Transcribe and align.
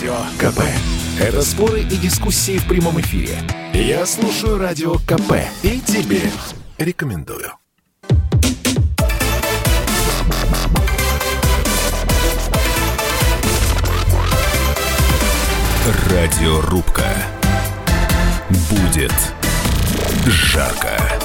Радио 0.00 0.16
КП. 0.38 0.60
Это 1.20 1.42
споры 1.42 1.82
и 1.82 1.96
дискуссии 1.98 2.56
в 2.56 2.66
прямом 2.66 2.98
эфире. 3.02 3.36
Я 3.74 4.06
слушаю 4.06 4.56
Радио 4.56 4.94
КП 4.94 5.34
и 5.62 5.78
тебе 5.78 6.22
рекомендую. 6.78 7.52
Радиорубка. 16.08 17.04
Будет 18.70 19.12
жарко. 20.24 21.19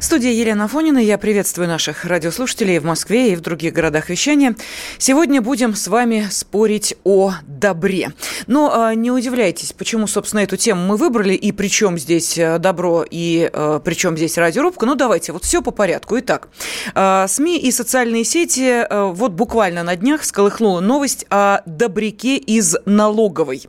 В 0.00 0.02
студии 0.02 0.30
Елена 0.30 0.66
Фонина. 0.66 0.96
Я 0.96 1.18
приветствую 1.18 1.68
наших 1.68 2.06
радиослушателей 2.06 2.78
в 2.78 2.84
Москве 2.84 3.32
и 3.32 3.36
в 3.36 3.42
других 3.42 3.74
городах 3.74 4.08
вещания. 4.08 4.56
Сегодня 4.96 5.42
будем 5.42 5.74
с 5.74 5.88
вами 5.88 6.26
спорить 6.30 6.94
о 7.04 7.34
добре. 7.46 8.12
Но 8.46 8.90
э, 8.92 8.94
не 8.94 9.10
удивляйтесь, 9.10 9.74
почему, 9.74 10.06
собственно, 10.06 10.40
эту 10.40 10.56
тему 10.56 10.86
мы 10.86 10.96
выбрали 10.96 11.34
и 11.34 11.52
при 11.52 11.68
чем 11.68 11.98
здесь 11.98 12.38
э, 12.38 12.58
добро 12.58 13.04
и 13.08 13.50
э, 13.52 13.80
при 13.84 13.92
чем 13.92 14.16
здесь 14.16 14.38
радиорубка. 14.38 14.86
Ну, 14.86 14.94
давайте, 14.94 15.32
вот 15.32 15.44
все 15.44 15.60
по 15.60 15.70
порядку. 15.70 16.18
Итак, 16.18 16.48
э, 16.94 17.26
СМИ 17.28 17.58
и 17.58 17.70
социальные 17.70 18.24
сети 18.24 18.86
э, 18.88 19.04
вот 19.12 19.32
буквально 19.32 19.82
на 19.82 19.96
днях 19.96 20.24
сколыхнула 20.24 20.80
новость 20.80 21.26
о 21.28 21.60
добряке 21.66 22.38
из 22.38 22.74
налоговой. 22.86 23.66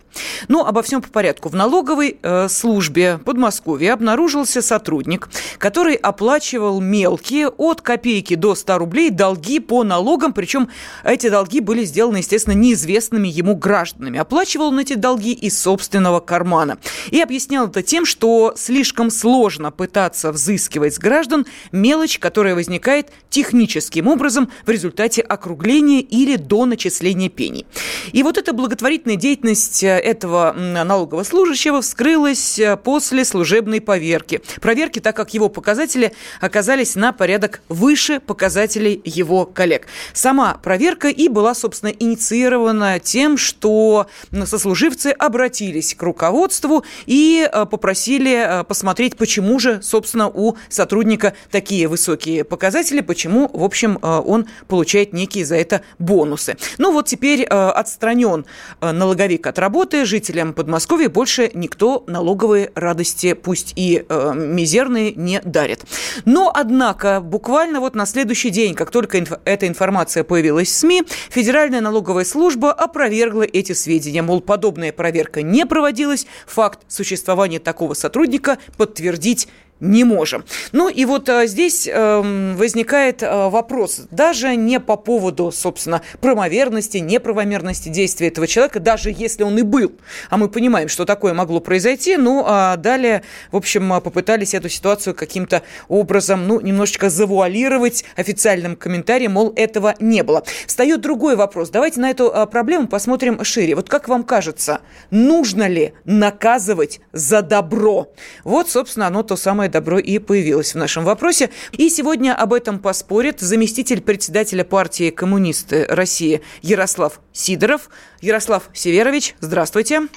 Ну, 0.47 0.65
обо 0.65 0.81
всем 0.81 1.01
по 1.01 1.09
порядку. 1.09 1.49
В 1.49 1.55
налоговой 1.55 2.17
э, 2.21 2.47
службе 2.47 3.19
Подмосковья 3.25 3.93
обнаружился 3.93 4.61
сотрудник, 4.61 5.27
который 5.57 5.95
оплачивал 6.21 6.79
мелкие 6.81 7.47
от 7.47 7.81
копейки 7.81 8.35
до 8.35 8.53
100 8.53 8.77
рублей 8.77 9.09
долги 9.09 9.59
по 9.59 9.83
налогам, 9.83 10.33
причем 10.33 10.69
эти 11.03 11.29
долги 11.29 11.61
были 11.61 11.83
сделаны, 11.83 12.17
естественно, 12.17 12.53
неизвестными 12.53 13.27
ему 13.27 13.55
гражданами. 13.55 14.19
Оплачивал 14.19 14.67
он 14.67 14.77
эти 14.77 14.93
долги 14.93 15.33
из 15.33 15.59
собственного 15.59 16.19
кармана. 16.19 16.77
И 17.09 17.19
объяснял 17.19 17.69
это 17.69 17.81
тем, 17.81 18.05
что 18.05 18.53
слишком 18.55 19.09
сложно 19.09 19.71
пытаться 19.71 20.31
взыскивать 20.31 20.93
с 20.93 20.99
граждан 20.99 21.47
мелочь, 21.71 22.19
которая 22.19 22.53
возникает 22.53 23.09
техническим 23.31 24.07
образом 24.07 24.51
в 24.63 24.69
результате 24.69 25.23
округления 25.23 26.01
или 26.01 26.35
до 26.35 26.67
начисления 26.67 27.29
пений. 27.29 27.65
И 28.11 28.21
вот 28.21 28.37
эта 28.37 28.53
благотворительная 28.53 29.15
деятельность 29.15 29.81
этого 29.83 30.53
налогового 30.53 31.23
служащего 31.23 31.81
вскрылась 31.81 32.61
после 32.83 33.25
служебной 33.25 33.81
поверки. 33.81 34.41
Проверки, 34.61 34.99
так 34.99 35.15
как 35.15 35.33
его 35.33 35.49
показатели 35.49 36.10
оказались 36.39 36.95
на 36.95 37.13
порядок 37.13 37.61
выше 37.69 38.19
показателей 38.19 39.01
его 39.05 39.45
коллег. 39.45 39.87
Сама 40.13 40.55
проверка 40.55 41.09
и 41.09 41.27
была, 41.27 41.53
собственно, 41.53 41.89
инициирована 41.89 42.99
тем, 42.99 43.37
что 43.37 44.07
сослуживцы 44.45 45.07
обратились 45.07 45.95
к 45.95 46.03
руководству 46.03 46.83
и 47.05 47.47
э, 47.51 47.65
попросили 47.65 48.61
э, 48.61 48.63
посмотреть, 48.63 49.17
почему 49.17 49.59
же, 49.59 49.81
собственно, 49.81 50.29
у 50.29 50.57
сотрудника 50.69 51.33
такие 51.49 51.87
высокие 51.87 52.43
показатели, 52.43 53.01
почему, 53.01 53.49
в 53.51 53.63
общем, 53.63 53.99
э, 54.01 54.21
он 54.25 54.47
получает 54.67 55.13
некие 55.13 55.45
за 55.45 55.55
это 55.55 55.81
бонусы. 55.99 56.57
Ну 56.77 56.91
вот 56.91 57.07
теперь 57.07 57.43
отстранен 57.43 58.45
налоговик 58.81 59.47
от 59.47 59.59
работы, 59.59 60.05
жителям 60.05 60.53
Подмосковья 60.53 61.09
больше 61.09 61.51
никто 61.53 62.03
налоговые 62.07 62.71
радости, 62.75 63.33
пусть 63.33 63.73
и 63.75 64.05
мизерные, 64.35 65.13
не 65.13 65.41
дарит. 65.43 65.85
Но, 66.25 66.51
однако, 66.53 67.21
буквально 67.21 67.79
вот 67.79 67.95
на 67.95 68.05
следующий 68.05 68.49
день, 68.49 68.75
как 68.75 68.91
только 68.91 69.17
инф- 69.17 69.39
эта 69.45 69.67
информация 69.67 70.23
появилась 70.23 70.69
в 70.69 70.73
СМИ, 70.73 71.03
Федеральная 71.29 71.81
налоговая 71.81 72.25
служба 72.25 72.71
опровергла 72.71 73.43
эти 73.43 73.73
сведения. 73.73 74.21
Мол, 74.21 74.41
подобная 74.41 74.91
проверка 74.91 75.41
не 75.41 75.65
проводилась, 75.65 76.27
факт 76.45 76.79
существования 76.87 77.59
такого 77.59 77.93
сотрудника 77.93 78.57
подтвердить 78.77 79.47
не 79.81 80.03
можем. 80.05 80.45
Ну 80.71 80.87
и 80.87 81.03
вот 81.05 81.27
а, 81.27 81.45
здесь 81.47 81.89
а, 81.91 82.21
возникает 82.55 83.23
а, 83.23 83.49
вопрос, 83.49 84.03
даже 84.11 84.55
не 84.55 84.79
по 84.79 84.95
поводу, 84.95 85.51
собственно, 85.51 86.01
правомерности, 86.21 86.97
неправомерности 86.97 87.89
действия 87.89 88.27
этого 88.27 88.47
человека, 88.47 88.79
даже 88.79 89.11
если 89.11 89.43
он 89.43 89.57
и 89.57 89.63
был, 89.63 89.91
а 90.29 90.37
мы 90.37 90.47
понимаем, 90.47 90.87
что 90.87 91.05
такое 91.05 91.33
могло 91.33 91.59
произойти, 91.59 92.15
ну 92.15 92.43
а 92.45 92.77
далее, 92.77 93.23
в 93.51 93.57
общем, 93.57 94.01
попытались 94.01 94.53
эту 94.53 94.69
ситуацию 94.69 95.15
каким-то 95.15 95.63
образом, 95.87 96.47
ну, 96.47 96.61
немножечко 96.61 97.09
завуалировать 97.09 98.05
официальным 98.15 98.75
комментарием, 98.75 99.33
мол, 99.33 99.51
этого 99.55 99.95
не 99.99 100.23
было. 100.23 100.43
Встает 100.67 101.01
другой 101.01 101.35
вопрос. 101.35 101.69
Давайте 101.69 101.99
на 101.99 102.09
эту 102.09 102.33
а, 102.33 102.45
проблему 102.45 102.87
посмотрим 102.87 103.43
шире. 103.43 103.75
Вот 103.75 103.89
как 103.89 104.07
вам 104.07 104.23
кажется, 104.23 104.81
нужно 105.09 105.67
ли 105.67 105.93
наказывать 106.05 107.01
за 107.11 107.41
добро? 107.41 108.13
Вот, 108.43 108.69
собственно, 108.69 109.07
оно 109.07 109.23
то 109.23 109.35
самое 109.35 109.70
добро 109.71 109.97
и 109.97 110.19
появилось 110.19 110.73
в 110.73 110.77
нашем 110.77 111.03
вопросе. 111.03 111.49
И 111.71 111.89
сегодня 111.89 112.35
об 112.35 112.53
этом 112.53 112.79
поспорит 112.79 113.39
заместитель 113.39 114.01
председателя 114.01 114.63
партии 114.63 115.09
«Коммунисты 115.09 115.85
России» 115.89 116.41
Ярослав 116.61 117.19
Сидоров. 117.33 117.89
Ярослав 118.21 118.69
Северович, 118.73 119.35
здравствуйте. 119.39 120.07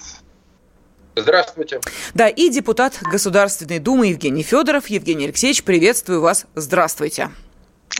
Здравствуйте. 1.16 1.80
Да, 2.12 2.28
и 2.28 2.48
депутат 2.50 2.98
Государственной 3.02 3.78
Думы 3.78 4.08
Евгений 4.08 4.42
Федоров. 4.42 4.88
Евгений 4.88 5.26
Алексеевич, 5.26 5.62
приветствую 5.62 6.20
вас. 6.20 6.46
Здравствуйте. 6.56 7.30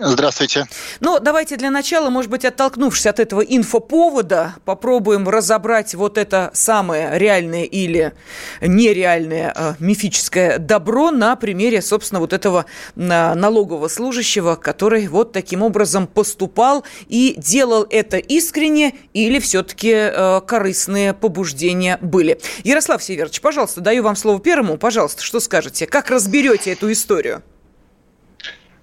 Здравствуйте. 0.01 0.67
Ну, 0.99 1.21
давайте 1.21 1.57
для 1.57 1.71
начала, 1.71 2.11
может 2.11 2.29
быть, 2.29 2.45
оттолкнувшись 2.45 3.07
от 3.07 3.21
этого 3.21 3.43
инфоповода, 3.43 4.55
попробуем 4.65 5.29
разобрать 5.29 5.95
вот 5.95 6.19
это 6.19 6.51
самое 6.53 7.17
реальное 7.17 7.63
или 7.63 8.13
нереальное 8.61 9.53
э, 9.55 9.75
мифическое 9.79 10.59
добро 10.59 11.13
на 11.13 11.37
примере, 11.37 11.81
собственно, 11.81 12.19
вот 12.19 12.33
этого 12.33 12.67
э, 12.97 13.01
налогового 13.35 13.87
служащего, 13.87 14.57
который 14.57 15.07
вот 15.07 15.33
таким 15.33 15.63
образом 15.63 16.09
поступал 16.09 16.85
и 17.07 17.35
делал 17.37 17.87
это 17.89 18.17
искренне 18.17 18.97
или 19.13 19.39
все-таки 19.39 19.93
э, 19.93 20.41
корыстные 20.45 21.15
побуждения 21.15 21.99
были. 22.01 22.41
Ярослав 22.65 23.01
Северович, 23.01 23.41
пожалуйста, 23.41 23.81
даю 23.81 24.03
вам 24.03 24.17
слово 24.17 24.41
первому. 24.41 24.77
Пожалуйста, 24.77 25.23
что 25.23 25.39
скажете? 25.39 25.87
Как 25.87 26.11
разберете 26.11 26.73
эту 26.73 26.91
историю? 26.91 27.45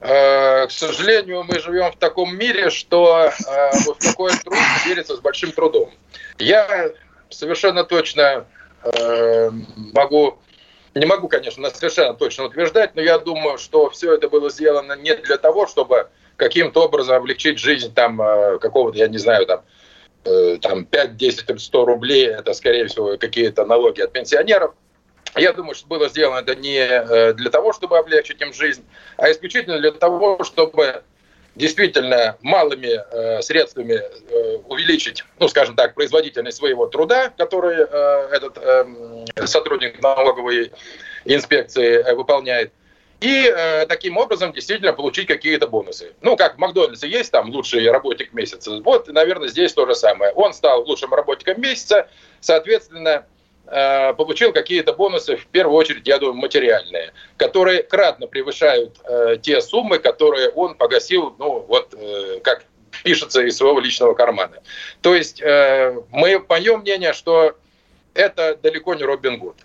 Э, 0.01 0.65
к 0.65 0.71
сожалению, 0.71 1.43
мы 1.43 1.59
живем 1.59 1.91
в 1.91 1.95
таком 1.95 2.35
мире, 2.35 2.71
что 2.71 3.29
э, 3.29 3.69
вот 3.85 3.99
такой 3.99 4.31
труд 4.43 4.57
верится 4.85 5.15
с 5.15 5.19
большим 5.19 5.51
трудом. 5.51 5.91
Я 6.39 6.89
совершенно 7.29 7.83
точно 7.83 8.47
э, 8.83 9.51
могу, 9.75 10.39
не 10.95 11.05
могу, 11.05 11.27
конечно, 11.27 11.69
совершенно 11.69 12.15
точно 12.15 12.45
утверждать, 12.45 12.95
но 12.95 13.01
я 13.03 13.19
думаю, 13.19 13.59
что 13.59 13.91
все 13.91 14.15
это 14.15 14.27
было 14.27 14.49
сделано 14.49 14.93
не 14.93 15.15
для 15.15 15.37
того, 15.37 15.67
чтобы 15.67 16.09
каким-то 16.35 16.85
образом 16.85 17.17
облегчить 17.17 17.59
жизнь 17.59 17.93
там 17.93 18.17
какого-то, 18.59 18.97
я 18.97 19.07
не 19.07 19.19
знаю, 19.19 19.45
там, 19.45 19.61
там 20.61 20.85
5, 20.85 21.15
10, 21.15 21.61
100 21.61 21.85
рублей, 21.85 22.25
это, 22.25 22.53
скорее 22.53 22.87
всего, 22.87 23.15
какие-то 23.19 23.65
налоги 23.65 24.01
от 24.01 24.11
пенсионеров. 24.11 24.73
Я 25.35 25.53
думаю, 25.53 25.75
что 25.75 25.87
было 25.87 26.09
сделано 26.09 26.39
это 26.39 26.55
не 26.55 26.77
э, 26.77 27.33
для 27.33 27.49
того, 27.49 27.73
чтобы 27.73 27.97
облегчить 27.97 28.41
им 28.41 28.53
жизнь, 28.53 28.83
а 29.17 29.31
исключительно 29.31 29.79
для 29.79 29.91
того, 29.91 30.43
чтобы 30.43 31.03
действительно 31.55 32.37
малыми 32.41 32.89
э, 32.89 33.41
средствами 33.41 33.93
э, 33.93 34.57
увеличить, 34.67 35.23
ну, 35.39 35.47
скажем 35.47 35.75
так, 35.75 35.95
производительность 35.95 36.57
своего 36.57 36.87
труда, 36.87 37.29
который 37.37 37.77
э, 37.77 38.29
этот 38.31 38.57
э, 38.57 39.45
сотрудник 39.45 40.01
налоговой 40.01 40.71
инспекции 41.25 41.95
э, 41.95 42.13
выполняет, 42.13 42.71
и 43.19 43.45
э, 43.45 43.85
таким 43.85 44.17
образом 44.17 44.51
действительно 44.51 44.93
получить 44.93 45.27
какие-то 45.27 45.67
бонусы. 45.67 46.13
Ну, 46.21 46.35
как 46.35 46.55
в 46.55 46.57
Макдональдсе 46.57 47.07
есть 47.07 47.31
там 47.31 47.51
лучший 47.51 47.89
работник 47.91 48.33
месяца. 48.33 48.81
Вот, 48.83 49.07
наверное, 49.09 49.47
здесь 49.47 49.73
то 49.73 49.85
же 49.85 49.93
самое. 49.93 50.31
Он 50.31 50.53
стал 50.53 50.83
лучшим 50.87 51.13
работником 51.13 51.61
месяца, 51.61 52.09
соответственно, 52.39 53.27
получил 53.65 54.51
какие-то 54.51 54.93
бонусы, 54.93 55.37
в 55.37 55.45
первую 55.47 55.77
очередь, 55.77 56.07
я 56.07 56.17
думаю, 56.17 56.35
материальные, 56.35 57.13
которые 57.37 57.83
кратно 57.83 58.27
превышают 58.27 58.97
э, 59.05 59.37
те 59.41 59.61
суммы, 59.61 59.99
которые 59.99 60.49
он 60.49 60.75
погасил, 60.75 61.35
ну, 61.39 61.59
вот 61.67 61.93
э, 61.93 62.39
как 62.43 62.65
пишется 63.03 63.41
из 63.41 63.57
своего 63.57 63.79
личного 63.79 64.13
кармана. 64.13 64.61
То 65.01 65.15
есть 65.15 65.41
э, 65.41 65.95
мы, 66.09 66.43
мое 66.47 66.77
мнение, 66.77 67.13
что 67.13 67.55
это 68.13 68.57
далеко 68.61 68.93
не 68.95 69.03
Робин 69.03 69.39
Гуд. 69.39 69.55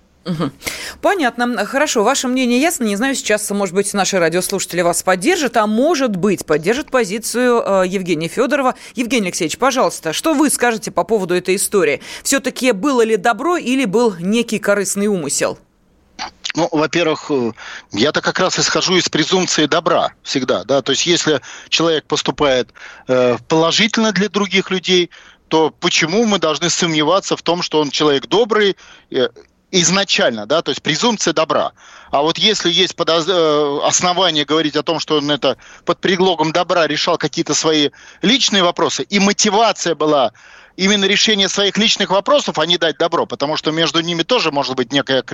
Понятно. 1.00 1.64
Хорошо. 1.67 2.02
Ваше 2.02 2.28
мнение 2.28 2.61
ясно. 2.61 2.84
Не 2.84 2.96
знаю, 2.96 3.14
сейчас, 3.14 3.49
может 3.50 3.75
быть, 3.75 3.93
наши 3.94 4.19
радиослушатели 4.19 4.82
вас 4.82 5.02
поддержат, 5.02 5.56
а 5.56 5.67
может 5.67 6.17
быть, 6.17 6.44
поддержат 6.44 6.90
позицию 6.90 7.62
э, 7.64 7.84
Евгения 7.87 8.28
Федорова. 8.28 8.75
Евгений 8.94 9.26
Алексеевич, 9.26 9.58
пожалуйста, 9.58 10.12
что 10.12 10.34
вы 10.34 10.50
скажете 10.50 10.90
по 10.90 11.05
поводу 11.05 11.34
этой 11.34 11.56
истории? 11.56 12.00
Все-таки 12.23 12.73
было 12.73 13.02
ли 13.02 13.17
добро 13.17 13.56
или 13.56 13.84
был 13.84 14.14
некий 14.19 14.58
корыстный 14.58 15.06
умысел? 15.06 15.58
Ну, 16.55 16.69
во-первых, 16.73 17.31
э, 17.31 17.52
я-то 17.93 18.23
как 18.23 18.38
раз 18.38 18.58
исхожу 18.58 18.96
из 18.96 19.08
презумпции 19.08 19.67
добра 19.67 20.14
всегда, 20.23 20.64
да, 20.64 20.81
то 20.81 20.93
есть 20.93 21.06
если 21.06 21.43
человек 21.69 22.06
поступает 22.06 22.70
э, 23.08 23.37
положительно 23.46 24.11
для 24.12 24.31
других 24.31 24.70
людей, 24.70 25.11
то 25.49 25.70
почему 25.70 26.25
мы 26.25 26.38
должны 26.38 26.70
сомневаться 26.70 27.37
в 27.37 27.43
том, 27.43 27.62
что 27.62 27.81
он 27.81 27.90
человек 27.90 28.26
добрый 28.26 28.76
изначально, 29.70 30.46
да, 30.46 30.62
то 30.62 30.70
есть 30.70 30.82
презумпция 30.82 31.32
добра. 31.32 31.72
А 32.10 32.22
вот 32.22 32.38
если 32.38 32.70
есть 32.70 32.94
подоз... 32.96 33.26
Э, 33.28 33.80
основания 33.82 34.44
говорить 34.44 34.76
о 34.76 34.82
том, 34.82 35.00
что 35.00 35.18
он 35.18 35.30
это 35.30 35.56
под 35.84 36.00
предлогом 36.00 36.52
добра 36.52 36.86
решал 36.86 37.18
какие-то 37.18 37.54
свои 37.54 37.90
личные 38.22 38.62
вопросы, 38.62 39.02
и 39.02 39.18
мотивация 39.18 39.94
была 39.94 40.32
именно 40.76 41.06
решение 41.06 41.48
своих 41.48 41.76
личных 41.78 42.10
вопросов, 42.10 42.58
а 42.58 42.66
не 42.66 42.78
дать 42.78 42.98
добро, 42.98 43.26
потому 43.26 43.56
что 43.56 43.72
между 43.72 44.00
ними 44.00 44.22
тоже 44.22 44.52
может 44.52 44.76
быть 44.76 44.92
некая 44.92 45.24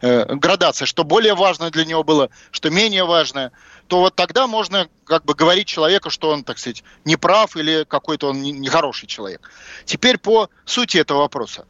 э, 0.00 0.34
градация, 0.34 0.86
что 0.86 1.04
более 1.04 1.34
важно 1.34 1.70
для 1.70 1.84
него 1.84 2.02
было, 2.02 2.30
что 2.50 2.70
менее 2.70 3.04
важное, 3.04 3.52
то 3.86 4.00
вот 4.00 4.16
тогда 4.16 4.46
можно 4.46 4.88
как 5.04 5.24
бы 5.24 5.34
говорить 5.34 5.66
человеку, 5.66 6.10
что 6.10 6.30
он, 6.30 6.42
так 6.42 6.58
сказать, 6.58 6.82
неправ 7.04 7.56
или 7.56 7.84
какой-то 7.86 8.28
он 8.28 8.42
нехороший 8.42 9.06
человек. 9.06 9.50
Теперь 9.84 10.18
по 10.18 10.48
сути 10.64 10.98
этого 10.98 11.18
вопроса. 11.18 11.66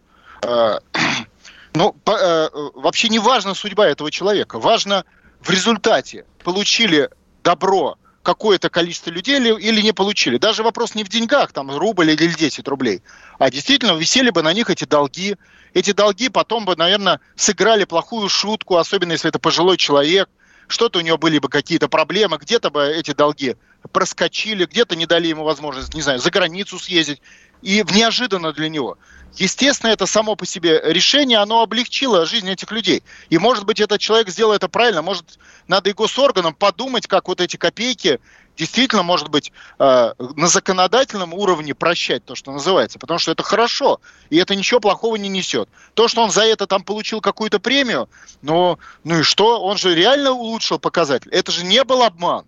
Ну, 1.79 1.95
э, 2.07 2.49
вообще 2.75 3.09
не 3.09 3.21
важна 3.21 3.55
судьба 3.55 3.87
этого 3.87 4.11
человека. 4.11 4.59
Важно 4.59 5.05
в 5.41 5.49
результате 5.49 6.25
получили 6.43 7.09
добро 7.45 7.97
какое-то 8.25 8.69
количество 8.69 9.11
людей 9.11 9.37
или, 9.37 9.57
или 9.61 9.81
не 9.81 9.93
получили. 9.93 10.39
Даже 10.39 10.65
вопрос 10.65 10.97
не 10.97 11.05
в 11.05 11.09
деньгах, 11.09 11.53
там, 11.53 11.71
рубль 11.71 12.11
или 12.11 12.35
10 12.35 12.67
рублей, 12.67 13.01
а 13.39 13.49
действительно 13.49 13.93
висели 13.93 14.31
бы 14.31 14.43
на 14.43 14.53
них 14.53 14.71
эти 14.71 14.87
долги. 14.87 15.37
Эти 15.73 15.93
долги 15.93 16.29
потом 16.29 16.65
бы, 16.65 16.75
наверное, 16.75 17.21
сыграли 17.37 17.85
плохую 17.85 18.29
шутку, 18.29 18.77
особенно 18.77 19.13
если 19.13 19.29
это 19.29 19.39
пожилой 19.39 19.77
человек, 19.77 20.29
что-то 20.67 20.99
у 20.99 21.03
него 21.03 21.17
были 21.17 21.39
бы 21.39 21.49
какие-то 21.49 21.87
проблемы, 21.87 22.39
где-то 22.39 22.71
бы 22.71 22.89
эти 22.89 23.13
долги 23.13 23.55
проскочили, 23.93 24.65
где-то 24.65 24.97
не 24.97 25.07
дали 25.07 25.29
ему 25.29 25.45
возможность, 25.45 25.95
не 25.95 26.03
знаю, 26.03 26.19
за 26.19 26.31
границу 26.31 26.79
съездить. 26.79 27.21
И 27.63 27.85
неожиданно 27.91 28.53
для 28.53 28.69
него. 28.69 28.99
Естественно, 29.35 29.91
это 29.91 30.07
само 30.07 30.37
по 30.37 30.47
себе 30.47 30.81
решение, 30.85 31.39
оно 31.39 31.63
облегчило 31.63 32.25
жизнь 32.25 32.49
этих 32.49 32.71
людей. 32.71 33.03
И, 33.31 33.39
может 33.39 33.65
быть, 33.65 33.81
этот 33.81 34.01
человек 34.01 34.29
сделал 34.29 34.53
это 34.53 34.69
правильно. 34.69 35.03
Может, 35.03 35.39
надо 35.67 35.91
и 35.91 35.93
госорганам 35.93 36.55
подумать, 36.55 37.07
как 37.07 37.29
вот 37.29 37.41
эти 37.41 37.57
копейки 37.57 38.21
действительно, 38.57 39.03
может 39.03 39.29
быть, 39.29 39.53
э, 39.79 40.13
на 40.19 40.49
законодательном 40.49 41.33
уровне 41.33 41.75
прощать 41.75 42.25
то, 42.25 42.35
что 42.35 42.53
называется. 42.53 42.99
Потому 42.99 43.19
что 43.19 43.31
это 43.31 43.43
хорошо, 43.43 44.01
и 44.31 44.37
это 44.37 44.57
ничего 44.57 44.81
плохого 44.81 45.17
не 45.17 45.29
несет. 45.29 45.69
То, 45.95 46.09
что 46.09 46.23
он 46.23 46.31
за 46.31 46.43
это 46.43 46.67
там 46.67 46.83
получил 46.83 47.21
какую-то 47.21 47.61
премию, 47.61 48.09
ну, 48.43 48.79
ну 49.05 49.21
и 49.21 49.23
что? 49.23 49.63
Он 49.63 49.79
же 49.79 49.95
реально 49.95 50.33
улучшил 50.33 50.79
показатель. 50.79 51.31
Это 51.31 51.53
же 51.53 51.65
не 51.65 51.85
был 51.85 52.03
обман. 52.03 52.45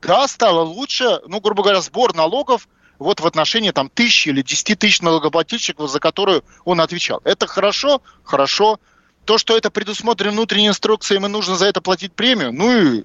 Да, 0.00 0.28
стало 0.28 0.60
лучше, 0.60 1.20
ну, 1.26 1.40
грубо 1.40 1.62
говоря, 1.62 1.80
сбор 1.80 2.14
налогов 2.14 2.68
вот 2.98 3.20
в 3.20 3.26
отношении 3.26 3.70
там 3.70 3.88
тысячи 3.88 4.28
или 4.28 4.42
десяти 4.42 4.74
тысяч 4.74 5.00
налогоплательщиков, 5.00 5.90
за 5.90 6.00
которую 6.00 6.44
он 6.64 6.80
отвечал. 6.80 7.20
Это 7.24 7.46
хорошо? 7.46 8.02
Хорошо. 8.22 8.78
То, 9.24 9.38
что 9.38 9.56
это 9.56 9.70
предусмотрено 9.70 10.32
внутренней 10.32 10.68
инструкцией, 10.68 11.22
и 11.22 11.28
нужно 11.28 11.56
за 11.56 11.66
это 11.66 11.82
платить 11.82 12.14
премию, 12.14 12.52
ну 12.52 12.72
и 12.72 13.04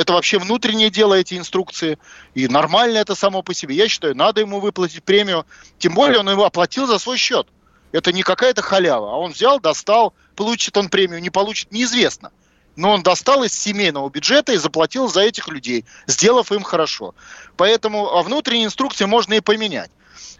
это 0.00 0.12
вообще 0.12 0.38
внутреннее 0.38 0.90
дело, 0.90 1.14
эти 1.14 1.36
инструкции. 1.36 1.98
И 2.34 2.46
нормально 2.46 2.98
это 2.98 3.14
само 3.14 3.42
по 3.42 3.52
себе. 3.52 3.74
Я 3.74 3.88
считаю, 3.88 4.14
надо 4.14 4.42
ему 4.42 4.60
выплатить 4.60 5.02
премию. 5.02 5.44
Тем 5.78 5.94
более 5.94 6.20
он 6.20 6.30
его 6.30 6.44
оплатил 6.44 6.86
за 6.86 6.98
свой 6.98 7.16
счет. 7.16 7.48
Это 7.90 8.12
не 8.12 8.22
какая-то 8.22 8.62
халява. 8.62 9.10
А 9.10 9.16
он 9.16 9.32
взял, 9.32 9.58
достал, 9.58 10.14
получит 10.36 10.76
он 10.76 10.88
премию, 10.88 11.20
не 11.20 11.30
получит, 11.30 11.72
неизвестно 11.72 12.30
но 12.76 12.92
он 12.92 13.02
достал 13.02 13.42
из 13.42 13.52
семейного 13.52 14.08
бюджета 14.10 14.52
и 14.52 14.58
заплатил 14.58 15.08
за 15.08 15.22
этих 15.22 15.48
людей, 15.48 15.84
сделав 16.06 16.52
им 16.52 16.62
хорошо. 16.62 17.14
Поэтому 17.56 18.14
а 18.14 18.22
внутренние 18.22 18.66
инструкции 18.66 19.06
можно 19.06 19.34
и 19.34 19.40
поменять. 19.40 19.90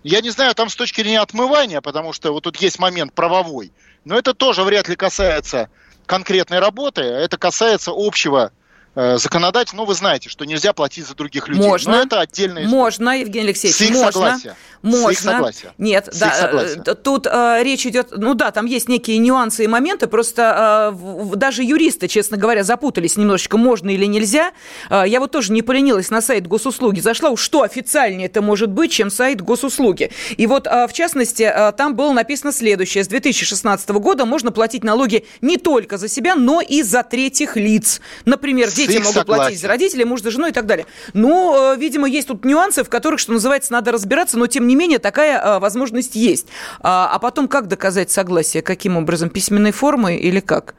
Я 0.02 0.20
не 0.20 0.30
знаю, 0.30 0.54
там 0.54 0.68
с 0.68 0.76
точки 0.76 1.00
зрения 1.00 1.20
отмывания, 1.20 1.80
потому 1.80 2.12
что 2.12 2.32
вот 2.32 2.44
тут 2.44 2.56
есть 2.58 2.78
момент 2.78 3.12
правовой, 3.12 3.72
но 4.04 4.16
это 4.16 4.34
тоже 4.34 4.62
вряд 4.62 4.88
ли 4.88 4.94
касается 4.94 5.68
конкретной 6.06 6.60
работы, 6.60 7.02
это 7.02 7.36
касается 7.38 7.92
общего 7.94 8.52
законодатель, 8.96 9.76
ну, 9.76 9.84
вы 9.84 9.94
знаете, 9.94 10.28
что 10.28 10.44
нельзя 10.44 10.72
платить 10.72 11.06
за 11.06 11.14
других 11.14 11.48
людей. 11.48 11.66
Можно. 11.66 11.92
Но 11.92 12.02
это 12.02 12.20
отдельная 12.20 12.62
история. 12.62 12.76
Можно, 12.76 13.20
Евгений 13.20 13.46
Алексеевич, 13.46 13.76
С 13.76 13.80
их 13.82 13.90
можно. 13.90 14.12
Согласия. 14.12 14.56
Можно. 14.82 15.08
С 15.08 15.12
их 15.12 15.18
согласия. 15.18 15.72
Нет, 15.78 16.08
С 16.12 16.18
да, 16.18 16.28
их 16.28 16.34
согласия. 16.34 16.82
Э, 16.86 16.94
тут 16.94 17.26
э, 17.26 17.58
речь 17.62 17.86
идет, 17.86 18.08
ну 18.16 18.34
да, 18.34 18.50
там 18.50 18.66
есть 18.66 18.88
некие 18.88 19.18
нюансы 19.18 19.64
и 19.64 19.66
моменты, 19.66 20.06
просто 20.06 20.92
э, 20.94 21.36
даже 21.36 21.62
юристы, 21.62 22.08
честно 22.08 22.36
говоря, 22.36 22.62
запутались 22.62 23.16
немножечко, 23.16 23.56
можно 23.56 23.90
или 23.90 24.04
нельзя. 24.06 24.52
Э, 24.90 25.04
я 25.06 25.20
вот 25.20 25.30
тоже 25.32 25.52
не 25.52 25.62
поленилась 25.62 26.10
на 26.10 26.22
сайт 26.22 26.46
госуслуги, 26.46 27.00
зашла, 27.00 27.30
уж 27.30 27.40
что 27.40 27.62
официальнее 27.62 28.26
это 28.26 28.42
может 28.42 28.70
быть, 28.70 28.92
чем 28.92 29.10
сайт 29.10 29.40
госуслуги. 29.40 30.10
И 30.36 30.46
вот, 30.46 30.66
э, 30.66 30.86
в 30.88 30.92
частности, 30.92 31.42
э, 31.42 31.72
там 31.72 31.94
было 31.94 32.12
написано 32.12 32.52
следующее. 32.52 33.04
С 33.04 33.08
2016 33.08 33.88
года 33.90 34.24
можно 34.24 34.52
платить 34.52 34.84
налоги 34.84 35.26
не 35.40 35.56
только 35.56 35.96
за 35.96 36.08
себя, 36.08 36.34
но 36.34 36.60
и 36.60 36.82
за 36.82 37.02
третьих 37.02 37.56
лиц. 37.56 38.00
Например, 38.24 38.68
С 38.68 38.74
дети 38.86 38.98
могут 38.98 39.14
согласия. 39.14 39.42
платить 39.42 39.60
за 39.60 39.68
родителей, 39.68 40.04
муж 40.04 40.22
за 40.22 40.30
жену 40.30 40.46
и 40.46 40.52
так 40.52 40.66
далее. 40.66 40.86
Ну, 41.12 41.72
э, 41.74 41.76
видимо, 41.76 42.08
есть 42.08 42.28
тут 42.28 42.44
нюансы, 42.44 42.84
в 42.84 42.88
которых, 42.88 43.20
что 43.20 43.32
называется, 43.32 43.72
надо 43.72 43.92
разбираться, 43.92 44.38
но 44.38 44.46
тем 44.46 44.66
не 44.66 44.76
менее 44.76 44.98
такая 44.98 45.40
э, 45.40 45.58
возможность 45.58 46.14
есть. 46.14 46.46
А, 46.80 47.10
а 47.12 47.18
потом 47.18 47.48
как 47.48 47.68
доказать 47.68 48.10
согласие? 48.10 48.62
Каким 48.62 48.96
образом? 48.96 49.30
Письменной 49.30 49.72
формой 49.72 50.16
или 50.16 50.40
как? 50.40 50.74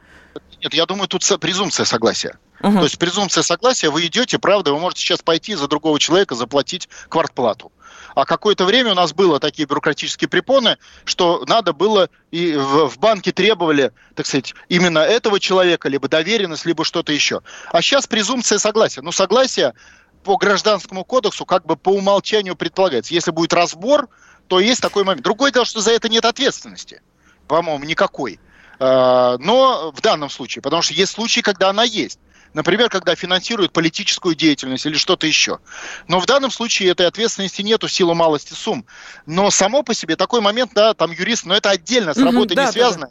Нет, 0.62 0.74
я 0.74 0.86
думаю, 0.86 1.08
тут 1.08 1.24
презумпция 1.40 1.86
согласия. 1.86 2.38
Угу. 2.62 2.78
То 2.78 2.84
есть 2.84 2.98
презумпция 2.98 3.44
согласия, 3.44 3.90
вы 3.90 4.06
идете, 4.08 4.40
правда, 4.40 4.74
вы 4.74 4.80
можете 4.80 5.02
сейчас 5.02 5.22
пойти 5.22 5.56
за 5.56 5.68
другого 5.68 6.00
человека 6.00 6.36
заплатить 6.36 6.90
квартплату. 7.10 7.72
А 8.18 8.26
какое-то 8.26 8.66
время 8.66 8.94
у 8.94 8.96
нас 8.96 9.14
было 9.14 9.40
такие 9.40 9.68
бюрократические 9.68 10.28
препоны, 10.28 10.80
что 11.06 11.44
надо 11.46 11.72
было 11.72 12.10
и 12.32 12.56
в, 12.56 12.88
в 12.88 12.98
банке 12.98 13.32
требовали, 13.32 13.92
так 14.16 14.26
сказать, 14.26 14.56
именно 14.70 14.98
этого 14.98 15.40
человека, 15.40 15.88
либо 15.88 16.08
доверенность, 16.08 16.66
либо 16.66 16.84
что-то 16.84 17.14
еще. 17.14 17.42
А 17.72 17.80
сейчас 17.80 18.08
презумпция 18.08 18.58
согласия. 18.58 19.02
Ну, 19.02 19.12
согласие 19.12 19.76
по 20.24 20.36
гражданскому 20.38 21.06
кодексу 21.06 21.46
как 21.46 21.68
бы 21.68 21.76
по 21.76 21.90
умолчанию 21.90 22.56
предполагается. 22.56 23.14
Если 23.14 23.30
будет 23.30 23.54
разбор, 23.54 24.10
то 24.48 24.60
есть 24.60 24.82
такой 24.82 25.04
момент. 25.04 25.24
Другое 25.24 25.52
дело, 25.52 25.66
что 25.66 25.82
за 25.82 25.92
это 25.92 26.10
нет 26.10 26.26
ответственности, 26.26 27.04
по-моему, 27.48 27.86
никакой. 27.86 28.40
А, 28.80 29.38
Но 29.38 29.92
в 29.92 30.02
данном 30.02 30.32
случае, 30.32 30.64
потому 30.64 30.82
что 30.82 30.96
есть 30.96 31.12
случаи, 31.12 31.42
когда 31.42 31.70
она 31.70 31.84
есть. 31.84 32.18
Например, 32.54 32.90
когда 32.90 33.16
финансируют 33.16 33.74
политическую 33.74 34.36
деятельность 34.36 34.86
или 34.86 34.96
что-то 34.96 35.28
еще. 35.28 35.60
Но 36.08 36.20
в 36.20 36.26
данном 36.26 36.52
случае 36.52 36.90
этой 36.90 37.06
ответственности 37.06 37.62
нету 37.62 37.88
в 37.88 37.92
силу 37.92 38.14
малости 38.14 38.54
сумм. 38.54 38.86
Но 39.26 39.50
само 39.52 39.84
по 39.84 39.94
себе 39.94 40.16
такой 40.16 40.42
момент, 40.42 40.72
да, 40.74 40.94
там 40.94 41.12
юрист, 41.12 41.46
но 41.46 41.56
это 41.56 41.70
отдельно, 41.70 42.14
с 42.14 42.18
работой 42.18 42.56
да, 42.56 42.64
не 42.64 42.68
да, 42.68 42.72
связано. 42.72 43.10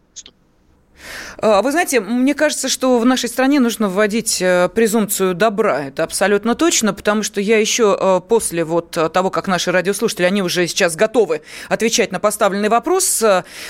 А, 1.38 1.62
Вы 1.62 1.72
знаете, 1.72 2.00
мне 2.00 2.34
кажется, 2.34 2.68
что 2.68 2.98
в 2.98 3.04
нашей 3.04 3.28
стране 3.28 3.60
нужно 3.60 3.88
вводить 3.88 4.40
э, 4.40 4.68
презумпцию 4.74 5.34
добра. 5.34 5.86
Это 5.86 6.04
абсолютно 6.04 6.54
точно, 6.54 6.94
потому 6.94 7.22
что 7.22 7.40
я 7.40 7.58
еще 7.58 7.96
э, 7.98 8.20
после 8.26 8.64
вот 8.64 8.96
э, 8.96 9.08
того, 9.08 9.30
как 9.30 9.46
наши 9.46 9.72
радиослушатели, 9.72 10.24
они 10.24 10.42
уже 10.42 10.66
сейчас 10.66 10.96
готовы 10.96 11.42
отвечать 11.68 12.12
на 12.12 12.20
поставленный 12.20 12.68
вопрос, 12.68 13.22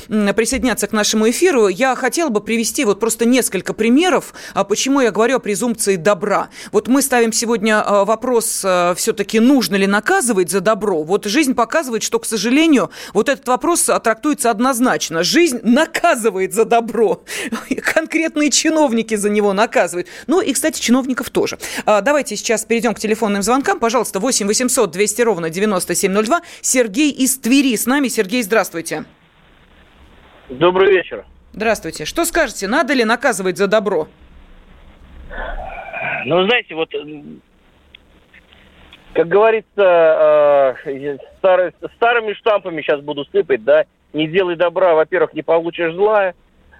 присоединяться 0.09 0.87
к 0.87 0.92
нашему 0.92 1.28
эфиру, 1.30 1.68
я 1.68 1.95
хотела 1.97 2.28
бы 2.28 2.40
привести 2.40 2.85
вот 2.85 3.00
просто 3.00 3.25
несколько 3.25 3.75
примеров, 3.75 4.35
а 4.54 4.64
почему 4.64 5.00
я 5.00 5.11
говорю 5.11 5.37
о 5.37 5.38
презумпции 5.40 5.97
добра. 5.97 6.49
Вот 6.73 6.88
мы 6.88 7.02
ставим 7.02 7.33
сегодня 7.33 7.83
вопрос, 7.83 8.64
все-таки 8.97 9.40
нужно 9.40 9.76
ли 9.76 9.87
наказывать 9.87 10.50
за 10.50 10.61
добро. 10.61 11.02
Вот 11.02 11.25
жизнь 11.25 11.54
показывает, 11.54 12.02
что, 12.02 12.18
к 12.18 12.26
сожалению, 12.26 12.90
вот 13.12 13.28
этот 13.28 13.47
вопрос 13.49 13.88
трактуется 14.02 14.50
однозначно. 14.50 15.23
Жизнь 15.23 15.61
наказывает 15.62 16.54
за 16.54 16.64
добро. 16.64 17.15
Конкретные 17.94 18.50
чиновники 18.50 19.14
за 19.14 19.30
него 19.30 19.52
наказывают. 19.52 20.08
Ну 20.26 20.40
и, 20.40 20.52
кстати, 20.52 20.80
чиновников 20.80 21.30
тоже. 21.30 21.58
А, 21.85 22.00
Давайте 22.00 22.37
сейчас 22.37 22.64
перейдем 22.64 22.94
к 22.94 22.99
телефонным 22.99 23.42
звонкам. 23.42 23.78
Пожалуйста, 23.78 24.20
8 24.20 24.46
800 24.46 24.90
200 24.90 25.23
ровно 25.23 25.50
9702. 25.50 26.42
Сергей 26.61 27.11
из 27.11 27.38
Твери 27.38 27.76
с 27.76 27.87
нами. 27.87 28.08
Сергей, 28.08 28.42
здравствуйте. 28.42 29.04
Добрый 30.49 30.92
вечер. 30.92 31.25
Здравствуйте. 31.52 32.04
Что 32.04 32.25
скажете, 32.25 32.68
надо 32.68 32.92
ли 32.92 33.04
наказывать 33.04 33.56
за 33.56 33.66
добро? 33.66 34.08
Ну, 36.26 36.44
знаете, 36.46 36.75
вот, 36.75 36.90
как 39.14 39.28
говорится, 39.28 40.76
э, 40.85 41.16
старый- 41.38 41.73
старыми 41.96 42.35
штампами 42.35 42.82
сейчас 42.82 43.00
буду 43.00 43.25
сыпать, 43.32 43.64
да, 43.64 43.85
не 44.12 44.26
делай 44.28 44.56
добра, 44.56 44.94
во-первых, 44.94 45.32
не 45.35 45.42
получишь 45.42 45.94
зла, 45.94 46.35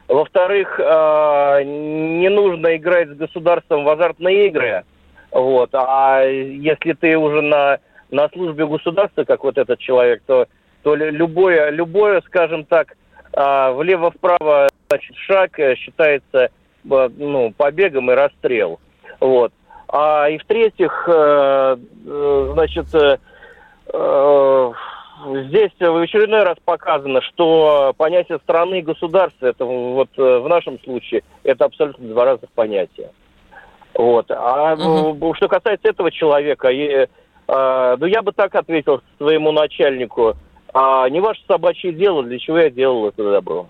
во-вторых, 0.09 0.79
э, 0.79 1.63
не 1.65 2.29
нужно 2.29 2.77
играть 2.77 3.09
с 3.09 3.17
государством 3.17 3.85
в 3.85 3.89
азартные 3.89 4.47
игры, 4.49 4.85
вот, 5.31 5.71
а 5.73 6.23
если 6.23 6.93
ты 6.93 7.17
уже 7.17 7.43
на, 7.43 7.79
на 8.11 8.29
службе 8.29 8.67
государства, 8.67 9.25
как 9.25 9.43
вот 9.43 9.59
этот 9.59 9.79
человек, 9.81 10.23
то, 10.27 10.47
то 10.83 10.95
лю- 10.95 11.11
любое, 11.11 11.71
любое, 11.71 12.21
скажем 12.23 12.65
так, 12.65 12.97
э, 13.33 13.73
влево-вправо, 13.73 14.69
значит, 14.89 15.17
шаг 15.17 15.59
э, 15.59 15.75
считается 15.75 16.51
ну, 16.85 17.53
побегом 17.57 18.13
и 18.13 18.15
расстрел. 18.15 18.79
Вот. 19.19 19.53
А 19.89 20.29
и 20.29 20.39
в-третьих, 20.39 21.09
значит, 21.09 22.87
здесь 25.25 25.73
в 25.79 25.97
очередной 25.97 26.43
раз 26.43 26.57
показано, 26.65 27.21
что 27.23 27.95
понятие 27.97 28.39
страны 28.39 28.81
и 28.81 28.83
государства, 28.83 29.47
это 29.47 29.65
вот 29.65 30.11
э, 30.17 30.39
в 30.39 30.49
нашем 30.49 30.81
случае, 30.81 31.23
это 31.43 31.65
абсолютно 31.65 32.09
два 32.09 32.25
разных 32.25 32.51
понятия. 32.53 33.11
Вот. 33.95 34.31
А 34.31 34.75
угу. 34.75 35.35
что 35.35 35.49
касается 35.49 35.89
этого 35.89 36.11
человека, 36.11 36.69
и, 36.69 37.09
а, 37.49 37.97
ну 37.97 38.07
я 38.07 38.23
бы 38.23 38.33
так 38.33 38.55
ответил 38.55 39.01
своему 39.17 39.53
начальнику, 39.53 40.35
а 40.75 41.09
не 41.09 41.21
ваше 41.21 41.41
собачье 41.49 41.93
дело, 41.93 42.23
для 42.23 42.39
чего 42.39 42.59
я 42.59 42.71
делал 42.71 43.09
это 43.09 43.25
добро. 43.31 43.69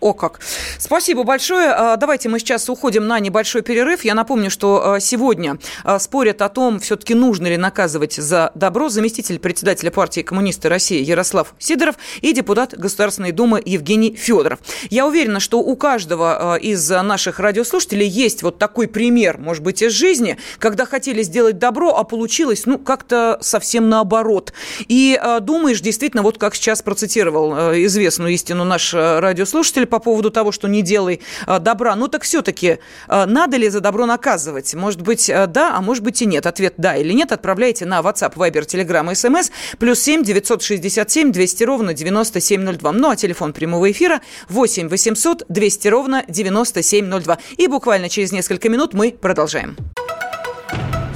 О 0.00 0.12
как. 0.12 0.38
Спасибо 0.78 1.24
большое. 1.24 1.70
А, 1.70 1.96
давайте 1.96 2.28
мы 2.28 2.38
сейчас 2.38 2.68
уходим 2.68 3.08
на 3.08 3.18
небольшой 3.18 3.62
перерыв. 3.62 4.04
Я 4.04 4.14
напомню, 4.14 4.48
что 4.48 4.94
а, 4.94 5.00
сегодня 5.00 5.58
а, 5.82 5.98
спорят 5.98 6.40
о 6.40 6.48
том, 6.48 6.78
все-таки 6.78 7.14
нужно 7.14 7.48
ли 7.48 7.56
наказывать 7.56 8.14
за 8.14 8.52
добро 8.54 8.90
заместитель 8.90 9.40
председателя 9.40 9.90
партии 9.90 10.20
коммунисты 10.20 10.68
России 10.68 11.02
Ярослав 11.02 11.52
Сидоров 11.58 11.96
и 12.20 12.32
депутат 12.32 12.78
Государственной 12.78 13.32
Думы 13.32 13.60
Евгений 13.64 14.14
Федоров. 14.14 14.60
Я 14.88 15.04
уверена, 15.04 15.40
что 15.40 15.58
у 15.58 15.74
каждого 15.74 16.56
из 16.58 16.88
наших 16.88 17.40
радиослушателей 17.40 18.06
есть 18.06 18.44
вот 18.44 18.58
такой 18.58 18.86
пример, 18.86 19.38
может 19.38 19.64
быть, 19.64 19.82
из 19.82 19.92
жизни, 19.92 20.38
когда 20.60 20.86
хотели 20.86 21.22
сделать 21.22 21.58
добро, 21.58 21.96
а 21.96 22.04
получилось, 22.04 22.66
ну, 22.66 22.78
как-то 22.78 23.38
совсем 23.40 23.88
наоборот. 23.88 24.52
И 24.86 25.20
думаешь, 25.40 25.80
действительно, 25.80 26.22
вот 26.22 26.38
как 26.38 26.54
сейчас 26.54 26.82
процитировал 26.82 27.74
известную 27.84 28.32
истину 28.32 28.62
наш 28.64 28.94
радиослушатель, 28.94 29.87
по 29.88 29.98
поводу 29.98 30.30
того, 30.30 30.52
что 30.52 30.68
не 30.68 30.82
делай 30.82 31.20
а, 31.46 31.58
добра. 31.58 31.94
Ну 31.96 32.08
так 32.08 32.22
все-таки 32.22 32.78
а, 33.06 33.26
надо 33.26 33.56
ли 33.56 33.68
за 33.68 33.80
добро 33.80 34.06
наказывать? 34.06 34.74
Может 34.74 35.02
быть, 35.02 35.28
а, 35.30 35.46
да, 35.46 35.76
а 35.76 35.80
может 35.80 36.04
быть 36.04 36.22
и 36.22 36.26
нет. 36.26 36.46
Ответ 36.46 36.74
да 36.76 36.96
или 36.96 37.12
нет 37.12 37.32
отправляйте 37.32 37.86
на 37.86 38.00
WhatsApp, 38.00 38.34
Viber, 38.34 38.66
Telegram, 38.66 39.10
SMS 39.10 39.50
плюс 39.78 40.00
7 40.00 40.22
967 40.24 41.32
200 41.32 41.64
ровно 41.64 41.94
9702. 41.94 42.92
Ну 42.92 43.10
а 43.10 43.16
телефон 43.16 43.52
прямого 43.52 43.90
эфира 43.90 44.20
8 44.48 44.88
800 44.88 45.44
200 45.48 45.88
ровно 45.88 46.24
9702. 46.28 47.38
И 47.56 47.66
буквально 47.66 48.08
через 48.08 48.32
несколько 48.32 48.68
минут 48.68 48.94
мы 48.94 49.12
продолжаем. 49.12 49.76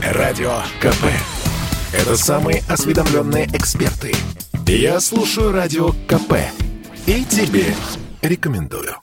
Радио 0.02 0.52
КП. 0.80 1.04
Это 1.92 2.16
самые 2.16 2.62
осведомленные 2.68 3.46
эксперты. 3.54 4.12
Я 4.66 5.00
слушаю 5.00 5.52
Радио 5.52 5.92
КП. 6.08 6.34
И 7.06 7.24
тебе 7.24 7.74
рекомендую. 8.22 8.96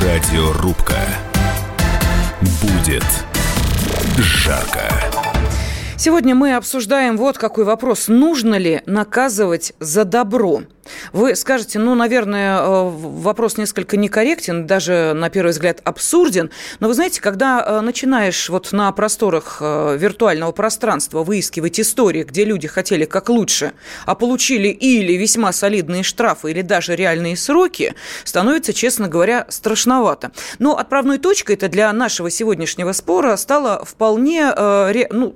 Радиорубка. 0.00 1.00
Будет 2.62 3.04
жарко. 4.18 5.13
Сегодня 6.04 6.34
мы 6.34 6.54
обсуждаем 6.54 7.16
вот 7.16 7.38
какой 7.38 7.64
вопрос. 7.64 8.08
Нужно 8.08 8.56
ли 8.56 8.82
наказывать 8.84 9.72
за 9.80 10.04
добро? 10.04 10.64
Вы 11.14 11.34
скажете, 11.34 11.78
ну, 11.78 11.94
наверное, 11.94 12.58
э, 12.58 12.90
вопрос 12.90 13.56
несколько 13.56 13.96
некорректен, 13.96 14.66
даже 14.66 15.14
на 15.14 15.30
первый 15.30 15.52
взгляд 15.52 15.80
абсурден, 15.82 16.50
но 16.78 16.88
вы 16.88 16.94
знаете, 16.94 17.22
когда 17.22 17.64
э, 17.66 17.80
начинаешь 17.80 18.50
вот 18.50 18.72
на 18.72 18.92
просторах 18.92 19.56
э, 19.62 19.96
виртуального 19.98 20.52
пространства 20.52 21.24
выискивать 21.24 21.80
истории, 21.80 22.24
где 22.24 22.44
люди 22.44 22.68
хотели 22.68 23.06
как 23.06 23.30
лучше, 23.30 23.72
а 24.04 24.14
получили 24.14 24.68
или 24.68 25.14
весьма 25.14 25.52
солидные 25.52 26.02
штрафы, 26.02 26.50
или 26.50 26.60
даже 26.60 26.96
реальные 26.96 27.38
сроки, 27.38 27.94
становится, 28.24 28.74
честно 28.74 29.08
говоря, 29.08 29.46
страшновато. 29.48 30.32
Но 30.58 30.76
отправной 30.76 31.16
точкой 31.16 31.52
это 31.52 31.70
для 31.70 31.90
нашего 31.94 32.28
сегодняшнего 32.28 32.92
спора 32.92 33.36
стало 33.36 33.82
вполне, 33.86 34.52
ну, 35.10 35.34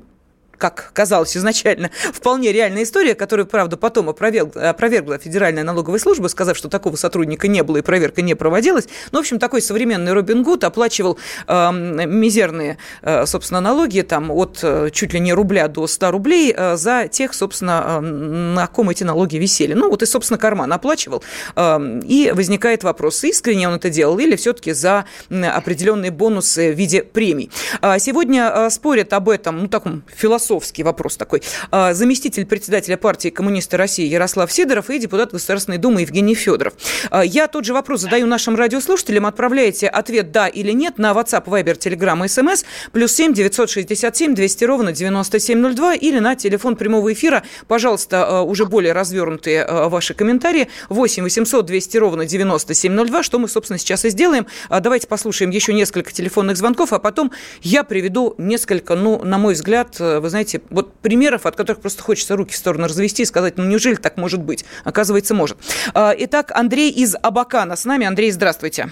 как 0.59 0.91
казалось 0.93 1.37
изначально, 1.37 1.91
вполне 2.13 2.53
реальная 2.53 2.83
история, 2.83 3.15
которую, 3.15 3.47
правда, 3.47 3.77
потом 3.77 4.09
опровергла, 4.11 4.71
опровергла 4.71 5.19
Федеральная 5.19 5.65
налоговая 5.65 6.01
служба, 6.01 6.27
сказав, 6.27 6.57
что 6.57 6.69
такого 6.69 6.97
сотрудника 6.97 7.49
не 7.49 7.63
было 7.63 7.79
и 7.79 7.83
проверка 7.83 8.21
не 8.21 8.35
проводилась. 8.35 8.89
Ну, 9.13 9.19
в 9.19 9.21
общем, 9.21 9.39
такой 9.39 9.63
современный 9.63 10.13
Робин 10.13 10.43
Гуд 10.43 10.65
оплачивал 10.65 11.19
э, 11.47 11.73
мизерные, 11.73 12.79
э, 13.03 13.25
собственно, 13.27 13.61
налоги 13.61 14.01
там 14.01 14.31
от 14.31 14.59
э, 14.63 14.91
чуть 14.93 15.15
ли 15.15 15.21
не 15.21 15.33
рубля 15.33 15.69
до 15.69 15.87
100 15.87 16.11
рублей 16.11 16.53
э, 16.55 16.77
за 16.77 17.09
тех, 17.09 17.35
собственно, 17.35 17.85
э, 17.87 18.01
на 18.01 18.67
ком 18.67 18.91
эти 18.91 19.05
налоги 19.05 19.37
висели. 19.37 19.75
Ну, 19.75 19.89
вот 19.89 20.03
и, 20.03 20.07
собственно, 20.07 20.39
карман 20.39 20.73
оплачивал. 20.73 21.23
Э, 21.55 22.01
и 22.05 22.33
возникает 22.35 22.83
вопрос, 22.83 23.23
искренне 23.25 23.69
он 23.69 23.75
это 23.75 23.91
делал 23.91 24.19
или 24.19 24.35
все-таки 24.37 24.73
за 24.73 25.05
определенные 25.31 26.11
бонусы 26.11 26.73
в 26.73 26.77
виде 26.77 27.03
премий. 27.03 27.51
А 27.81 27.99
сегодня 27.99 28.51
э, 28.53 28.71
спорят 28.71 29.13
об 29.13 29.29
этом, 29.29 29.61
ну, 29.61 29.69
таком 29.69 30.03
философском 30.09 30.48
философский 30.49 30.83
вопрос 30.83 31.17
такой. 31.17 31.43
А, 31.71 31.93
заместитель 31.95 32.47
председателя 32.47 32.97
партии 32.97 33.29
коммунисты 33.29 33.77
России 33.77 34.07
Ярослав 34.07 34.51
Сидоров 34.51 34.89
и 34.91 34.99
депутат 34.99 35.33
Государственной 35.33 35.79
Думы 35.79 36.03
Евгений 36.03 36.35
Федоров. 36.35 36.73
А, 37.11 37.25
я 37.25 37.49
тот 37.49 37.65
же 37.65 37.75
вопрос 37.75 38.01
задаю 38.01 38.27
нашим 38.27 38.57
радиослушателям. 38.57 39.27
Отправляете 39.27 39.89
ответ 39.89 40.33
«да» 40.33 40.49
или 40.49 40.73
«нет» 40.73 40.99
на 40.99 41.13
WhatsApp, 41.13 41.45
Viber, 41.45 41.79
Telegram 41.79 42.25
SMS 42.25 42.65
плюс 42.93 43.13
7 43.13 43.35
967 43.35 44.35
200 44.35 44.65
ровно 44.65 44.93
9702 44.93 45.95
или 45.97 46.19
на 46.19 46.35
телефон 46.35 46.77
прямого 46.77 47.13
эфира. 47.13 47.43
Пожалуйста, 47.67 48.27
а, 48.27 48.43
уже 48.43 48.65
более 48.65 48.93
развернутые 48.93 49.67
ваши 49.89 50.15
комментарии. 50.15 50.69
8 50.89 51.23
800 51.23 51.67
200 51.67 51.97
ровно 51.99 52.25
9702, 52.25 53.23
что 53.23 53.39
мы, 53.39 53.49
собственно, 53.49 53.79
сейчас 53.79 54.05
и 54.05 54.11
сделаем. 54.11 54.47
Давайте 54.71 55.07
послушаем 55.07 55.51
еще 55.51 55.75
несколько 55.75 56.13
телефонных 56.13 56.57
звонков, 56.57 56.93
а 56.93 56.99
потом 56.99 57.33
я 57.61 57.85
приведу 57.85 58.35
несколько, 58.39 58.95
ну, 58.95 59.23
на 59.23 59.39
мой 59.39 59.55
взгляд, 59.55 59.99
вы 59.99 60.29
знаете, 60.29 60.38
знаете, 60.39 60.61
вот 60.71 60.93
примеров, 61.03 61.47
от 61.47 61.57
которых 61.57 61.81
просто 61.81 62.03
хочется 62.03 62.37
руки 62.37 62.53
в 62.53 62.57
сторону 62.57 62.85
развести 62.85 63.23
и 63.23 63.27
сказать, 63.27 63.55
ну 63.57 63.65
неужели 63.65 63.97
так 63.97 64.17
может 64.17 64.45
быть? 64.45 64.65
Оказывается, 64.85 65.35
может. 65.35 65.59
А, 65.95 66.13
итак, 66.17 66.53
Андрей 66.55 66.91
из 66.91 67.17
Абакана 67.21 67.75
с 67.75 67.85
нами. 67.85 68.07
Андрей, 68.07 68.31
здравствуйте. 68.31 68.87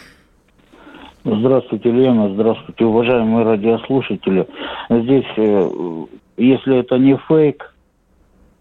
Здравствуйте, 1.24 1.90
Лена, 1.90 2.34
здравствуйте, 2.34 2.84
уважаемые 2.84 3.44
радиослушатели. 3.44 4.46
Здесь, 4.90 5.24
э, 5.36 5.70
если 6.36 6.78
это 6.78 6.98
не 6.98 7.16
фейк, 7.28 7.74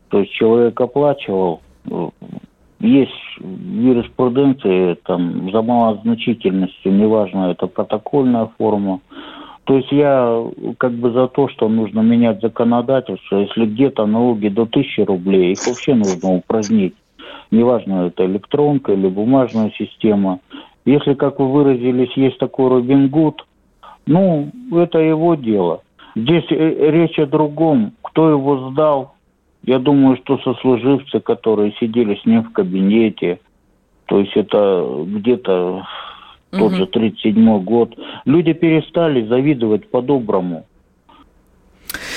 то 0.10 0.20
есть 0.20 0.32
человек 0.34 0.80
оплачивал, 0.80 1.62
э, 1.90 2.10
есть 2.80 3.12
юриспруденции 3.40 4.96
там 5.06 5.52
за 5.52 5.62
малозначительностью, 5.62 6.94
неважно, 6.94 7.52
это 7.52 7.68
протокольная 7.68 8.50
форма, 8.58 9.00
то 9.66 9.78
есть 9.78 9.92
я 9.92 10.44
как 10.78 10.94
бы 10.94 11.12
за 11.12 11.28
то, 11.28 11.50
что 11.50 11.68
нужно 11.68 12.02
менять 12.02 12.42
законодательство. 12.42 13.38
Если 13.38 13.66
где-то 13.66 14.06
налоги 14.06 14.48
до 14.48 14.64
1000 14.64 15.06
рублей, 15.06 15.54
их 15.54 15.66
вообще 15.66 15.96
нужно 15.96 16.36
упразднить. 16.36 16.94
Неважно, 17.50 18.08
это 18.08 18.26
электронка 18.26 18.94
или 18.94 19.08
бумажная 19.08 19.72
система. 19.78 20.40
Если, 20.86 21.16
как 21.16 21.40
вы 21.40 21.52
выразились, 21.52 22.16
есть 22.16 22.38
такой 22.38 22.70
Робин 22.70 23.10
Гуд, 23.10 23.46
ну, 24.06 24.52
это 24.72 25.00
его 25.00 25.34
дело. 25.34 25.82
Здесь 26.16 26.46
э, 26.52 26.92
речь 26.92 27.18
о 27.18 27.26
другом. 27.26 27.94
Кто 28.04 28.30
его 28.30 28.70
сдал? 28.70 29.16
Я 29.64 29.80
думаю, 29.80 30.18
что 30.18 30.38
сослуживцы, 30.38 31.20
которые 31.20 31.74
сидели 31.80 32.16
с 32.16 32.26
ним 32.26 32.44
в 32.44 32.52
кабинете, 32.54 33.40
то 34.06 34.20
есть 34.20 34.36
это 34.36 35.04
где-то 35.08 35.86
тот 36.52 36.74
же 36.74 36.86
37 36.86 37.64
год, 37.64 37.96
люди 38.26 38.54
перестали 38.54 39.26
завидовать 39.26 39.90
по-доброму. 39.90 40.66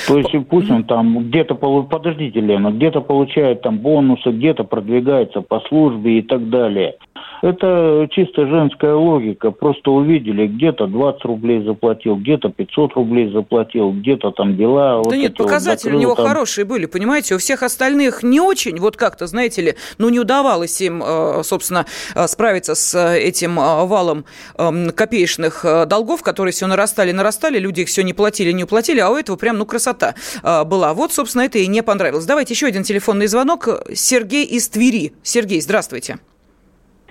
То 0.07 0.17
есть 0.17 0.31
пусть 0.49 0.71
он 0.71 0.85
там 0.85 1.19
где-то, 1.29 1.55
подождите, 1.55 2.41
Лена, 2.41 2.71
где-то 2.71 3.01
получает 3.03 3.61
там 3.63 3.79
бонусы, 3.79 4.31
где-то 4.31 4.65
продвигается 4.65 5.43
по 5.43 5.61
службе 5.69 6.19
и 6.19 6.23
так 6.23 6.49
далее. 6.49 6.97
Это 7.43 8.09
чисто 8.11 8.47
женская 8.47 8.95
логика. 8.95 9.51
Просто 9.51 9.91
увидели, 9.91 10.47
где-то 10.47 10.87
20 10.87 11.25
рублей 11.25 11.65
заплатил, 11.65 12.17
где-то 12.17 12.49
500 12.49 12.95
рублей 12.95 13.31
заплатил, 13.33 13.93
где-то 13.93 14.33
там 14.33 14.57
дела. 14.57 15.03
Да 15.03 15.11
вот 15.11 15.15
нет, 15.15 15.37
показатели 15.37 15.93
вот 15.93 15.99
у 15.99 16.01
него 16.01 16.15
там... 16.15 16.27
хорошие 16.27 16.65
были, 16.65 16.87
понимаете? 16.87 17.37
У 17.37 17.39
всех 17.39 17.63
остальных 17.63 18.23
не 18.23 18.41
очень, 18.41 18.79
вот 18.79 18.97
как-то, 18.97 19.27
знаете 19.27 19.63
ли, 19.63 19.75
ну 19.99 20.09
не 20.09 20.19
удавалось 20.19 20.81
им, 20.81 21.03
э, 21.05 21.43
собственно, 21.45 21.87
э, 22.15 22.27
справиться 22.27 22.75
с 22.75 22.95
э, 22.95 23.21
этим 23.21 23.57
валом 23.57 24.25
эм, 24.57 24.91
копеечных 24.91 25.65
долгов, 25.89 26.23
которые 26.23 26.53
все 26.53 26.67
нарастали, 26.67 27.13
нарастали, 27.13 27.59
люди 27.59 27.83
их 27.83 27.89
все 27.89 28.03
не 28.03 28.13
платили, 28.13 28.53
не 28.53 28.65
уплатили, 28.65 29.01
а 29.01 29.11
у 29.11 29.17
этого 29.17 29.37
прям, 29.37 29.59
ну, 29.59 29.67
красота 29.67 30.15
была. 30.43 30.95
Вот, 30.95 31.13
собственно, 31.13 31.43
это 31.43 31.59
и 31.59 31.67
не 31.67 31.83
понравилось. 31.83 32.27
Давайте 32.27 32.55
еще 32.55 32.67
один 32.67 32.83
телефонный 32.83 33.27
звонок. 33.27 33.69
Сергей 33.95 34.45
из 34.45 34.69
Твери. 34.69 35.13
Сергей, 35.23 35.61
здравствуйте. 35.61 36.19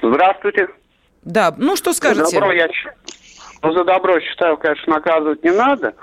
Здравствуйте. 0.10 0.68
Да, 1.24 1.54
ну 1.58 1.76
что 1.76 1.94
скажете? 1.94 2.26
За 2.26 2.40
добро 2.40 2.54
я, 2.54 2.70
ну, 3.62 3.74
за 3.74 3.84
добро 3.84 4.20
считаю, 4.20 4.58
конечно, 4.58 4.94
наказывать 4.94 5.44
не 5.44 5.52
надо. 5.52 5.94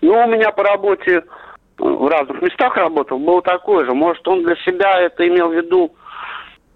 Но 0.00 0.24
у 0.24 0.28
меня 0.28 0.50
по 0.52 0.62
работе 0.62 1.16
э, 1.16 1.22
в 1.76 2.08
разных 2.08 2.40
местах 2.40 2.76
работал, 2.76 3.18
был 3.18 3.42
такой 3.42 3.84
же. 3.84 3.92
Может, 3.92 4.26
он 4.26 4.42
для 4.44 4.56
себя 4.56 5.00
это 5.00 5.26
имел 5.28 5.48
в 5.48 5.54
виду, 5.54 5.94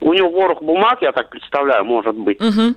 у 0.00 0.12
него 0.12 0.30
ворох 0.30 0.62
бумаг, 0.62 1.00
я 1.00 1.12
так 1.12 1.30
представляю, 1.30 1.84
может 1.84 2.14
быть. 2.14 2.40
Угу. 2.40 2.74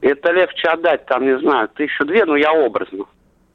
Это 0.00 0.32
легче 0.32 0.68
отдать, 0.68 1.04
там, 1.06 1.26
не 1.26 1.38
знаю, 1.38 1.68
тысячу 1.68 2.04
две, 2.04 2.24
но 2.24 2.36
я 2.36 2.52
образно. 2.52 3.04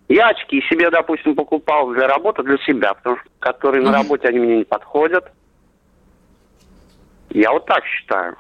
Я 0.10 0.28
очки 0.28 0.62
себе, 0.70 0.92
допустим, 0.92 1.34
покупал 1.34 1.92
для 1.92 2.08
работы, 2.08 2.44
для 2.44 2.58
себя, 2.58 2.94
потому 2.94 3.18
что 3.18 3.26
которые 3.40 3.82
на 3.82 3.92
работе 3.92 4.28
они 4.28 4.40
мне 4.40 4.58
не 4.58 4.64
подходят. 4.66 5.32
Я 7.30 7.52
вот 7.52 7.66
так 7.66 7.84
считаю. 7.86 8.36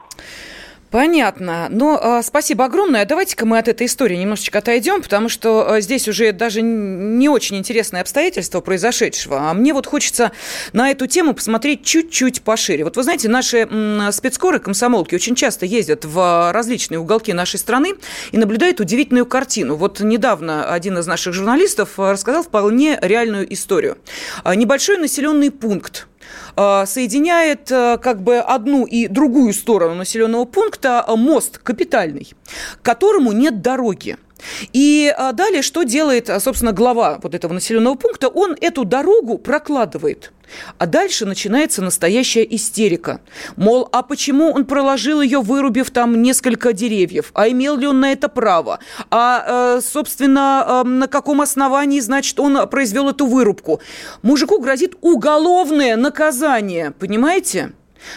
Понятно. 0.93 1.69
Но 1.71 1.99
э, 1.99 2.21
спасибо 2.21 2.65
огромное. 2.65 3.03
Давайте-ка 3.05 3.47
мы 3.47 3.57
от 3.57 3.67
этой 3.67 3.87
истории 3.87 4.15
немножечко 4.15 4.59
отойдем, 4.59 5.01
потому 5.01 5.27
что 5.27 5.65
э, 5.67 5.81
здесь 5.81 6.07
уже 6.07 6.31
даже 6.33 6.61
не 6.61 7.29
очень 7.29 7.57
интересное 7.57 8.01
обстоятельство 8.01 8.61
произошедшего. 8.61 9.49
А 9.49 9.55
мне 9.55 9.73
вот 9.73 9.87
хочется 9.87 10.33
на 10.71 10.91
эту 10.91 11.07
тему 11.07 11.33
посмотреть 11.33 11.83
чуть-чуть 11.83 12.43
пошире. 12.43 12.83
Вот 12.83 12.95
вы 12.95 13.01
знаете, 13.01 13.27
наши 13.27 13.67
м, 13.67 14.11
спецкоры, 14.11 14.59
комсомолки 14.59 15.15
очень 15.15 15.33
часто 15.33 15.65
ездят 15.65 16.05
в 16.05 16.51
различные 16.53 16.99
уголки 16.99 17.33
нашей 17.33 17.59
страны 17.59 17.95
и 18.31 18.37
наблюдают 18.37 18.79
удивительную 18.79 19.25
картину. 19.25 19.77
Вот 19.77 19.99
недавно 19.99 20.71
один 20.71 20.99
из 20.99 21.07
наших 21.07 21.33
журналистов 21.33 21.97
рассказал 21.97 22.43
вполне 22.43 22.99
реальную 23.01 23.51
историю. 23.51 23.97
Небольшой 24.45 24.99
населенный 24.99 25.49
пункт 25.49 26.05
соединяет 26.85 27.71
э, 27.71 27.97
как 27.97 28.21
бы 28.21 28.37
одну 28.37 28.85
и 28.85 29.07
другую 29.07 29.53
сторону 29.53 29.95
населенного 29.95 30.45
пункта 30.45 31.03
э, 31.07 31.15
мост 31.15 31.57
капитальный, 31.57 32.33
к 32.81 32.81
которому 32.81 33.31
нет 33.31 33.61
дороги. 33.61 34.17
И 34.73 35.15
далее, 35.33 35.61
что 35.61 35.83
делает, 35.83 36.29
собственно, 36.41 36.73
глава 36.73 37.17
вот 37.23 37.33
этого 37.33 37.53
населенного 37.53 37.95
пункта? 37.95 38.27
Он 38.27 38.57
эту 38.59 38.83
дорогу 38.83 39.37
прокладывает. 39.37 40.32
А 40.77 40.85
дальше 40.85 41.25
начинается 41.25 41.81
настоящая 41.81 42.43
истерика. 42.43 43.21
Мол, 43.55 43.87
а 43.91 44.03
почему 44.03 44.51
он 44.51 44.65
проложил 44.65 45.21
ее, 45.21 45.39
вырубив 45.39 45.91
там 45.91 46.21
несколько 46.21 46.73
деревьев? 46.73 47.31
А 47.33 47.47
имел 47.49 47.77
ли 47.77 47.87
он 47.87 47.99
на 47.99 48.11
это 48.11 48.29
право? 48.29 48.79
А, 49.09 49.77
э, 49.77 49.81
собственно, 49.81 50.65
э, 50.67 50.87
на 50.87 51.07
каком 51.07 51.41
основании, 51.41 51.99
значит, 51.99 52.39
он 52.39 52.67
произвел 52.69 53.09
эту 53.09 53.25
вырубку? 53.25 53.81
Мужику 54.21 54.59
грозит 54.59 54.95
уголовное 55.01 55.95
наказание, 55.95 56.91
понимаете? 56.91 57.73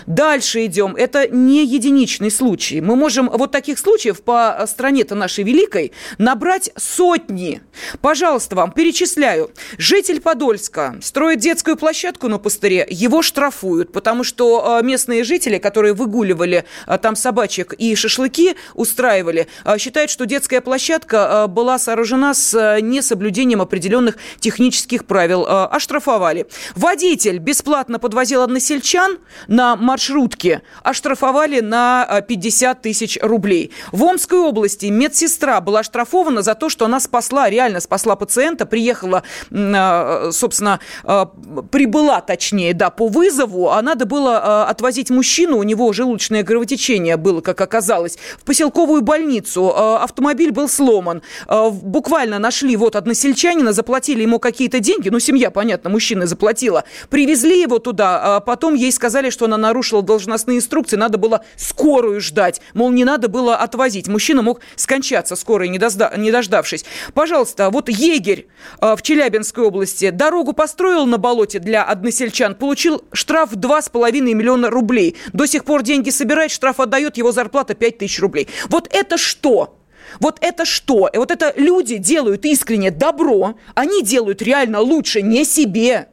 Дальше 0.07 0.66
идем. 0.66 0.97
Это 0.97 1.28
не 1.28 1.64
единичный 1.64 2.31
случай. 2.31 2.81
Мы 2.81 2.97
можем 2.97 3.28
вот 3.28 3.52
таких 3.52 3.78
случаев 3.78 4.23
по 4.23 4.64
стране-то 4.66 5.14
нашей 5.14 5.45
великой 5.45 5.93
набрать 6.19 6.71
сотни. 6.76 7.61
Пожалуйста, 8.00 8.57
вам 8.57 8.73
перечисляю. 8.73 9.50
Житель 9.78 10.21
Подольска 10.21 10.97
строит 11.00 11.40
детскую 11.40 11.76
площадку 11.76 12.28
на 12.28 12.38
пустыре, 12.38 12.87
его 12.88 13.23
штрафуют, 13.23 13.93
потому 13.93 14.25
что 14.25 14.76
а, 14.76 14.83
местные 14.83 15.25
жители, 15.25 15.59
которые 15.59 15.95
выгуливали 15.95 16.64
а, 16.87 16.99
там 16.99 17.16
собачек 17.16 17.73
и 17.75 17.95
шашлыки 17.95 18.57
устраивали, 18.75 19.49
считают, 19.78 20.11
что 20.11 20.26
детская 20.26 20.61
площадка 20.61 21.47
была 21.49 21.78
сооружена 21.78 22.35
с 22.35 22.81
несоблюдением 22.81 23.61
определенных 23.61 24.16
технических 24.40 25.05
правил. 25.05 25.47
Оштрафовали. 25.47 26.47
Водитель 26.75 27.38
бесплатно 27.38 27.99
подвозил 27.99 28.43
односельчан 28.43 29.19
на 29.47 29.75
маршрутке 29.80 30.62
оштрафовали 30.83 31.61
на 31.61 32.25
50 32.26 32.78
э, 32.78 32.80
тысяч 32.80 33.18
рублей. 33.23 33.73
В 33.92 34.02
Омской 34.04 34.38
области 34.38 34.87
медсестра 34.87 35.61
была 35.61 35.80
оштрафована 35.80 36.42
за 36.42 36.54
то, 36.54 36.68
что 36.68 36.85
она 36.85 37.00
спасла, 37.00 37.50
реально 37.50 37.80
спасла 37.80 38.16
пациента, 38.16 38.66
приехала, 38.66 39.23
э, 39.50 40.30
собственно, 40.33 40.80
э, 41.04 41.26
прибыла, 41.71 42.21
точнее, 42.21 42.75
да, 42.75 42.90
по 42.90 43.09
вызову, 43.09 43.71
а 43.71 43.83
надо 43.83 44.06
было 44.06 44.66
отвозить 44.68 45.11
мужчину, 45.11 45.59
у 45.59 45.62
него 45.62 45.92
желудочное 45.92 46.45
кровотечение 46.45 47.16
было, 47.16 47.40
как 47.40 47.61
оказалось, 47.61 48.18
в 48.38 48.45
поселковую 48.45 49.02
больницу. 49.02 49.75
Автомобиль 49.76 50.52
был 50.52 50.68
сломан. 50.68 51.23
Буквально 51.49 52.38
нашли 52.38 52.76
вот 52.76 52.97
односельчанина, 52.97 53.73
заплатили 53.73 54.23
ему 54.23 54.38
какие-то 54.38 54.80
деньги, 54.80 55.09
ну, 55.09 55.18
семья, 55.18 55.50
понятно, 55.50 55.90
мужчина 55.90 56.26
заплатила. 56.26 56.85
Привезли 57.11 57.61
его 57.61 57.78
туда, 57.78 58.36
а 58.36 58.41
потом 58.41 58.75
ей 58.75 58.93
сказали, 58.93 59.30
что 59.30 59.47
она 59.47 59.56
нарушила 59.67 60.02
должностные 60.02 60.59
инструкции, 60.59 60.97
надо 60.97 61.19
было 61.19 61.45
скорую 61.57 62.21
ждать. 62.21 62.61
Мол, 62.75 62.91
не 62.91 63.05
надо 63.05 63.29
было 63.29 63.57
отвозить. 63.57 64.09
Мужчина 64.09 64.43
мог 64.43 64.61
скончаться 64.76 65.37
скорой, 65.37 65.69
не, 65.69 65.79
дожда, 65.79 66.13
не 66.17 66.31
дождавшись. 66.31 66.85
Пожалуйста, 67.15 67.71
вот 67.71 67.89
егерь 67.89 68.47
э, 68.81 68.97
в 68.97 69.02
Челябинской 69.02 69.65
области 69.65 70.11
дорогу 70.11 70.52
построил 70.52 71.07
на 71.07 71.19
болоте 71.19 71.59
для 71.59 71.85
односельчан, 71.85 72.55
получил 72.55 73.05
штраф 73.13 73.52
2,5 73.52 74.21
миллиона 74.35 74.71
рублей. 74.71 75.17
До 75.33 75.47
сих 75.47 75.65
пор 75.65 75.83
деньги 75.83 76.11
собирает, 76.11 76.50
штраф 76.50 76.81
отдает, 76.81 77.17
его 77.17 77.33
зарплата 77.33 77.75
5 77.75 77.99
тысяч 77.99 78.21
рублей. 78.21 78.49
Вот 78.69 78.89
это 78.91 79.19
что? 79.19 79.76
Вот 80.21 80.39
это 80.41 80.65
что? 80.65 81.11
Вот 81.15 81.31
это 81.31 81.52
люди 81.57 81.97
делают 81.97 82.45
искренне 82.45 82.91
добро, 82.91 83.57
они 83.75 84.02
делают 84.02 84.43
реально 84.43 84.81
лучше 84.81 85.23
не 85.23 85.45
себе, 85.45 86.09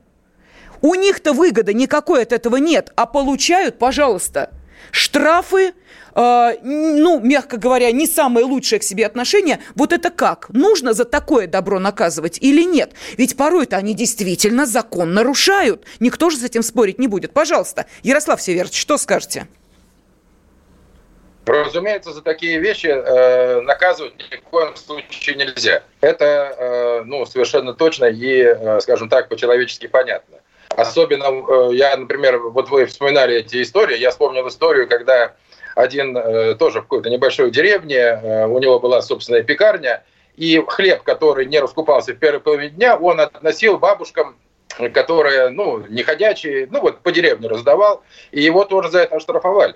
у 0.83 0.95
них-то 0.95 1.33
выгоды 1.33 1.73
никакой 1.73 2.21
от 2.21 2.33
этого 2.33 2.57
нет, 2.57 2.91
а 2.95 3.05
получают, 3.05 3.79
пожалуйста, 3.79 4.51
штрафы, 4.91 5.73
э, 6.13 6.51
ну, 6.61 7.21
мягко 7.21 7.55
говоря, 7.57 7.89
не 7.91 8.05
самые 8.05 8.45
лучшие 8.45 8.79
к 8.79 8.83
себе 8.83 9.05
отношения. 9.05 9.61
Вот 9.75 9.93
это 9.93 10.09
как? 10.11 10.49
Нужно 10.49 10.91
за 10.91 11.05
такое 11.05 11.47
добро 11.47 11.79
наказывать 11.79 12.37
или 12.41 12.63
нет? 12.63 12.91
Ведь 13.17 13.37
порой-то 13.37 13.77
они 13.77 13.93
действительно 13.93 14.65
закон 14.65 15.13
нарушают. 15.13 15.85
Никто 16.01 16.29
же 16.29 16.37
с 16.37 16.43
этим 16.43 16.61
спорить 16.61 16.99
не 16.99 17.07
будет. 17.07 17.31
Пожалуйста, 17.31 17.85
Ярослав 18.03 18.41
Северович, 18.41 18.79
что 18.79 18.97
скажете? 18.97 19.47
Разумеется, 21.45 22.11
за 22.11 22.21
такие 22.21 22.59
вещи 22.59 22.87
э, 22.87 23.61
наказывать 23.61 24.13
ни 24.17 24.35
в 24.35 24.41
коем 24.43 24.75
случае 24.75 25.35
нельзя. 25.37 25.83
Это, 26.01 26.25
э, 26.25 27.03
ну, 27.05 27.25
совершенно 27.25 27.73
точно 27.73 28.05
и, 28.05 28.41
э, 28.41 28.79
скажем 28.81 29.07
так, 29.09 29.29
по-человечески 29.29 29.87
понятно. 29.87 30.37
Особенно, 30.77 31.25
э, 31.25 31.69
я, 31.73 31.95
например, 31.95 32.39
вот 32.39 32.69
вы 32.69 32.85
вспоминали 32.85 33.37
эти 33.37 33.61
истории, 33.61 33.97
я 33.97 34.11
вспомнил 34.11 34.47
историю, 34.47 34.87
когда 34.87 35.35
один 35.75 36.15
э, 36.17 36.55
тоже 36.55 36.79
в 36.79 36.83
какой-то 36.83 37.09
небольшой 37.09 37.51
деревне, 37.51 37.97
э, 37.97 38.45
у 38.45 38.59
него 38.59 38.79
была 38.79 39.01
собственная 39.01 39.43
пекарня, 39.43 40.03
и 40.35 40.63
хлеб, 40.67 41.03
который 41.03 41.45
не 41.45 41.59
раскупался 41.59 42.13
в 42.13 42.17
первой 42.17 42.39
половине 42.39 42.69
дня, 42.71 42.95
он 42.95 43.19
относил 43.19 43.77
бабушкам, 43.77 44.35
которые, 44.93 45.49
ну, 45.49 45.85
не 45.87 46.01
ходячие, 46.01 46.67
ну, 46.71 46.81
вот 46.81 47.01
по 47.01 47.11
деревне 47.11 47.47
раздавал, 47.47 48.03
и 48.31 48.41
его 48.41 48.65
тоже 48.65 48.89
за 48.89 49.01
это 49.01 49.17
оштрафовали. 49.17 49.75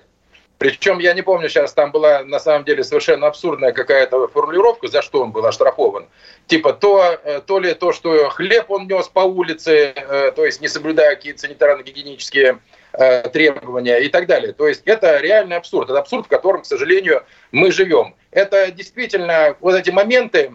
Причем 0.58 0.98
я 0.98 1.14
не 1.14 1.22
помню 1.22 1.48
сейчас, 1.48 1.72
там 1.72 1.92
была 1.92 2.24
на 2.24 2.40
самом 2.40 2.64
деле 2.64 2.82
совершенно 2.82 3.28
абсурдная 3.28 3.70
какая-то 3.70 4.26
формулировка, 4.26 4.88
за 4.88 5.02
что 5.02 5.22
он 5.22 5.30
был 5.30 5.46
оштрафован. 5.46 6.06
Типа 6.48 6.72
то, 6.72 7.16
э, 7.22 7.40
то 7.46 7.60
ли 7.60 7.74
то, 7.74 7.92
что 7.92 8.28
хлеб 8.30 8.68
он 8.68 8.88
нес 8.88 9.08
по 9.08 9.20
улице, 9.20 9.92
э, 9.94 10.32
то 10.34 10.44
есть 10.44 10.60
не 10.60 10.66
соблюдая 10.66 11.14
какие-то 11.14 11.46
санитарно-гигиенические 11.46 12.58
э, 12.92 13.28
требования 13.28 13.98
и 13.98 14.08
так 14.08 14.26
далее. 14.26 14.52
То 14.52 14.66
есть 14.66 14.82
это 14.84 15.18
реальный 15.18 15.56
абсурд. 15.56 15.90
Это 15.90 16.00
абсурд, 16.00 16.26
в 16.26 16.28
котором, 16.28 16.62
к 16.62 16.66
сожалению, 16.66 17.22
мы 17.52 17.70
живем. 17.70 18.16
Это 18.32 18.72
действительно 18.72 19.56
вот 19.60 19.76
эти 19.76 19.90
моменты, 19.90 20.54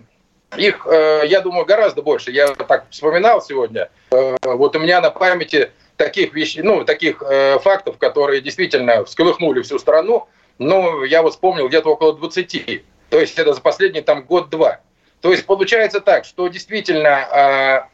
их, 0.57 0.85
я 0.85 1.41
думаю, 1.41 1.65
гораздо 1.65 2.03
больше. 2.03 2.29
Я 2.29 2.49
так 2.49 2.85
вспоминал 2.91 3.41
сегодня. 3.41 3.89
Вот 4.11 4.75
у 4.75 4.79
меня 4.79 5.01
на 5.01 5.09
памяти 5.09 5.71
таких 5.97 6.33
вещей, 6.33 6.61
ну, 6.61 6.83
таких 6.85 7.21
э, 7.21 7.59
фактов, 7.59 7.97
которые 7.97 8.41
действительно 8.41 9.05
всколыхнули 9.05 9.61
всю 9.61 9.79
страну, 9.79 10.27
ну, 10.57 11.03
я 11.03 11.21
вот 11.21 11.33
вспомнил 11.33 11.67
где-то 11.67 11.89
около 11.89 12.13
20. 12.15 12.83
То 13.09 13.19
есть 13.19 13.37
это 13.37 13.53
за 13.53 13.61
последний 13.61 14.01
там 14.01 14.23
год-два. 14.23 14.79
То 15.21 15.31
есть 15.31 15.45
получается 15.45 16.01
так, 16.01 16.25
что 16.25 16.47
действительно 16.47 17.87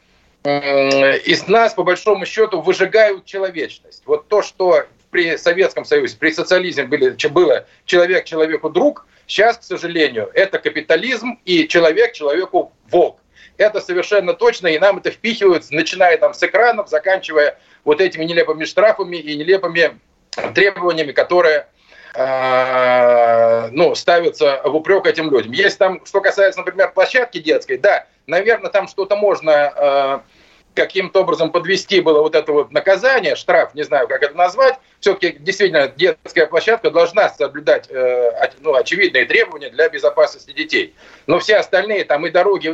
э, 0.44 0.48
э, 0.48 1.18
из 1.20 1.46
нас, 1.46 1.74
по 1.74 1.82
большому 1.82 2.26
счету, 2.26 2.60
выжигают 2.60 3.24
человечность. 3.24 4.02
Вот 4.06 4.28
то, 4.28 4.42
что 4.42 4.84
при 5.10 5.36
Советском 5.36 5.84
Союзе, 5.84 6.16
при 6.16 6.30
социализме 6.32 6.84
были, 6.84 7.16
было 7.28 7.66
человек 7.84 8.24
человеку 8.24 8.70
друг, 8.70 9.06
сейчас, 9.26 9.58
к 9.58 9.62
сожалению, 9.62 10.30
это 10.34 10.58
капитализм 10.58 11.38
и 11.44 11.68
человек 11.68 12.14
человеку 12.14 12.72
волк. 12.90 13.18
Это 13.58 13.80
совершенно 13.80 14.32
точно, 14.32 14.68
и 14.68 14.78
нам 14.78 14.98
это 14.98 15.10
впихивают, 15.10 15.70
начиная 15.70 16.16
там 16.16 16.32
с 16.32 16.42
экранов, 16.42 16.88
заканчивая 16.88 17.58
вот 17.84 18.00
этими 18.00 18.24
нелепыми 18.24 18.64
штрафами 18.64 19.16
и 19.16 19.36
нелепыми 19.36 19.98
требованиями, 20.54 21.12
которые 21.12 21.66
э, 22.14 23.68
ну, 23.72 23.94
ставятся 23.94 24.60
в 24.64 24.74
упрек 24.74 25.06
этим 25.06 25.30
людям. 25.30 25.52
Есть 25.52 25.78
там, 25.78 26.04
что 26.04 26.20
касается, 26.20 26.60
например, 26.60 26.92
площадки 26.92 27.38
детской, 27.38 27.78
да, 27.78 28.06
наверное, 28.26 28.70
там 28.70 28.88
что-то 28.88 29.16
можно 29.16 29.72
э, 29.76 30.20
каким-то 30.74 31.20
образом 31.20 31.50
подвести 31.50 32.00
было 32.00 32.20
вот 32.20 32.34
это 32.34 32.52
вот 32.52 32.72
наказание, 32.72 33.34
штраф, 33.34 33.74
не 33.74 33.82
знаю, 33.82 34.08
как 34.08 34.22
это 34.22 34.36
назвать. 34.36 34.78
Все-таки 35.00 35.36
действительно 35.38 35.88
детская 35.88 36.46
площадка 36.46 36.90
должна 36.90 37.28
соблюдать 37.28 37.90
э, 37.90 38.50
ну, 38.60 38.74
очевидные 38.74 39.24
требования 39.24 39.70
для 39.70 39.88
безопасности 39.88 40.52
детей. 40.52 40.94
Но 41.26 41.38
все 41.38 41.56
остальные, 41.56 42.04
там 42.04 42.26
и 42.26 42.30
дороги, 42.30 42.72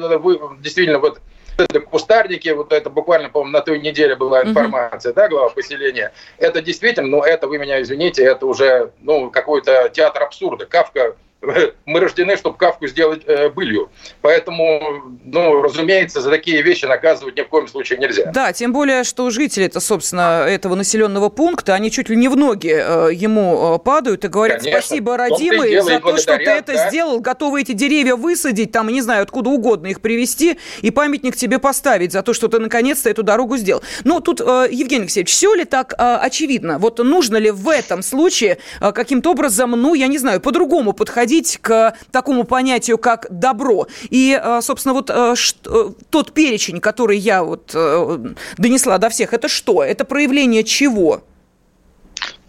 действительно, 0.60 0.98
вот 0.98 1.20
это 1.58 1.80
кустарники, 1.80 2.48
вот 2.50 2.72
это 2.72 2.90
буквально, 2.90 3.28
по-моему, 3.28 3.52
на 3.52 3.60
той 3.60 3.78
неделе 3.80 4.16
была 4.16 4.42
информация, 4.42 5.12
mm-hmm. 5.12 5.16
да, 5.16 5.28
глава 5.28 5.50
поселения. 5.50 6.12
Это 6.38 6.62
действительно, 6.62 7.08
ну, 7.08 7.22
это, 7.22 7.48
вы 7.48 7.58
меня 7.58 7.80
извините, 7.82 8.24
это 8.24 8.46
уже, 8.46 8.92
ну, 9.00 9.30
какой-то 9.30 9.88
театр 9.88 10.22
абсурда. 10.22 10.66
Кавка 10.66 11.16
мы 11.86 12.00
рождены, 12.00 12.36
чтобы 12.36 12.56
Кавку 12.56 12.86
сделать 12.86 13.22
э, 13.26 13.48
былью. 13.50 13.90
Поэтому, 14.22 15.18
ну, 15.24 15.62
разумеется, 15.62 16.20
за 16.20 16.30
такие 16.30 16.62
вещи 16.62 16.84
наказывать 16.84 17.36
ни 17.36 17.42
в 17.42 17.48
коем 17.48 17.68
случае 17.68 17.98
нельзя. 17.98 18.30
Да, 18.32 18.52
тем 18.52 18.72
более, 18.72 19.04
что 19.04 19.30
жители-то, 19.30 19.80
собственно, 19.80 20.46
этого 20.46 20.74
населенного 20.74 21.28
пункта, 21.28 21.74
они 21.74 21.90
чуть 21.90 22.08
ли 22.08 22.16
не 22.16 22.28
в 22.28 22.36
ноги 22.36 22.74
э, 22.76 23.10
ему 23.12 23.76
э, 23.76 23.78
падают 23.78 24.24
и 24.24 24.28
говорят, 24.28 24.60
Конечно. 24.60 24.80
спасибо, 24.80 25.16
родимый, 25.16 25.80
за 25.80 26.00
то, 26.00 26.16
что 26.16 26.36
ты 26.36 26.50
это 26.50 26.74
да? 26.74 26.88
сделал, 26.88 27.20
готовы 27.20 27.62
эти 27.62 27.72
деревья 27.72 28.16
высадить, 28.16 28.72
там, 28.72 28.88
не 28.88 29.02
знаю, 29.02 29.22
откуда 29.22 29.50
угодно 29.50 29.88
их 29.88 30.00
привезти 30.00 30.58
и 30.82 30.90
памятник 30.90 31.36
тебе 31.36 31.58
поставить 31.58 32.12
за 32.12 32.22
то, 32.22 32.32
что 32.32 32.48
ты 32.48 32.58
наконец-то 32.58 33.10
эту 33.10 33.22
дорогу 33.22 33.56
сделал. 33.56 33.82
Но 34.04 34.20
тут, 34.20 34.40
э, 34.40 34.68
Евгений 34.70 35.02
Алексеевич, 35.02 35.30
все 35.30 35.54
ли 35.54 35.64
так 35.64 35.94
э, 35.96 36.16
очевидно? 36.16 36.78
Вот 36.78 36.98
нужно 36.98 37.36
ли 37.36 37.50
в 37.50 37.68
этом 37.68 38.02
случае 38.02 38.58
э, 38.80 38.92
каким-то 38.92 39.30
образом, 39.30 39.70
ну, 39.70 39.94
я 39.94 40.06
не 40.06 40.18
знаю, 40.18 40.40
по-другому 40.40 40.92
подходить 40.92 41.35
к 41.60 41.96
такому 42.10 42.44
понятию, 42.44 42.98
как 42.98 43.26
добро? 43.30 43.86
И, 44.10 44.38
э, 44.40 44.60
собственно, 44.62 44.94
вот 44.94 45.10
э, 45.10 45.34
что, 45.36 45.94
тот 46.10 46.32
перечень, 46.32 46.80
который 46.80 47.18
я 47.18 47.42
вот 47.42 47.70
э, 47.74 48.34
донесла 48.58 48.98
до 48.98 49.08
всех, 49.08 49.32
это 49.32 49.48
что? 49.48 49.82
Это 49.82 50.04
проявление 50.04 50.64
чего? 50.64 51.22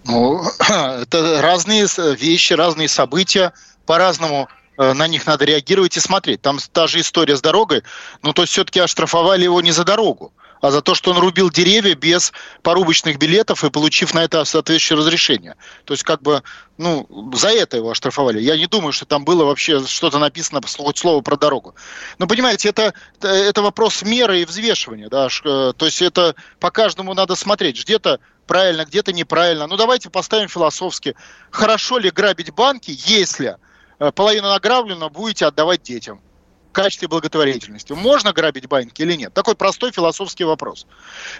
Ну, 0.05 0.41
это 0.69 1.41
разные 1.41 1.87
вещи, 2.15 2.53
разные 2.53 2.87
события, 2.87 3.53
по-разному 3.85 4.47
э, 4.77 4.93
на 4.93 5.07
них 5.07 5.25
надо 5.25 5.45
реагировать 5.45 5.97
и 5.97 5.99
смотреть. 5.99 6.41
Там 6.41 6.59
та 6.71 6.87
же 6.87 7.01
история 7.01 7.35
с 7.35 7.41
дорогой, 7.41 7.83
но 8.23 8.33
то 8.33 8.45
все-таки 8.45 8.79
оштрафовали 8.79 9.43
его 9.43 9.61
не 9.61 9.71
за 9.71 9.83
дорогу, 9.83 10.31
а 10.61 10.71
за 10.71 10.81
то, 10.81 10.95
что 10.95 11.11
он 11.11 11.17
рубил 11.17 11.49
деревья 11.49 11.95
без 11.95 12.33
порубочных 12.61 13.17
билетов 13.17 13.63
и 13.63 13.69
получив 13.69 14.13
на 14.13 14.23
это 14.23 14.43
соответствующее 14.45 14.97
разрешение. 14.97 15.55
То 15.85 15.93
есть, 15.93 16.03
как 16.03 16.21
бы, 16.21 16.43
ну, 16.77 17.07
за 17.33 17.49
это 17.49 17.77
его 17.77 17.91
оштрафовали. 17.91 18.39
Я 18.39 18.57
не 18.57 18.67
думаю, 18.67 18.93
что 18.93 19.05
там 19.05 19.25
было 19.25 19.45
вообще 19.45 19.85
что-то 19.85 20.19
написано, 20.19 20.61
хоть 20.77 20.97
слово 20.97 21.21
про 21.21 21.37
дорогу. 21.37 21.75
Но, 22.19 22.27
понимаете, 22.27 22.69
это, 22.69 22.93
это 23.21 23.61
вопрос 23.61 24.01
меры 24.01 24.41
и 24.41 24.45
взвешивания, 24.45 25.09
да, 25.09 25.27
э, 25.27 25.73
то 25.75 25.85
есть 25.85 26.01
это 26.01 26.35
по 26.59 26.71
каждому 26.71 27.13
надо 27.13 27.35
смотреть. 27.35 27.81
Где-то 27.83 28.19
правильно, 28.47 28.85
где-то 28.85 29.13
неправильно. 29.13 29.67
Ну, 29.67 29.77
давайте 29.77 30.09
поставим 30.09 30.47
философски. 30.47 31.15
Хорошо 31.51 31.99
ли 31.99 32.09
грабить 32.09 32.51
банки, 32.51 32.97
если 33.05 33.57
э, 33.99 34.11
половину 34.11 34.47
награбленного 34.47 35.09
будете 35.09 35.45
отдавать 35.45 35.83
детям? 35.83 36.21
Качестве 36.71 37.07
благотворительности. 37.07 37.93
Можно 37.93 38.33
грабить 38.33 38.67
банки 38.67 39.01
или 39.01 39.13
нет? 39.13 39.33
Такой 39.33 39.55
простой 39.55 39.91
философский 39.91 40.43
вопрос. 40.43 40.85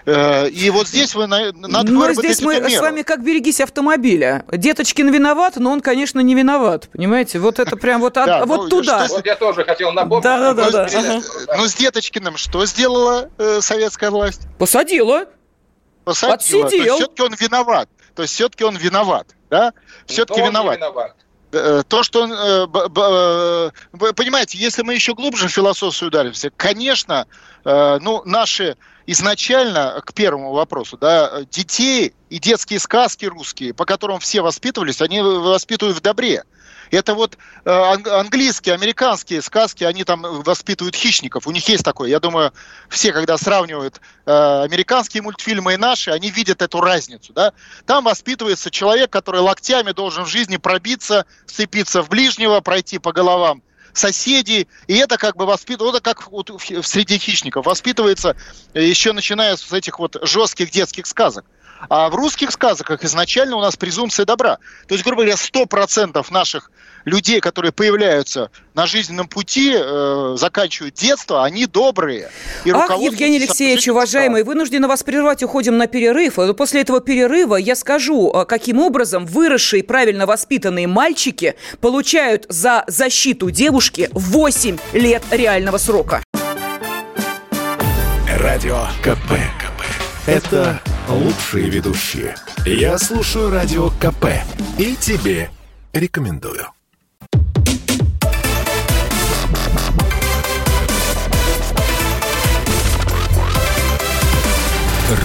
Э, 0.06 0.48
и 0.48 0.70
вот 0.70 0.88
здесь 0.88 1.14
вы 1.14 1.26
надо 1.26 1.52
Но 1.90 2.12
здесь 2.12 2.40
мы 2.40 2.54
меру. 2.54 2.70
с 2.70 2.80
вами 2.80 3.02
как 3.02 3.22
берегись 3.22 3.60
автомобиля. 3.60 4.44
Деточкин 4.50 5.10
виноват, 5.10 5.56
но 5.56 5.70
он, 5.70 5.80
конечно, 5.80 6.20
не 6.20 6.34
виноват. 6.34 6.88
Понимаете? 6.92 7.38
Вот 7.38 7.58
это 7.58 7.76
прям 7.76 8.00
вот, 8.00 8.14
да, 8.14 8.44
вот 8.44 8.64
ну, 8.64 8.68
туда. 8.68 9.06
Вот 9.08 9.26
я 9.26 9.36
тоже 9.36 9.64
хотел 9.64 9.92
напомнить. 9.92 10.24
Да, 10.24 10.54
да, 10.54 10.70
да. 10.70 10.88
да. 10.88 11.22
Ну, 11.56 11.66
с 11.66 11.74
Деточкиным 11.74 12.36
что 12.36 12.66
сделала 12.66 13.30
э, 13.38 13.60
советская 13.60 14.10
власть? 14.10 14.42
Посадила. 14.58 15.26
Посадила. 16.04 16.34
Отсидел. 16.34 16.68
То 16.68 16.76
есть 16.76 16.94
все-таки 16.94 17.22
он 17.22 17.34
виноват. 17.34 17.88
То 18.14 18.22
есть 18.22 18.34
все-таки 18.34 18.64
он 18.64 18.76
виноват. 18.76 19.28
Да? 19.50 19.72
Все-таки 20.06 20.40
виноват. 20.40 20.76
виноват. 20.76 21.14
Э, 21.50 21.82
то, 21.88 22.02
что 22.02 22.24
он, 22.24 22.32
э, 22.32 22.66
э, 22.66 24.12
понимаете, 24.12 24.58
если 24.58 24.82
мы 24.82 24.94
еще 24.94 25.14
глубже 25.14 25.48
в 25.48 25.52
философию 25.52 26.08
ударимся, 26.08 26.50
конечно, 26.56 27.26
ну, 27.64 28.22
наши 28.24 28.76
изначально, 29.06 30.00
к 30.04 30.14
первому 30.14 30.52
вопросу, 30.52 30.96
да, 30.96 31.42
детей 31.50 32.14
и 32.30 32.38
детские 32.38 32.78
сказки 32.78 33.26
русские, 33.26 33.74
по 33.74 33.84
которым 33.84 34.20
все 34.20 34.40
воспитывались, 34.40 35.02
они 35.02 35.20
воспитывают 35.20 35.98
в 35.98 36.00
добре. 36.00 36.44
Это 36.90 37.14
вот 37.14 37.36
э, 37.64 37.70
английские, 37.70 38.74
американские 38.74 39.42
сказки, 39.42 39.84
они 39.84 40.04
там 40.04 40.22
воспитывают 40.22 40.94
хищников. 40.94 41.46
У 41.46 41.50
них 41.50 41.68
есть 41.68 41.84
такое. 41.84 42.10
Я 42.10 42.20
думаю, 42.20 42.52
все, 42.88 43.12
когда 43.12 43.36
сравнивают 43.36 44.00
э, 44.26 44.62
американские 44.64 45.22
мультфильмы 45.22 45.74
и 45.74 45.76
наши, 45.76 46.10
они 46.10 46.30
видят 46.30 46.62
эту 46.62 46.80
разницу. 46.80 47.32
Да? 47.32 47.52
Там 47.86 48.04
воспитывается 48.04 48.70
человек, 48.70 49.10
который 49.10 49.40
локтями 49.40 49.92
должен 49.92 50.24
в 50.24 50.28
жизни 50.28 50.56
пробиться, 50.56 51.26
сцепиться 51.46 52.02
в 52.02 52.08
ближнего, 52.08 52.60
пройти 52.60 52.98
по 52.98 53.12
головам 53.12 53.62
соседей, 53.92 54.68
и 54.86 54.96
это 54.96 55.16
как 55.16 55.36
бы 55.36 55.44
воспитывается, 55.46 55.98
это 55.98 56.04
как 56.04 56.30
вот 56.30 56.50
среди 56.82 57.18
хищников 57.18 57.66
воспитывается 57.66 58.36
еще 58.74 59.12
начиная 59.12 59.56
с 59.56 59.72
этих 59.72 59.98
вот 59.98 60.16
жестких 60.22 60.70
детских 60.70 61.06
сказок. 61.06 61.44
А 61.88 62.08
в 62.08 62.14
русских 62.14 62.50
сказках 62.50 63.04
изначально 63.04 63.56
у 63.56 63.60
нас 63.60 63.76
презумпция 63.76 64.26
добра. 64.26 64.58
То 64.86 64.94
есть, 64.94 65.04
грубо 65.04 65.22
говоря, 65.22 65.36
100% 65.36 66.24
наших 66.30 66.70
людей, 67.04 67.40
которые 67.40 67.72
появляются 67.72 68.50
на 68.74 68.86
жизненном 68.86 69.28
пути, 69.28 69.74
э, 69.74 70.36
заканчивают 70.38 70.94
детство, 70.94 71.44
они 71.44 71.66
добрые. 71.66 72.30
И 72.64 72.70
Ах, 72.70 72.90
Евгений 72.98 73.38
Алексеевич, 73.38 73.88
уважаемый, 73.88 74.44
вынуждены 74.44 74.88
вас 74.88 75.02
прервать, 75.02 75.42
уходим 75.42 75.78
на 75.78 75.86
перерыв. 75.86 76.38
После 76.56 76.82
этого 76.82 77.00
перерыва 77.00 77.56
я 77.56 77.74
скажу, 77.74 78.30
э, 78.32 78.44
каким 78.44 78.80
образом 78.80 79.26
выросшие 79.26 79.82
правильно 79.82 80.26
воспитанные 80.26 80.86
мальчики 80.86 81.56
получают 81.80 82.46
за 82.48 82.84
защиту 82.86 83.50
девушки 83.50 84.10
8 84.12 84.78
лет 84.92 85.22
реального 85.30 85.78
срока. 85.78 86.22
Радио 88.38 88.86
КП. 89.02 89.32
КП. 89.58 89.82
Это 90.26 90.80
лучшие 91.08 91.68
ведущие. 91.70 92.34
Я 92.64 92.98
слушаю 92.98 93.50
Радио 93.50 93.90
КП 93.90 94.26
и 94.78 94.94
тебе 94.96 95.50
рекомендую. 95.92 96.66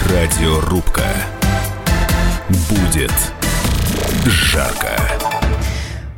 Радиорубка. 0.08 1.04
Будет 2.70 3.12
жарко. 4.24 5.33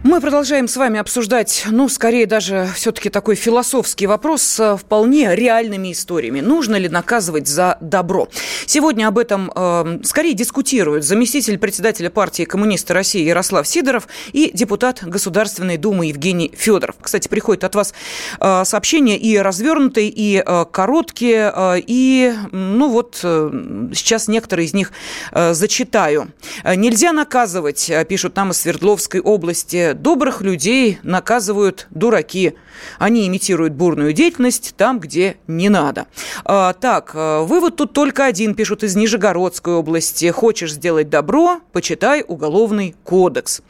Мы 0.06 0.20
продолжаем 0.20 0.68
с 0.68 0.76
вами 0.76 1.00
обсуждать, 1.00 1.64
ну, 1.68 1.88
скорее 1.88 2.26
даже 2.26 2.68
все-таки 2.76 3.10
такой 3.10 3.34
философский 3.34 4.06
вопрос 4.06 4.40
с 4.42 4.76
вполне 4.76 5.34
реальными 5.34 5.90
историями. 5.90 6.40
Нужно 6.40 6.76
ли 6.76 6.88
наказывать 6.88 7.48
за 7.48 7.76
добро? 7.80 8.28
Сегодня 8.66 9.08
об 9.08 9.18
этом 9.18 9.50
э, 9.52 9.98
скорее 10.04 10.34
дискутируют 10.34 11.02
заместитель 11.02 11.58
председателя 11.58 12.08
партии 12.08 12.44
коммунисты 12.44 12.94
России 12.94 13.24
Ярослав 13.24 13.66
Сидоров 13.66 14.06
и 14.32 14.52
депутат 14.54 15.02
Государственной 15.02 15.76
Думы 15.76 16.06
Евгений 16.06 16.52
Федоров. 16.56 16.94
Кстати, 17.02 17.26
приходит 17.26 17.64
от 17.64 17.74
вас 17.74 17.92
э, 18.38 18.62
сообщения 18.64 19.18
и 19.18 19.36
развернутые, 19.36 20.08
и 20.08 20.40
э, 20.40 20.64
короткие, 20.70 21.52
э, 21.52 21.80
и, 21.84 22.32
ну 22.52 22.90
вот, 22.90 23.18
э, 23.24 23.90
сейчас 23.92 24.28
некоторые 24.28 24.66
из 24.66 24.72
них 24.72 24.92
э, 25.32 25.52
зачитаю. 25.52 26.28
Нельзя 26.64 27.10
наказывать, 27.10 27.90
э, 27.90 28.04
пишут 28.04 28.36
нам 28.36 28.52
из 28.52 28.58
Свердловской 28.58 29.20
области, 29.20 29.95
добрых 30.02 30.40
людей 30.40 30.98
наказывают 31.02 31.86
дураки. 31.90 32.54
Они 32.98 33.26
имитируют 33.26 33.74
бурную 33.74 34.12
деятельность 34.12 34.74
там, 34.76 35.00
где 35.00 35.36
не 35.46 35.68
надо. 35.68 36.06
А, 36.44 36.72
так, 36.72 37.12
а, 37.14 37.42
вывод 37.42 37.76
тут 37.76 37.92
только 37.92 38.24
один, 38.24 38.54
пишут 38.54 38.84
из 38.84 38.96
Нижегородской 38.96 39.74
области. 39.74 40.30
Хочешь 40.30 40.74
сделать 40.74 41.08
добро, 41.08 41.60
почитай 41.72 42.24
Уголовный 42.26 42.94
кодекс. 43.04 43.62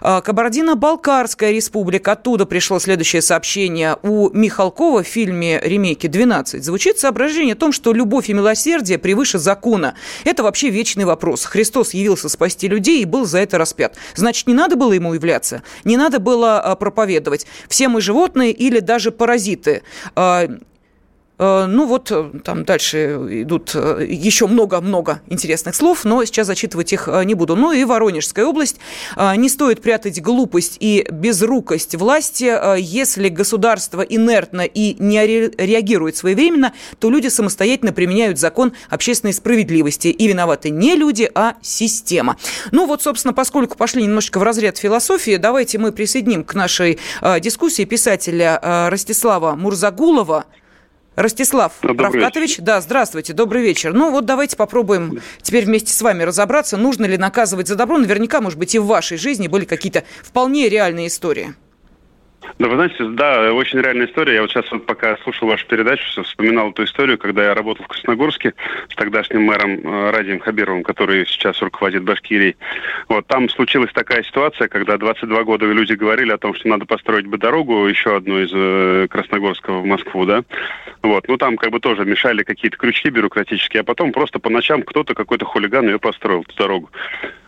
А, 0.00 0.20
Кабардино-Балкарская 0.20 1.52
республика. 1.52 2.12
Оттуда 2.12 2.46
пришло 2.46 2.78
следующее 2.78 3.22
сообщение. 3.22 3.96
У 4.02 4.30
Михалкова 4.30 5.02
в 5.02 5.06
фильме 5.06 5.60
ремейке 5.62 6.08
«12» 6.08 6.60
звучит 6.60 6.98
соображение 6.98 7.54
о 7.54 7.56
том, 7.56 7.72
что 7.72 7.92
любовь 7.92 8.30
и 8.30 8.32
милосердие 8.32 8.98
превыше 8.98 9.38
закона. 9.38 9.94
Это 10.24 10.42
вообще 10.42 10.70
вечный 10.70 11.04
вопрос. 11.04 11.44
Христос 11.44 11.94
явился 11.94 12.28
спасти 12.28 12.68
людей 12.68 13.02
и 13.02 13.04
был 13.04 13.24
за 13.24 13.38
это 13.38 13.58
распят. 13.58 13.96
Значит, 14.14 14.46
не 14.46 14.54
надо 14.54 14.76
было 14.76 14.92
ему 14.92 15.14
являться? 15.14 15.62
Не 15.84 15.96
надо 15.96 16.18
было 16.18 16.60
а, 16.60 16.76
проповедовать. 16.76 17.46
Все 17.68 17.88
мы 17.88 18.00
животные 18.00 18.52
или 18.52 18.80
даже 18.80 19.10
паразиты. 19.10 19.82
Э, 21.38 21.66
ну 21.66 21.86
вот 21.86 22.10
э, 22.10 22.30
там 22.44 22.64
дальше 22.64 23.42
идут 23.42 23.72
э, 23.74 24.06
еще 24.08 24.46
много-много 24.46 25.20
интересных 25.26 25.74
слов, 25.74 26.04
но 26.04 26.24
сейчас 26.24 26.46
зачитывать 26.46 26.92
их 26.92 27.08
не 27.24 27.34
буду. 27.34 27.56
Ну 27.56 27.72
и 27.72 27.84
Воронежская 27.84 28.44
область. 28.46 28.78
Не 29.16 29.48
стоит 29.48 29.82
прятать 29.82 30.20
глупость 30.20 30.76
и 30.80 31.06
безрукость 31.10 31.94
власти. 31.94 32.78
Если 32.78 33.28
государство 33.28 34.02
инертно 34.02 34.62
и 34.62 34.96
не 34.98 35.26
реагирует 35.26 36.16
своевременно, 36.16 36.72
то 36.98 37.10
люди 37.10 37.28
самостоятельно 37.28 37.92
применяют 37.92 38.38
закон 38.38 38.72
общественной 38.90 39.32
справедливости. 39.32 40.08
И 40.08 40.28
виноваты 40.28 40.70
не 40.70 40.94
люди, 40.96 41.30
а 41.34 41.54
система. 41.62 42.36
Ну 42.70 42.86
вот, 42.86 43.02
собственно, 43.02 43.34
поскольку 43.34 43.76
пошли 43.76 44.02
немножечко 44.02 44.38
в 44.38 44.42
разряд 44.42 44.78
философии, 44.78 45.36
давайте 45.36 45.78
мы 45.78 45.92
присоединим 45.92 46.44
к 46.44 46.54
нашей 46.54 46.98
дискуссии 47.40 47.84
писателя 47.84 48.88
Ростислава 48.90 49.54
Мурзагулова, 49.54 50.44
Ростислав 51.16 51.74
добрый 51.82 52.10
Равкатович, 52.10 52.58
да, 52.58 52.80
здравствуйте, 52.80 53.32
добрый 53.32 53.62
вечер. 53.62 53.92
Ну 53.92 54.10
вот 54.10 54.24
давайте 54.24 54.56
попробуем 54.56 55.20
теперь 55.42 55.64
вместе 55.64 55.92
с 55.92 56.02
вами 56.02 56.24
разобраться, 56.24 56.76
нужно 56.76 57.04
ли 57.04 57.16
наказывать 57.16 57.68
за 57.68 57.76
добро. 57.76 57.98
Наверняка, 57.98 58.40
может 58.40 58.58
быть, 58.58 58.74
и 58.74 58.80
в 58.80 58.86
вашей 58.86 59.16
жизни 59.16 59.46
были 59.46 59.64
какие-то 59.64 60.02
вполне 60.22 60.68
реальные 60.68 61.06
истории. 61.06 61.54
Да, 62.58 62.68
вы 62.68 62.76
знаете, 62.76 63.04
да, 63.04 63.52
очень 63.52 63.80
реальная 63.80 64.06
история. 64.06 64.34
Я 64.34 64.42
вот 64.42 64.50
сейчас 64.50 64.70
вот 64.70 64.86
пока 64.86 65.16
слушал 65.18 65.48
вашу 65.48 65.66
передачу, 65.66 66.22
вспоминал 66.22 66.70
эту 66.70 66.84
историю, 66.84 67.18
когда 67.18 67.44
я 67.44 67.54
работал 67.54 67.84
в 67.84 67.88
Красногорске 67.88 68.54
с 68.88 68.94
тогдашним 68.94 69.42
мэром 69.42 69.80
э, 69.80 70.10
Радием 70.10 70.38
Хабировым, 70.38 70.84
который 70.84 71.26
сейчас 71.26 71.60
руководит 71.62 72.04
Башкирией. 72.04 72.56
Вот 73.08 73.26
там 73.26 73.48
случилась 73.48 73.92
такая 73.92 74.22
ситуация, 74.22 74.68
когда 74.68 74.96
22 74.98 75.42
года 75.42 75.66
люди 75.66 75.94
говорили 75.94 76.30
о 76.30 76.38
том, 76.38 76.54
что 76.54 76.68
надо 76.68 76.86
построить 76.86 77.26
бы 77.26 77.38
дорогу, 77.38 77.86
еще 77.86 78.16
одну 78.16 78.40
из 78.40 78.50
э, 78.54 79.08
Красногорска 79.10 79.72
в 79.72 79.84
Москву, 79.84 80.24
да. 80.24 80.44
Вот, 81.02 81.26
ну 81.28 81.36
там 81.36 81.56
как 81.56 81.70
бы 81.70 81.80
тоже 81.80 82.04
мешали 82.04 82.44
какие-то 82.44 82.76
крючки 82.76 83.10
бюрократические, 83.10 83.80
а 83.80 83.84
потом 83.84 84.12
просто 84.12 84.38
по 84.38 84.48
ночам 84.48 84.82
кто-то, 84.82 85.14
какой-то 85.14 85.44
хулиган 85.44 85.86
ее 85.86 85.98
построил, 85.98 86.42
эту 86.42 86.56
дорогу. 86.56 86.90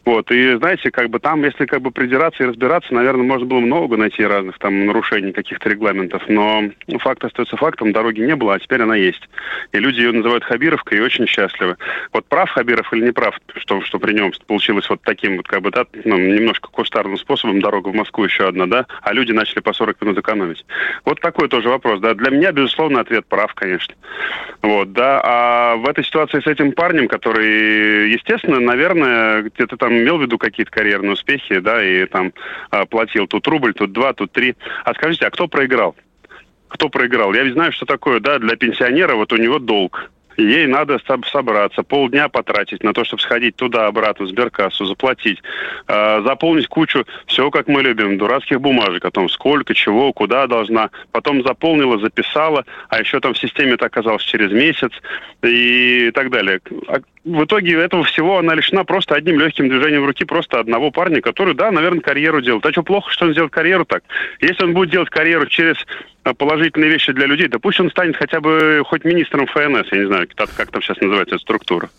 Вот, 0.06 0.30
и 0.30 0.54
знаете, 0.54 0.92
как 0.92 1.10
бы 1.10 1.18
там, 1.18 1.42
если 1.42 1.66
как 1.66 1.82
бы 1.82 1.90
придираться 1.90 2.44
и 2.44 2.46
разбираться, 2.46 2.94
наверное, 2.94 3.24
можно 3.24 3.44
было 3.44 3.58
много 3.58 3.96
найти 3.96 4.24
разных 4.24 4.56
там 4.60 4.86
нарушений 4.86 5.32
каких-то 5.32 5.68
регламентов, 5.68 6.22
но 6.28 6.62
факт 7.00 7.24
остается 7.24 7.56
фактом, 7.56 7.92
дороги 7.92 8.20
не 8.20 8.36
было, 8.36 8.54
а 8.54 8.60
теперь 8.60 8.82
она 8.82 8.94
есть. 8.94 9.28
И 9.72 9.78
люди 9.78 9.98
ее 9.98 10.12
называют 10.12 10.44
Хабировкой 10.44 10.98
и 10.98 11.00
очень 11.00 11.26
счастливы. 11.26 11.76
Вот 12.12 12.24
прав 12.26 12.48
Хабиров 12.50 12.92
или 12.92 13.06
не 13.06 13.10
прав, 13.10 13.36
что, 13.56 13.80
что 13.80 13.98
при 13.98 14.12
нем 14.12 14.30
получилось 14.46 14.88
вот 14.88 15.02
таким 15.02 15.38
вот 15.38 15.48
как 15.48 15.62
бы, 15.62 15.72
да, 15.72 15.84
ну, 16.04 16.16
немножко 16.16 16.68
кустарным 16.70 17.18
способом 17.18 17.60
дорога 17.60 17.88
в 17.88 17.94
Москву 17.94 18.22
еще 18.24 18.46
одна, 18.46 18.66
да, 18.66 18.86
а 19.02 19.12
люди 19.12 19.32
начали 19.32 19.58
по 19.58 19.72
40 19.72 20.00
минут 20.02 20.18
экономить. 20.18 20.64
Вот 21.04 21.20
такой 21.20 21.48
тоже 21.48 21.68
вопрос, 21.68 21.98
да. 21.98 22.14
Для 22.14 22.30
меня, 22.30 22.52
безусловно, 22.52 23.00
ответ 23.00 23.26
прав, 23.26 23.52
конечно. 23.54 23.96
Вот, 24.62 24.92
да. 24.92 25.20
А 25.24 25.74
в 25.74 25.88
этой 25.88 26.04
ситуации 26.04 26.38
с 26.38 26.46
этим 26.46 26.70
парнем, 26.70 27.08
который, 27.08 28.12
естественно, 28.12 28.60
наверное, 28.60 29.42
где-то 29.42 29.76
там 29.76 29.95
имел 29.96 30.18
в 30.18 30.22
виду 30.22 30.38
какие-то 30.38 30.70
карьерные 30.70 31.12
успехи, 31.12 31.58
да, 31.58 31.84
и 31.84 32.06
там 32.06 32.32
а, 32.70 32.86
платил 32.86 33.26
тут 33.26 33.46
рубль, 33.46 33.74
тут 33.74 33.92
два, 33.92 34.12
тут 34.12 34.32
три. 34.32 34.54
А 34.84 34.94
скажите, 34.94 35.26
а 35.26 35.30
кто 35.30 35.48
проиграл? 35.48 35.96
Кто 36.68 36.88
проиграл? 36.88 37.32
Я 37.34 37.44
ведь 37.44 37.54
знаю, 37.54 37.72
что 37.72 37.86
такое, 37.86 38.20
да, 38.20 38.38
для 38.38 38.56
пенсионера 38.56 39.14
вот 39.14 39.32
у 39.32 39.36
него 39.36 39.58
долг. 39.58 40.10
Ей 40.36 40.66
надо 40.66 41.00
собраться, 41.32 41.82
полдня 41.82 42.28
потратить 42.28 42.82
на 42.82 42.92
то, 42.92 43.04
чтобы 43.04 43.22
сходить 43.22 43.56
туда-обратно, 43.56 44.26
в 44.26 44.28
сберкассу, 44.28 44.84
заплатить, 44.84 45.42
э, 45.88 46.22
заполнить 46.22 46.66
кучу, 46.66 47.06
все 47.26 47.50
как 47.50 47.68
мы 47.68 47.82
любим, 47.82 48.18
дурацких 48.18 48.60
бумажек 48.60 49.04
о 49.04 49.10
том, 49.10 49.28
сколько, 49.30 49.74
чего, 49.74 50.12
куда 50.12 50.46
должна. 50.46 50.90
Потом 51.10 51.42
заполнила, 51.42 51.98
записала, 51.98 52.64
а 52.88 53.00
еще 53.00 53.20
там 53.20 53.32
в 53.32 53.38
системе 53.38 53.72
это 53.72 53.86
оказалось 53.86 54.24
через 54.24 54.52
месяц 54.52 54.92
и 55.42 56.10
так 56.14 56.30
далее. 56.30 56.60
В 57.26 57.42
итоге 57.42 57.80
этого 57.80 58.04
всего 58.04 58.38
она 58.38 58.54
лишена 58.54 58.84
просто 58.84 59.16
одним 59.16 59.40
легким 59.40 59.68
движением 59.68 60.04
руки 60.06 60.24
просто 60.24 60.60
одного 60.60 60.92
парня, 60.92 61.20
который, 61.20 61.54
да, 61.54 61.72
наверное, 61.72 62.00
карьеру 62.00 62.40
делает. 62.40 62.64
А 62.64 62.70
что 62.70 62.84
плохо, 62.84 63.10
что 63.10 63.24
он 63.24 63.32
сделает 63.32 63.52
карьеру 63.52 63.84
так? 63.84 64.04
Если 64.40 64.62
он 64.62 64.74
будет 64.74 64.90
делать 64.90 65.10
карьеру 65.10 65.46
через 65.46 65.74
а, 66.22 66.34
положительные 66.34 66.88
вещи 66.88 67.10
для 67.10 67.26
людей, 67.26 67.48
да 67.48 67.58
пусть 67.58 67.80
он 67.80 67.90
станет 67.90 68.16
хотя 68.16 68.40
бы 68.40 68.80
хоть 68.86 69.04
министром 69.04 69.48
ФНС, 69.48 69.90
я 69.90 69.98
не 69.98 70.06
знаю, 70.06 70.28
как 70.36 70.70
там 70.70 70.80
сейчас 70.80 71.00
называется 71.00 71.34
эта 71.34 71.42
структура. 71.42 71.90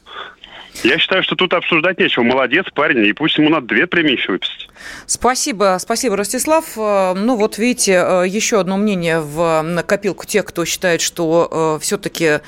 Я 0.83 0.99
считаю, 0.99 1.23
что 1.23 1.35
тут 1.35 1.53
обсуждать 1.53 1.99
нечего. 1.99 2.23
Молодец 2.23 2.65
парень, 2.73 3.05
и 3.05 3.13
пусть 3.13 3.37
ему 3.37 3.49
надо 3.49 3.67
две 3.67 3.87
премии 3.87 4.11
еще 4.11 4.33
выписать. 4.33 4.67
Спасибо, 5.05 5.77
спасибо, 5.79 6.15
Ростислав. 6.15 6.77
Э, 6.77 7.13
ну 7.15 7.35
вот 7.35 7.57
видите, 7.57 7.93
э, 7.93 8.27
еще 8.27 8.59
одно 8.59 8.77
мнение 8.77 9.19
в 9.19 9.83
копилку 9.87 10.25
тех, 10.25 10.45
кто 10.45 10.65
считает, 10.65 11.01
что 11.01 11.77
э, 11.79 11.83
все-таки 11.83 12.39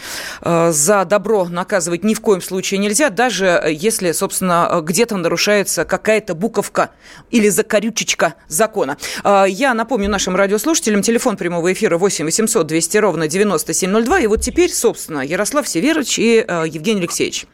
за 0.42 1.06
добро 1.06 1.46
наказывать 1.46 2.04
ни 2.04 2.14
в 2.14 2.22
коем 2.22 2.42
случае 2.42 2.80
нельзя, 2.80 3.10
даже 3.10 3.62
если, 3.70 4.12
собственно, 4.12 4.82
где-то 4.84 5.18
нарушается 5.18 5.86
какая-то 5.86 6.36
буковка 6.36 6.92
или 7.32 7.50
закорючечка 7.50 8.36
закона. 8.48 8.98
Я 9.24 9.74
напомню 9.74 10.10
нашим 10.10 10.36
радиослушателям, 10.36 11.02
телефон 11.02 11.38
прямого 11.38 11.72
эфира 11.72 11.98
8 11.98 12.26
800 12.26 12.68
200 12.68 12.98
ровно 12.98 13.28
9702. 13.28 14.20
И 14.22 14.28
вот 14.28 14.42
теперь, 14.42 14.72
собственно, 14.72 15.22
Ярослав 15.22 15.68
Северович 15.68 16.20
и 16.20 16.46
Евгений 16.68 17.02
Алексеевич. 17.02 17.46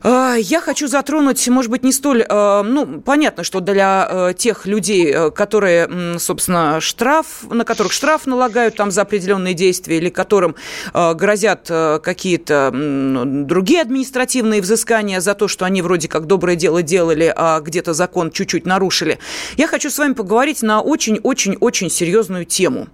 А, 0.00 0.34
я 0.36 0.60
хочу 0.60 0.86
затронуть, 0.86 1.46
может 1.48 1.70
быть, 1.70 1.82
не 1.82 1.92
столь... 1.92 2.24
А, 2.28 2.62
ну, 2.62 3.00
понятно, 3.00 3.42
что 3.44 3.60
для 3.60 4.06
а, 4.08 4.32
тех 4.32 4.66
людей, 4.66 5.30
которые, 5.30 6.18
собственно, 6.18 6.80
штраф, 6.80 7.44
на 7.50 7.64
которых 7.64 7.92
штраф 7.92 8.26
налагают 8.26 8.76
там 8.76 8.90
за 8.90 9.02
определенные 9.02 9.54
действия 9.54 9.96
или 9.96 10.08
которым 10.08 10.54
грозят 10.92 11.68
какие-то 11.68 12.70
другие 12.72 13.80
административные 13.80 14.60
взыскания 14.60 15.20
за 15.20 15.34
то, 15.34 15.48
что 15.48 15.64
они 15.64 15.82
вроде 15.82 16.08
как 16.08 16.26
доброе 16.26 16.56
дело 16.56 16.82
делали, 16.82 17.32
а 17.34 17.60
где-то 17.60 17.94
закон 17.94 18.30
чуть-чуть 18.30 18.66
нарушили. 18.66 19.18
Я 19.56 19.66
хочу 19.66 19.90
с 19.90 19.98
вами 19.98 20.12
поговорить 20.12 20.62
на 20.62 20.80
очень-очень-очень 20.80 21.90
серьезную 21.90 22.44
тему. 22.44 22.88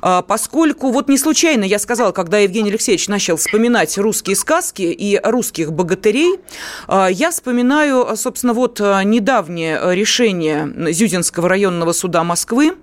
Поскольку 0.00 0.90
вот 0.90 1.08
не 1.08 1.18
случайно 1.18 1.64
я 1.64 1.78
сказала, 1.78 2.12
когда 2.12 2.38
Евгений 2.38 2.70
Алексеевич 2.70 3.08
начал 3.08 3.36
вспоминать 3.36 3.96
русские 3.98 4.36
сказки 4.36 4.82
и 4.82 5.20
русских 5.22 5.72
богатырей, 5.72 6.38
я 6.88 7.30
вспоминаю, 7.30 8.16
собственно, 8.16 8.52
вот 8.52 8.80
а, 8.80 9.02
недавнее 9.02 9.80
решение 9.94 10.92
Зюзинского 10.92 11.48
районного 11.48 11.92
суда 11.92 12.24
Москвы, 12.24 12.76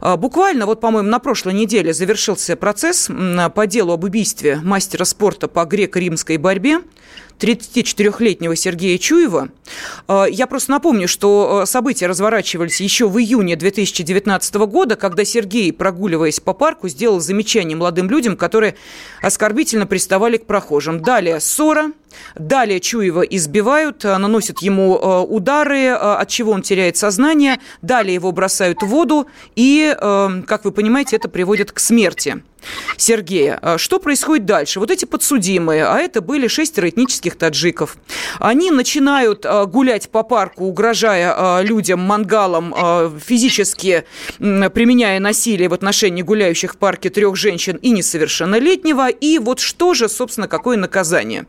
а, 0.00 0.16
Буквально, 0.16 0.66
вот, 0.66 0.80
по-моему, 0.80 1.08
на 1.08 1.18
прошлой 1.18 1.54
неделе 1.54 1.92
завершился 1.92 2.56
процесс 2.56 3.08
по 3.54 3.66
делу 3.66 3.92
об 3.92 4.04
убийстве 4.04 4.60
мастера 4.62 5.04
спорта 5.04 5.48
по 5.48 5.64
греко-римской 5.64 6.38
борьбе 6.38 6.80
34-летнего 7.38 8.54
Сергея 8.54 8.98
Чуева. 8.98 9.48
Я 10.08 10.46
просто 10.46 10.70
напомню, 10.70 11.08
что 11.08 11.64
события 11.66 12.06
разворачивались 12.06 12.80
еще 12.80 13.08
в 13.08 13.18
июне 13.18 13.56
2019 13.56 14.54
года, 14.54 14.94
когда 14.94 15.24
Сергей, 15.24 15.72
прогуливаясь 15.72 16.38
по 16.38 16.52
парку, 16.52 16.88
сделал 16.88 17.18
замечание 17.18 17.76
молодым 17.76 18.08
людям, 18.08 18.36
которые 18.36 18.76
оскорбительно 19.22 19.86
приставали 19.86 20.36
к 20.36 20.46
прохожим. 20.46 21.02
Далее 21.02 21.40
ссора, 21.40 21.92
Далее 22.36 22.78
Чуева 22.78 23.22
избивают, 23.22 24.04
э, 24.04 24.16
наносят 24.18 24.60
ему 24.60 24.94
удары, 25.22 25.88
от 25.88 26.28
чего 26.28 26.52
он 26.52 26.62
теряет 26.62 26.96
сознание. 26.96 27.58
Далее 27.80 28.14
его 28.14 28.32
бросают 28.32 28.82
в 28.82 28.86
воду, 28.86 29.26
и, 29.56 29.96
как 30.46 30.64
вы 30.64 30.72
понимаете, 30.72 31.16
это 31.16 31.28
приводит 31.28 31.72
к 31.72 31.78
смерти. 31.78 32.42
Сергея. 32.96 33.60
Что 33.76 33.98
происходит 33.98 34.46
дальше? 34.46 34.80
Вот 34.80 34.90
эти 34.90 35.04
подсудимые, 35.04 35.84
а 35.86 35.98
это 35.98 36.20
были 36.20 36.46
шестеро 36.48 36.88
этнических 36.88 37.36
таджиков, 37.36 37.96
они 38.38 38.70
начинают 38.70 39.46
гулять 39.66 40.08
по 40.08 40.22
парку, 40.22 40.64
угрожая 40.64 41.62
людям 41.62 42.00
мангалом, 42.00 42.74
физически 43.18 44.04
применяя 44.38 45.20
насилие 45.20 45.68
в 45.68 45.74
отношении 45.74 46.22
гуляющих 46.22 46.74
в 46.74 46.76
парке 46.76 47.10
трех 47.10 47.36
женщин 47.36 47.76
и 47.76 47.90
несовершеннолетнего. 47.90 49.08
И 49.08 49.38
вот 49.38 49.60
что 49.60 49.94
же, 49.94 50.08
собственно, 50.08 50.48
какое 50.48 50.76
наказание? 50.76 51.46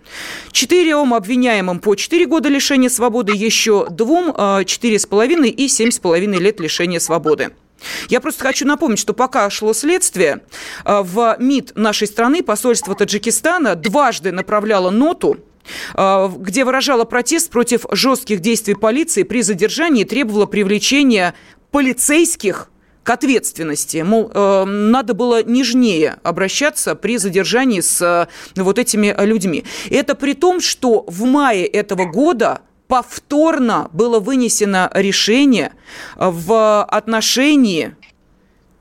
Четырем 0.51 1.13
обвиняемым 1.13 1.79
по 1.79 1.95
4 1.95 2.25
года 2.25 2.49
лишения 2.49 2.89
свободы, 2.89 3.33
еще 3.35 3.87
двум 3.89 4.29
4,5 4.29 5.47
и 5.47 5.67
7,5 5.67 6.39
лет 6.39 6.59
лишения 6.59 6.99
свободы. 6.99 7.51
Я 8.09 8.21
просто 8.21 8.43
хочу 8.43 8.65
напомнить, 8.65 8.99
что 8.99 9.13
пока 9.13 9.49
шло 9.49 9.73
следствие, 9.73 10.41
а, 10.83 11.03
в 11.03 11.37
МИД 11.39 11.75
нашей 11.75 12.07
страны 12.07 12.43
посольство 12.43 12.95
Таджикистана 12.95 13.75
дважды 13.75 14.31
направляло 14.31 14.89
ноту 14.89 15.37
а, 15.93 16.27
где 16.27 16.65
выражало 16.65 17.05
протест 17.05 17.49
против 17.49 17.85
жестких 17.91 18.39
действий 18.41 18.75
полиции 18.75 19.23
при 19.23 19.41
задержании 19.41 20.01
и 20.01 20.05
требовало 20.05 20.45
привлечения 20.45 21.33
полицейских 21.71 22.69
к 23.03 23.09
ответственности. 23.09 23.97
Мол, 23.97 24.31
э, 24.33 24.63
надо 24.65 25.13
было 25.13 25.43
нежнее 25.43 26.17
обращаться 26.23 26.95
при 26.95 27.17
задержании 27.17 27.81
с 27.81 28.01
э, 28.01 28.61
вот 28.61 28.79
этими 28.79 29.13
людьми. 29.25 29.65
Это 29.91 30.15
при 30.15 30.33
том, 30.33 30.61
что 30.61 31.03
в 31.07 31.25
мае 31.25 31.65
этого 31.65 32.05
года 32.05 32.61
повторно 32.87 33.89
было 33.93 34.19
вынесено 34.19 34.89
решение 34.93 35.73
в 36.15 36.83
отношении 36.83 37.95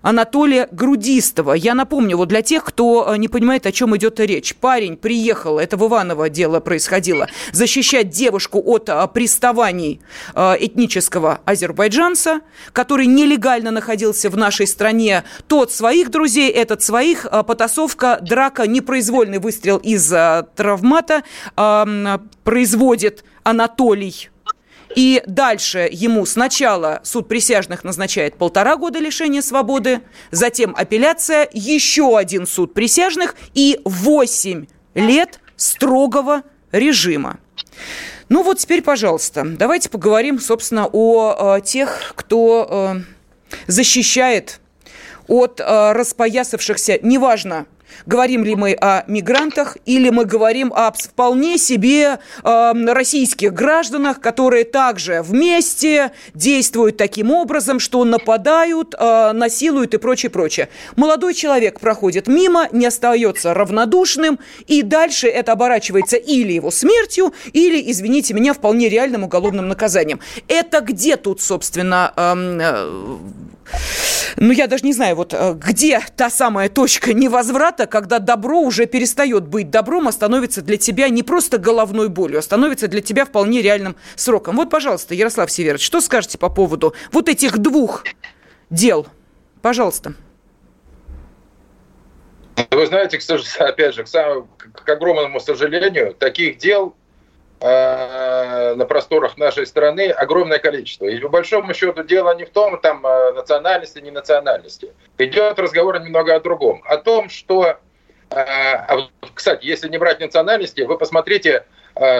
Анатолия 0.02 0.68
Грудистого. 0.72 1.52
Я 1.52 1.74
напомню, 1.74 2.16
вот 2.16 2.28
для 2.28 2.42
тех, 2.42 2.64
кто 2.64 3.06
э, 3.08 3.16
не 3.16 3.28
понимает, 3.28 3.66
о 3.66 3.72
чем 3.72 3.96
идет 3.96 4.20
речь. 4.20 4.54
Парень 4.56 4.96
приехал, 4.96 5.58
это 5.58 5.76
в 5.76 5.86
Иваново 5.86 6.28
дело 6.28 6.60
происходило, 6.60 7.28
защищать 7.52 8.10
девушку 8.10 8.60
от 8.64 8.88
э, 8.88 9.08
приставаний 9.14 10.00
э, 10.34 10.56
этнического 10.58 11.40
азербайджанца, 11.44 12.40
который 12.72 13.06
нелегально 13.06 13.70
находился 13.70 14.28
в 14.28 14.36
нашей 14.36 14.66
стране. 14.66 15.24
Тот 15.46 15.72
своих 15.72 16.10
друзей, 16.10 16.50
этот 16.50 16.82
своих. 16.82 17.26
Потасовка, 17.46 18.18
драка, 18.20 18.66
непроизвольный 18.66 19.38
выстрел 19.38 19.76
из 19.76 20.08
травмата 20.56 21.22
производит 22.44 23.24
Анатолий 23.44 24.31
и 24.94 25.22
дальше 25.26 25.88
ему 25.90 26.26
сначала 26.26 27.00
суд 27.04 27.28
присяжных 27.28 27.84
назначает 27.84 28.36
полтора 28.36 28.76
года 28.76 28.98
лишения 28.98 29.42
свободы, 29.42 30.00
затем 30.30 30.74
апелляция, 30.76 31.48
еще 31.52 32.16
один 32.18 32.46
суд 32.46 32.74
присяжных 32.74 33.34
и 33.54 33.80
8 33.84 34.66
лет 34.94 35.40
строгого 35.56 36.42
режима. 36.70 37.38
Ну 38.28 38.42
вот 38.42 38.58
теперь, 38.58 38.82
пожалуйста, 38.82 39.44
давайте 39.44 39.88
поговорим, 39.88 40.40
собственно, 40.40 40.88
о, 40.90 41.54
о 41.54 41.60
тех, 41.60 42.12
кто... 42.16 42.94
Э, 42.96 43.22
защищает 43.66 44.60
от 45.28 45.60
э, 45.60 45.92
распоясавшихся, 45.92 46.98
неважно, 47.02 47.66
Говорим 48.06 48.44
ли 48.44 48.54
мы 48.54 48.72
о 48.72 49.04
мигрантах 49.06 49.76
или 49.86 50.10
мы 50.10 50.24
говорим 50.24 50.72
о 50.74 50.92
вполне 50.92 51.58
себе 51.58 52.18
э, 52.42 52.72
российских 52.92 53.52
гражданах, 53.52 54.20
которые 54.20 54.64
также 54.64 55.22
вместе 55.22 56.12
действуют 56.34 56.96
таким 56.96 57.30
образом, 57.30 57.78
что 57.78 58.04
нападают, 58.04 58.94
э, 58.98 59.32
насилуют 59.32 59.94
и 59.94 59.98
прочее, 59.98 60.30
прочее. 60.30 60.68
Молодой 60.96 61.34
человек 61.34 61.80
проходит 61.80 62.28
мимо, 62.28 62.68
не 62.72 62.86
остается 62.86 63.54
равнодушным, 63.54 64.38
и 64.66 64.82
дальше 64.82 65.28
это 65.28 65.52
оборачивается 65.52 66.16
или 66.16 66.52
его 66.52 66.70
смертью, 66.70 67.32
или, 67.52 67.90
извините 67.90 68.34
меня, 68.34 68.54
вполне 68.54 68.88
реальным 68.88 69.24
уголовным 69.24 69.68
наказанием. 69.68 70.20
Это 70.48 70.80
где 70.80 71.16
тут, 71.16 71.40
собственно, 71.40 72.12
э, 72.16 72.34
э, 72.60 73.16
ну, 74.36 74.52
я 74.52 74.66
даже 74.66 74.84
не 74.84 74.92
знаю, 74.92 75.16
вот 75.16 75.34
э, 75.34 75.54
где 75.54 76.00
та 76.16 76.30
самая 76.30 76.68
точка 76.68 77.12
невозврата, 77.12 77.86
когда 77.86 78.18
добро 78.18 78.60
уже 78.60 78.86
перестает 78.86 79.46
быть 79.46 79.70
добром, 79.70 80.08
а 80.08 80.12
становится 80.12 80.62
для 80.62 80.76
тебя 80.76 81.08
не 81.08 81.22
просто 81.22 81.58
головной 81.58 82.08
болью, 82.08 82.38
а 82.38 82.42
становится 82.42 82.88
для 82.88 83.00
тебя 83.00 83.24
вполне 83.24 83.62
реальным 83.62 83.96
сроком. 84.16 84.56
Вот, 84.56 84.70
пожалуйста, 84.70 85.14
Ярослав 85.14 85.50
Северович, 85.50 85.84
что 85.84 86.00
скажете 86.00 86.38
по 86.38 86.48
поводу 86.48 86.94
вот 87.12 87.28
этих 87.28 87.58
двух 87.58 88.04
дел? 88.70 89.06
Пожалуйста. 89.60 90.14
Вы 92.70 92.86
знаете, 92.86 93.18
опять 93.58 93.94
же, 93.94 94.04
к, 94.04 94.88
огромному 94.88 95.40
сожалению, 95.40 96.14
таких 96.14 96.58
дел 96.58 96.94
на 97.62 98.84
просторах 98.88 99.38
нашей 99.38 99.66
страны 99.66 100.10
огромное 100.10 100.58
количество. 100.58 101.06
И 101.06 101.18
по 101.20 101.28
большому 101.28 101.72
счету 101.74 102.02
дело 102.02 102.34
не 102.34 102.44
в 102.44 102.50
том, 102.50 102.80
там, 102.80 103.06
э, 103.06 103.32
национальности, 103.32 104.00
не 104.00 104.10
национальности. 104.10 104.92
Идет 105.18 105.58
разговор 105.58 106.00
немного 106.00 106.34
о 106.34 106.40
другом. 106.40 106.82
О 106.84 106.96
том, 106.96 107.28
что, 107.28 107.76
э, 108.30 108.34
а 108.34 109.08
кстати, 109.34 109.64
если 109.64 109.88
не 109.88 109.98
брать 109.98 110.18
национальности, 110.18 110.80
вы 110.80 110.98
посмотрите, 110.98 111.64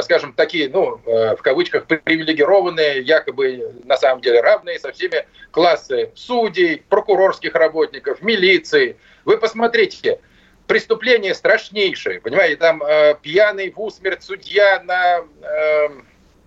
скажем, 0.02 0.35
такие, 0.35 0.68
ну, 0.68 1.00
в 1.07 1.38
кавычках, 1.42 1.87
привилегированные, 1.87 3.00
якобы 3.00 3.72
на 3.85 3.96
самом 3.96 4.20
деле 4.20 4.42
равные 4.42 4.78
со 4.78 4.92
всеми 4.92 5.24
классы 5.50 6.11
судей, 6.14 6.83
прокурорских 6.90 7.55
работников, 7.55 8.20
милиции. 8.20 8.96
Вы 9.24 9.38
посмотрите, 9.38 10.20
преступление 10.66 11.35
страшнейшее, 11.35 12.20
понимаете, 12.20 12.57
там 12.57 12.83
э, 12.83 13.14
пьяный 13.20 13.70
в 13.70 13.81
усмерть 13.81 14.22
судья 14.22 14.83
на 14.85 15.18
э, 15.18 15.88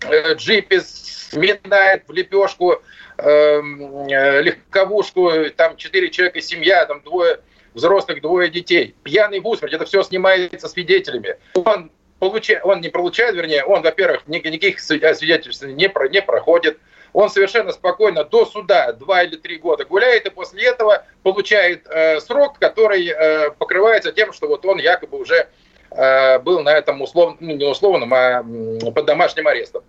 э, 0.02 0.34
джипе 0.34 0.80
сминает 0.80 2.04
в 2.06 2.12
лепешку 2.12 2.80
э, 3.18 3.22
э, 3.22 4.42
легковушку, 4.42 5.30
там 5.56 5.76
четыре 5.76 6.10
человека, 6.10 6.40
семья, 6.40 6.86
там 6.86 7.02
двое 7.02 7.40
взрослых, 7.74 8.20
двое 8.22 8.50
детей. 8.50 8.94
Пьяный 9.02 9.40
в 9.40 9.46
усмерть, 9.46 9.74
это 9.74 9.84
все 9.84 10.02
снимается 10.02 10.68
свидетелями. 10.68 11.36
Он, 11.54 11.90
получает, 12.18 12.64
он 12.64 12.80
не 12.80 12.88
получает, 12.88 13.34
вернее, 13.34 13.64
он, 13.64 13.82
во-первых, 13.82 14.26
никаких 14.26 14.80
свидетельств 14.80 15.62
не, 15.64 15.88
про, 15.88 16.08
не 16.08 16.22
проходит, 16.22 16.78
он 17.16 17.30
совершенно 17.30 17.72
спокойно 17.72 18.24
до 18.24 18.44
суда 18.44 18.92
два 18.92 19.22
или 19.22 19.36
три 19.36 19.56
года 19.56 19.86
гуляет, 19.86 20.26
и 20.26 20.30
после 20.30 20.66
этого 20.66 21.02
получает 21.22 21.86
э, 21.88 22.20
срок, 22.20 22.58
который 22.58 23.08
э, 23.08 23.52
покрывается 23.52 24.12
тем, 24.12 24.34
что 24.34 24.48
вот 24.48 24.66
он 24.66 24.76
якобы 24.76 25.18
уже 25.18 25.48
э, 25.92 26.38
был 26.40 26.60
на 26.60 26.76
этом 26.76 27.00
условном, 27.00 27.38
ну, 27.40 27.56
не 27.56 27.64
условном, 27.64 28.12
а 28.12 28.44
под 28.90 29.06
домашним 29.06 29.48
арестом. 29.48 29.82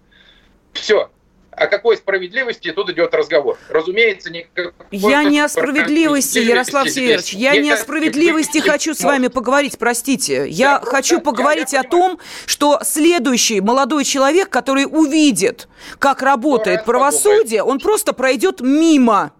Все 0.71 1.09
о 1.57 1.67
какой 1.67 1.97
справедливости 1.97 2.71
тут 2.71 2.89
идет 2.91 3.13
разговор? 3.13 3.57
Разумеется, 3.69 4.29
никакой... 4.29 4.73
Я 4.91 5.23
не 5.23 5.39
о 5.39 5.49
справедливости, 5.49 6.37
Ярослав 6.39 6.89
Северович, 6.89 7.33
я 7.33 7.57
не 7.57 7.71
о 7.71 7.77
справедливости 7.77 8.59
хочу 8.59 8.93
с 8.93 9.01
вами 9.01 9.27
поговорить, 9.27 9.77
простите. 9.77 10.47
Я 10.47 10.79
хочу 10.83 11.19
поговорить 11.19 11.73
о 11.73 11.83
том, 11.83 12.19
что 12.45 12.79
следующий 12.83 13.59
молодой 13.59 14.05
человек, 14.05 14.49
который 14.49 14.85
увидит, 14.85 15.67
как 15.99 16.21
работает 16.21 16.85
правосудие, 16.85 17.63
он 17.63 17.79
просто 17.79 18.13
пройдет 18.13 18.61
мимо. 18.61 19.31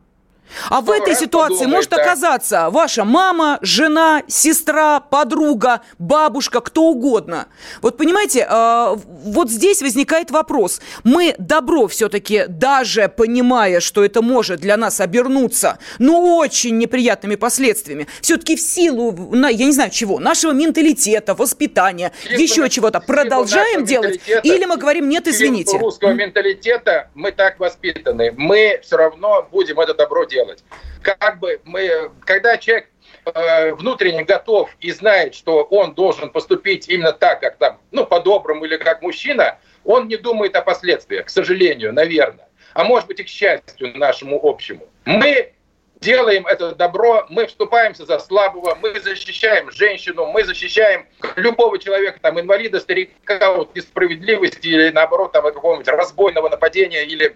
А 0.69 0.81
в 0.81 0.89
этой 0.89 1.15
ситуации 1.15 1.65
подумает, 1.65 1.75
может 1.75 1.89
да. 1.91 1.97
оказаться 1.97 2.69
ваша 2.69 3.03
мама, 3.03 3.59
жена, 3.61 4.23
сестра, 4.27 4.99
подруга, 4.99 5.81
бабушка, 5.97 6.61
кто 6.61 6.83
угодно. 6.83 7.47
Вот 7.81 7.97
понимаете, 7.97 8.47
э, 8.49 8.95
вот 9.25 9.49
здесь 9.49 9.81
возникает 9.81 10.31
вопрос. 10.31 10.81
Мы 11.03 11.35
добро 11.37 11.87
все-таки, 11.87 12.45
даже 12.47 13.09
понимая, 13.09 13.79
что 13.79 14.03
это 14.03 14.21
может 14.21 14.59
для 14.59 14.77
нас 14.77 14.99
обернуться, 14.99 15.79
но 15.99 16.37
очень 16.37 16.77
неприятными 16.77 17.35
последствиями, 17.35 18.07
все-таки 18.21 18.55
в 18.55 18.61
силу, 18.61 19.15
я 19.33 19.65
не 19.65 19.71
знаю 19.71 19.91
чего, 19.91 20.19
нашего 20.19 20.51
менталитета, 20.51 21.33
воспитания, 21.33 22.11
Чисто 22.23 22.41
еще 22.41 22.69
чего-то, 22.69 22.99
продолжаем 22.99 23.85
делать? 23.85 24.19
Или 24.43 24.65
мы 24.65 24.77
говорим, 24.77 25.09
нет, 25.09 25.27
извините. 25.27 25.77
русского 25.77 26.13
менталитета 26.13 27.09
мы 27.13 27.31
так 27.31 27.59
воспитаны. 27.59 28.33
Мы 28.35 28.79
все 28.83 28.97
равно 28.97 29.47
будем 29.51 29.79
это 29.79 29.93
добро 29.93 30.25
делать 30.25 30.36
делать. 30.37 30.63
Как 31.01 31.39
бы 31.39 31.59
мы, 31.63 32.11
когда 32.25 32.57
человек 32.57 32.89
э, 33.25 33.73
внутренне 33.73 34.23
готов 34.23 34.69
и 34.79 34.91
знает, 34.91 35.33
что 35.35 35.63
он 35.63 35.93
должен 35.93 36.29
поступить 36.29 36.87
именно 36.89 37.11
так, 37.11 37.39
как 37.41 37.57
там, 37.57 37.79
ну, 37.91 38.05
по-доброму 38.05 38.65
или 38.65 38.77
как 38.77 39.01
мужчина, 39.01 39.57
он 39.83 40.07
не 40.07 40.17
думает 40.17 40.55
о 40.55 40.61
последствиях, 40.61 41.25
к 41.25 41.29
сожалению, 41.29 41.93
наверное. 41.93 42.47
А 42.73 42.83
может 42.83 43.07
быть 43.07 43.19
и 43.19 43.23
к 43.23 43.27
счастью 43.27 43.97
нашему 43.97 44.39
общему. 44.43 44.87
Мы 45.05 45.53
делаем 45.99 46.45
это 46.45 46.75
добро, 46.75 47.25
мы 47.29 47.47
вступаемся 47.47 48.05
за 48.05 48.19
слабого, 48.19 48.77
мы 48.81 48.99
защищаем 48.99 49.71
женщину, 49.71 50.27
мы 50.27 50.43
защищаем 50.43 51.07
любого 51.35 51.79
человека, 51.79 52.19
там, 52.21 52.39
инвалида, 52.39 52.79
старика 52.79 53.55
от 53.55 53.75
несправедливости 53.75 54.67
или, 54.67 54.89
наоборот, 54.89 55.31
там, 55.31 55.43
какого-нибудь 55.43 55.87
разбойного 55.87 56.49
нападения 56.49 57.03
или 57.05 57.35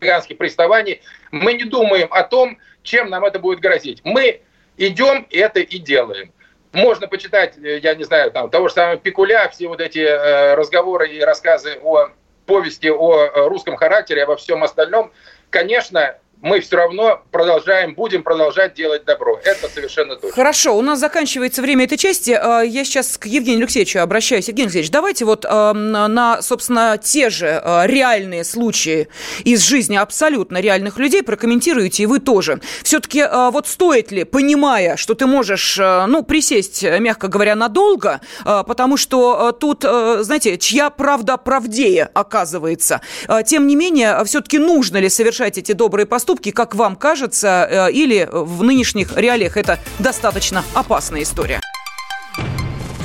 гигантских 0.00 0.38
приставаний, 0.38 1.02
мы 1.30 1.54
не 1.54 1.64
думаем 1.64 2.08
о 2.10 2.22
том, 2.22 2.58
чем 2.82 3.10
нам 3.10 3.24
это 3.24 3.38
будет 3.38 3.60
грозить. 3.60 4.00
Мы 4.04 4.42
идем 4.76 5.26
это 5.30 5.60
и 5.60 5.78
делаем. 5.78 6.32
Можно 6.72 7.08
почитать, 7.08 7.56
э, 7.58 7.78
я 7.78 7.94
не 7.94 8.04
знаю, 8.04 8.30
там, 8.30 8.50
того 8.50 8.68
же 8.68 8.74
самого 8.74 8.98
Пикуля, 8.98 9.48
все 9.48 9.68
вот 9.68 9.80
эти 9.80 10.00
э, 10.00 10.54
разговоры 10.54 11.08
и 11.08 11.20
рассказы 11.20 11.78
о 11.82 12.10
повести 12.46 12.90
о 12.90 13.24
э, 13.24 13.48
русском 13.48 13.76
характере, 13.76 14.24
обо 14.24 14.36
всем 14.36 14.62
остальном. 14.64 15.12
Конечно, 15.50 16.18
мы 16.40 16.60
все 16.60 16.76
равно 16.76 17.20
продолжаем, 17.32 17.94
будем 17.94 18.22
продолжать 18.22 18.74
делать 18.74 19.04
добро. 19.04 19.40
Это 19.44 19.68
совершенно 19.68 20.14
точно. 20.14 20.34
Хорошо, 20.34 20.76
у 20.76 20.82
нас 20.82 21.00
заканчивается 21.00 21.62
время 21.62 21.84
этой 21.84 21.98
части. 21.98 22.30
А, 22.30 22.60
я 22.60 22.84
сейчас 22.84 23.18
к 23.18 23.26
Евгению 23.26 23.62
Алексеевичу 23.62 23.98
обращаюсь. 23.98 24.48
Евгений 24.48 24.66
Алексеевич, 24.66 24.90
давайте 24.90 25.24
вот 25.24 25.44
а, 25.48 25.72
на, 25.72 26.40
собственно, 26.42 26.98
те 27.02 27.30
же 27.30 27.60
а, 27.62 27.86
реальные 27.86 28.44
случаи 28.44 29.08
из 29.44 29.64
жизни 29.64 29.96
абсолютно 29.96 30.58
реальных 30.58 30.98
людей 30.98 31.22
прокомментируете, 31.22 32.04
и 32.04 32.06
вы 32.06 32.20
тоже. 32.20 32.60
Все-таки 32.82 33.24
вот 33.50 33.66
стоит 33.66 34.12
ли, 34.12 34.24
понимая, 34.24 34.96
что 34.96 35.14
ты 35.14 35.26
можешь, 35.26 35.76
ну, 35.78 36.22
присесть, 36.22 36.82
мягко 36.82 37.28
говоря, 37.28 37.54
надолго, 37.54 38.20
потому 38.44 38.96
что 38.96 39.52
тут, 39.52 39.82
знаете, 39.82 40.58
чья 40.58 40.90
правда 40.90 41.36
правдее 41.36 42.08
оказывается. 42.14 43.00
Тем 43.46 43.66
не 43.66 43.76
менее, 43.76 44.22
все-таки 44.24 44.58
нужно 44.58 44.98
ли 44.98 45.08
совершать 45.08 45.58
эти 45.58 45.72
добрые 45.72 46.06
поступки, 46.06 46.27
поступки, 46.28 46.50
как 46.50 46.74
вам 46.74 46.94
кажется, 46.94 47.66
э, 47.70 47.90
или 47.90 48.28
в 48.30 48.62
нынешних 48.62 49.16
реалиях 49.16 49.56
это 49.56 49.78
достаточно 49.98 50.62
опасная 50.74 51.22
история? 51.22 51.58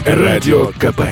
Радио 0.06 0.68
КП. 0.74 1.04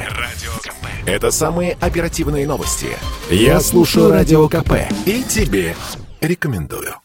Это 1.05 1.31
самые 1.31 1.77
оперативные 1.79 2.45
новости. 2.45 2.87
Я 3.29 3.61
слушаю 3.61 4.11
Радио 4.11 4.49
КП 4.49 4.73
и 5.05 5.23
тебе 5.23 5.73
рекомендую. 6.19 6.95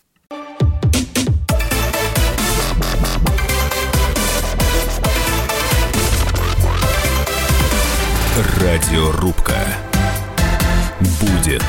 Радиорубка. 8.61 9.55
Будет 11.21 11.63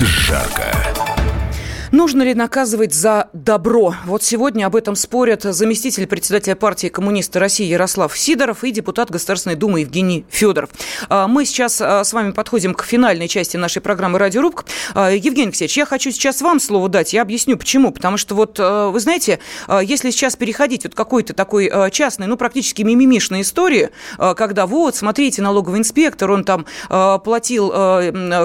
жарко. 0.00 1.09
Нужно 1.92 2.22
ли 2.22 2.34
наказывать 2.34 2.94
за 2.94 3.30
добро? 3.32 3.96
Вот 4.04 4.22
сегодня 4.22 4.66
об 4.66 4.76
этом 4.76 4.94
спорят 4.94 5.42
заместитель 5.42 6.06
председателя 6.06 6.54
партии 6.54 6.86
коммунисты 6.86 7.40
России 7.40 7.66
Ярослав 7.66 8.16
Сидоров 8.16 8.62
и 8.62 8.70
депутат 8.70 9.10
Государственной 9.10 9.56
Думы 9.56 9.80
Евгений 9.80 10.24
Федоров. 10.30 10.70
А, 11.08 11.26
мы 11.26 11.44
сейчас 11.44 11.80
а, 11.80 12.04
с 12.04 12.12
вами 12.12 12.30
подходим 12.30 12.74
к 12.74 12.84
финальной 12.84 13.26
части 13.26 13.56
нашей 13.56 13.82
программы 13.82 14.20
«Радиорубка». 14.20 14.64
А, 14.94 15.10
Евгений 15.10 15.48
Алексеевич, 15.48 15.76
я 15.78 15.84
хочу 15.84 16.12
сейчас 16.12 16.42
вам 16.42 16.60
слово 16.60 16.88
дать. 16.88 17.12
Я 17.12 17.22
объясню, 17.22 17.56
почему. 17.56 17.90
Потому 17.90 18.18
что 18.18 18.36
вот, 18.36 18.60
вы 18.60 19.00
знаете, 19.00 19.40
если 19.82 20.10
сейчас 20.10 20.36
переходить 20.36 20.86
от 20.86 20.94
какой-то 20.94 21.34
такой 21.34 21.72
частной, 21.90 22.28
ну, 22.28 22.36
практически 22.36 22.82
мимимишной 22.82 23.40
истории, 23.40 23.90
когда 24.16 24.66
вот, 24.68 24.94
смотрите, 24.94 25.42
налоговый 25.42 25.80
инспектор, 25.80 26.30
он 26.30 26.44
там 26.44 26.66
платил 26.88 27.72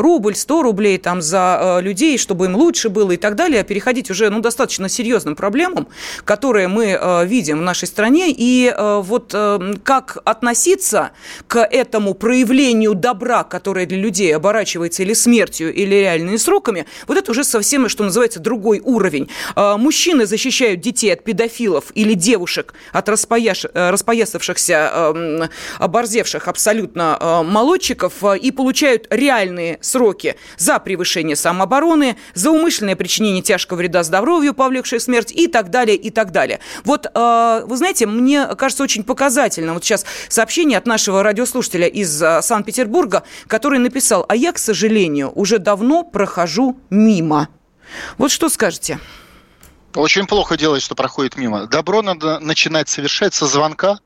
рубль, 0.01 0.35
100 0.35 0.63
рублей 0.63 0.97
там 0.97 1.21
за 1.21 1.79
людей, 1.81 2.17
чтобы 2.17 2.45
им 2.45 2.55
лучше 2.55 2.89
было 2.89 3.11
и 3.11 3.17
так 3.17 3.34
так 3.35 3.45
далее, 3.45 3.61
а 3.61 3.63
переходить 3.63 4.09
уже 4.09 4.29
ну, 4.29 4.39
достаточно 4.39 4.87
серьезным 4.87 5.35
проблемам, 5.35 5.87
которые 6.23 6.67
мы 6.67 6.97
э, 6.99 7.25
видим 7.25 7.59
в 7.59 7.61
нашей 7.61 7.87
стране, 7.87 8.27
и 8.29 8.73
э, 8.75 9.01
вот 9.03 9.31
э, 9.33 9.73
как 9.83 10.17
относиться 10.23 11.11
к 11.47 11.59
этому 11.59 12.13
проявлению 12.13 12.93
добра, 12.93 13.43
которое 13.43 13.85
для 13.85 13.97
людей 13.97 14.33
оборачивается 14.33 15.03
или 15.03 15.13
смертью, 15.13 15.73
или 15.73 15.95
реальными 15.95 16.37
сроками, 16.37 16.85
вот 17.07 17.17
это 17.17 17.31
уже 17.31 17.43
совсем, 17.43 17.89
что 17.89 18.05
называется, 18.05 18.39
другой 18.39 18.79
уровень. 18.79 19.29
Э, 19.55 19.75
мужчины 19.77 20.25
защищают 20.25 20.79
детей 20.79 21.11
от 21.11 21.23
педофилов 21.23 21.85
или 21.93 22.13
девушек 22.13 22.73
от 22.93 23.09
распояш... 23.09 23.65
Э, 23.73 23.89
распоясавшихся, 23.91 24.91
э, 24.93 25.47
оборзевших 25.79 26.47
абсолютно 26.47 27.17
э, 27.19 27.43
молодчиков 27.43 28.13
э, 28.23 28.37
и 28.37 28.51
получают 28.51 29.07
реальные 29.09 29.77
сроки 29.81 30.35
за 30.57 30.79
превышение 30.79 31.35
самообороны, 31.35 32.15
за 32.33 32.51
умышленное 32.51 32.95
причинение 32.95 33.24
тяжкого 33.41 33.77
вреда 33.77 34.03
здоровью, 34.03 34.53
повлекшее 34.53 34.99
смерть 34.99 35.31
и 35.31 35.47
так 35.47 35.69
далее, 35.69 35.95
и 35.95 36.09
так 36.09 36.31
далее. 36.31 36.59
Вот, 36.83 37.05
э, 37.05 37.61
вы 37.65 37.77
знаете, 37.77 38.05
мне 38.05 38.47
кажется 38.55 38.83
очень 38.83 39.03
показательно. 39.03 39.73
Вот 39.73 39.83
сейчас 39.83 40.05
сообщение 40.29 40.77
от 40.77 40.85
нашего 40.85 41.23
радиослушателя 41.23 41.87
из 41.87 42.21
э, 42.21 42.41
Санкт-Петербурга, 42.41 43.23
который 43.47 43.79
написал, 43.79 44.25
а 44.27 44.35
я, 44.35 44.51
к 44.51 44.57
сожалению, 44.57 45.31
уже 45.35 45.59
давно 45.59 46.03
прохожу 46.03 46.77
мимо. 46.89 47.49
Вот 48.17 48.31
что 48.31 48.49
скажете? 48.49 48.99
Очень 49.95 50.27
плохо 50.27 50.57
делать, 50.57 50.81
что 50.81 50.95
проходит 50.95 51.37
мимо. 51.37 51.67
Добро 51.67 52.01
надо 52.01 52.39
начинать 52.39 52.89
совершать 52.89 53.33
со 53.33 53.45
звонка 53.45 53.99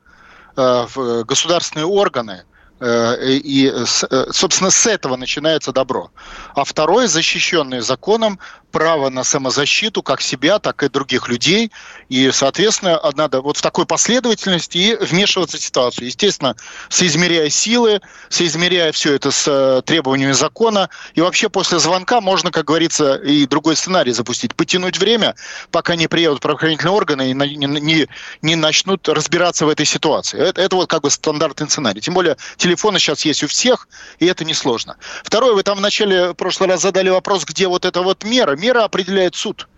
э, 0.56 0.86
в 0.94 1.24
государственные 1.24 1.86
органы, 1.86 2.44
и, 2.80 3.72
э, 3.72 4.26
собственно, 4.32 4.70
с 4.70 4.86
этого 4.86 5.16
начинается 5.16 5.72
добро. 5.72 6.10
А 6.54 6.64
второе, 6.64 7.08
защищенное 7.08 7.82
законом, 7.82 8.38
право 8.70 9.10
на 9.10 9.24
самозащиту 9.24 10.02
как 10.02 10.20
себя, 10.20 10.58
так 10.58 10.82
и 10.82 10.88
других 10.88 11.28
людей. 11.28 11.70
И, 12.08 12.30
соответственно, 12.32 13.00
надо 13.14 13.40
вот 13.40 13.56
в 13.56 13.62
такой 13.62 13.86
последовательности 13.86 14.78
и 14.78 14.96
вмешиваться 14.96 15.58
в 15.58 15.60
ситуацию. 15.60 16.06
Естественно, 16.06 16.56
соизмеряя 16.88 17.50
силы, 17.50 18.00
соизмеряя 18.28 18.92
все 18.92 19.14
это 19.14 19.30
с 19.30 19.46
э, 19.46 19.82
требованиями 19.84 20.32
закона. 20.32 20.88
И 21.14 21.20
вообще 21.20 21.48
после 21.48 21.78
звонка 21.78 22.20
можно, 22.20 22.50
как 22.50 22.66
говорится, 22.66 23.16
и 23.16 23.46
другой 23.46 23.76
сценарий 23.76 24.12
запустить. 24.12 24.54
Потянуть 24.54 24.98
время, 24.98 25.34
пока 25.70 25.96
не 25.96 26.06
приедут 26.06 26.40
правоохранительные 26.40 26.94
органы 26.94 27.30
и 27.30 27.34
не, 27.34 27.66
не, 27.66 28.08
не 28.42 28.56
начнут 28.56 29.08
разбираться 29.08 29.66
в 29.66 29.68
этой 29.68 29.86
ситуации. 29.86 30.38
Это, 30.38 30.60
это 30.60 30.76
вот 30.76 30.88
как 30.88 31.02
бы 31.02 31.10
стандартный 31.10 31.68
сценарий. 31.68 32.00
Тем 32.00 32.14
более 32.14 32.36
телефоны 32.70 33.00
сейчас 33.00 33.24
есть 33.24 33.42
у 33.42 33.48
всех, 33.48 33.88
и 34.20 34.26
это 34.26 34.44
несложно. 34.44 34.96
Второе, 35.24 35.54
вы 35.54 35.64
там 35.64 35.78
в 35.78 35.80
начале 35.80 36.34
прошлый 36.34 36.68
раз 36.68 36.82
задали 36.82 37.08
вопрос, 37.08 37.44
где 37.44 37.66
вот 37.66 37.84
эта 37.84 38.02
вот 38.02 38.22
мера 38.22 38.54
мера 38.56 38.84
определяет 38.84 39.34
суд. 39.34 39.68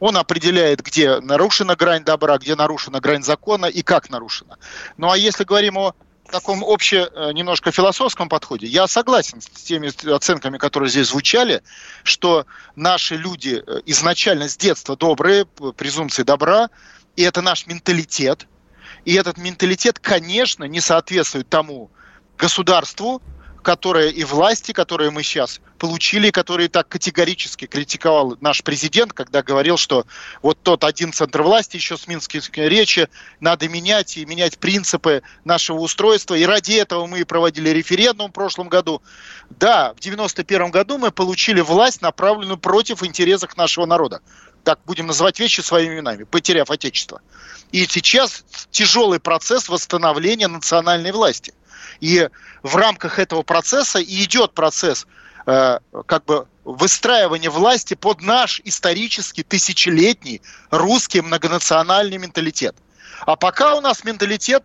Он 0.00 0.16
определяет, 0.16 0.82
где 0.82 1.20
нарушена 1.20 1.76
грань 1.76 2.02
добра, 2.04 2.38
где 2.38 2.56
нарушена 2.56 3.00
грань 3.00 3.22
закона 3.22 3.66
и 3.66 3.82
как 3.82 4.10
нарушена. 4.10 4.56
Ну 4.96 5.10
а 5.10 5.16
если 5.16 5.44
говорим 5.44 5.78
о 5.78 5.94
таком 6.32 6.64
обще 6.64 7.08
э, 7.12 7.32
немножко 7.32 7.70
философском 7.70 8.28
подходе, 8.28 8.66
я 8.66 8.88
согласен 8.88 9.40
с 9.40 9.46
теми 9.62 9.88
оценками, 10.12 10.58
которые 10.58 10.88
здесь 10.88 11.08
звучали, 11.08 11.62
что 12.02 12.46
наши 12.74 13.16
люди 13.16 13.62
э, 13.64 13.80
изначально 13.86 14.48
с 14.48 14.56
детства 14.56 14.96
добрые, 14.96 15.44
презумпции 15.44 16.24
добра, 16.24 16.70
и 17.14 17.22
это 17.22 17.42
наш 17.42 17.66
менталитет. 17.66 18.46
И 19.04 19.14
этот 19.14 19.38
менталитет, 19.38 19.98
конечно, 19.98 20.64
не 20.64 20.80
соответствует 20.80 21.48
тому 21.48 21.90
государству, 22.40 23.20
которые 23.62 24.10
и 24.10 24.24
власти, 24.24 24.72
которые 24.72 25.10
мы 25.10 25.22
сейчас 25.22 25.60
получили, 25.78 26.30
которые 26.30 26.68
так 26.68 26.88
категорически 26.88 27.66
критиковал 27.66 28.36
наш 28.40 28.62
президент, 28.62 29.12
когда 29.12 29.42
говорил, 29.42 29.76
что 29.76 30.06
вот 30.42 30.58
тот 30.62 30.84
один 30.84 31.12
центр 31.12 31.42
власти 31.42 31.76
еще 31.76 31.96
с 31.96 32.06
минских 32.06 32.48
речи 32.56 33.08
надо 33.38 33.68
менять 33.68 34.16
и 34.16 34.24
менять 34.24 34.58
принципы 34.58 35.22
нашего 35.44 35.80
устройства. 35.80 36.34
И 36.34 36.44
ради 36.44 36.72
этого 36.72 37.06
мы 37.06 37.20
и 37.20 37.24
проводили 37.24 37.68
референдум 37.68 38.30
в 38.30 38.34
прошлом 38.34 38.68
году. 38.68 39.02
Да, 39.50 39.92
в 39.94 40.00
91 40.00 40.70
году 40.70 40.96
мы 40.96 41.10
получили 41.10 41.60
власть, 41.60 42.02
направленную 42.02 42.58
против 42.58 43.02
интересов 43.02 43.56
нашего 43.56 43.84
народа. 43.86 44.20
Так 44.64 44.80
будем 44.86 45.06
называть 45.06 45.38
вещи 45.40 45.60
своими 45.60 45.94
именами, 45.94 46.24
потеряв 46.24 46.70
отечество. 46.70 47.20
И 47.72 47.86
сейчас 47.86 48.44
тяжелый 48.70 49.20
процесс 49.20 49.68
восстановления 49.68 50.48
национальной 50.48 51.12
власти. 51.12 51.54
И 52.00 52.28
в 52.62 52.76
рамках 52.76 53.18
этого 53.18 53.42
процесса 53.42 53.98
и 53.98 54.24
идет 54.24 54.52
процесс 54.52 55.06
э, 55.46 55.78
как 56.06 56.24
бы 56.24 56.46
выстраивания 56.64 57.50
власти 57.50 57.94
под 57.94 58.22
наш 58.22 58.60
исторический 58.64 59.42
тысячелетний 59.42 60.42
русский 60.70 61.20
многонациональный 61.20 62.18
менталитет. 62.18 62.76
А 63.26 63.36
пока 63.36 63.74
у 63.74 63.80
нас 63.80 64.04
менталитет, 64.04 64.64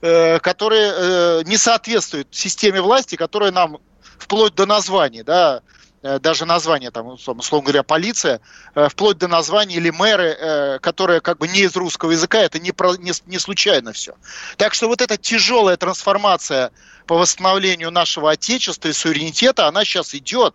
э, 0.00 0.38
который 0.40 0.80
э, 0.80 1.42
не 1.44 1.56
соответствует 1.56 2.28
системе 2.30 2.80
власти, 2.80 3.16
которая 3.16 3.50
нам 3.50 3.78
вплоть 4.18 4.54
до 4.54 4.66
названия, 4.66 5.24
да, 5.24 5.62
даже 6.02 6.44
название, 6.44 6.90
там, 6.90 7.08
условно 7.08 7.60
говоря, 7.60 7.82
полиция, 7.82 8.40
э, 8.74 8.88
вплоть 8.88 9.18
до 9.18 9.26
названия 9.26 9.76
или 9.76 9.90
мэры, 9.90 10.36
э, 10.38 10.78
которые 10.78 11.20
как 11.20 11.38
бы 11.38 11.48
не 11.48 11.60
из 11.60 11.74
русского 11.74 12.12
языка, 12.12 12.38
это 12.38 12.58
не, 12.58 12.72
про, 12.72 12.96
не, 12.96 13.12
не 13.26 13.38
случайно 13.38 13.92
все. 13.92 14.14
Так 14.56 14.74
что 14.74 14.86
вот 14.86 15.02
эта 15.02 15.16
тяжелая 15.16 15.76
трансформация 15.76 16.70
по 17.06 17.16
восстановлению 17.16 17.90
нашего 17.90 18.30
отечества 18.30 18.88
и 18.88 18.92
суверенитета, 18.92 19.66
она 19.66 19.84
сейчас 19.84 20.14
идет. 20.14 20.54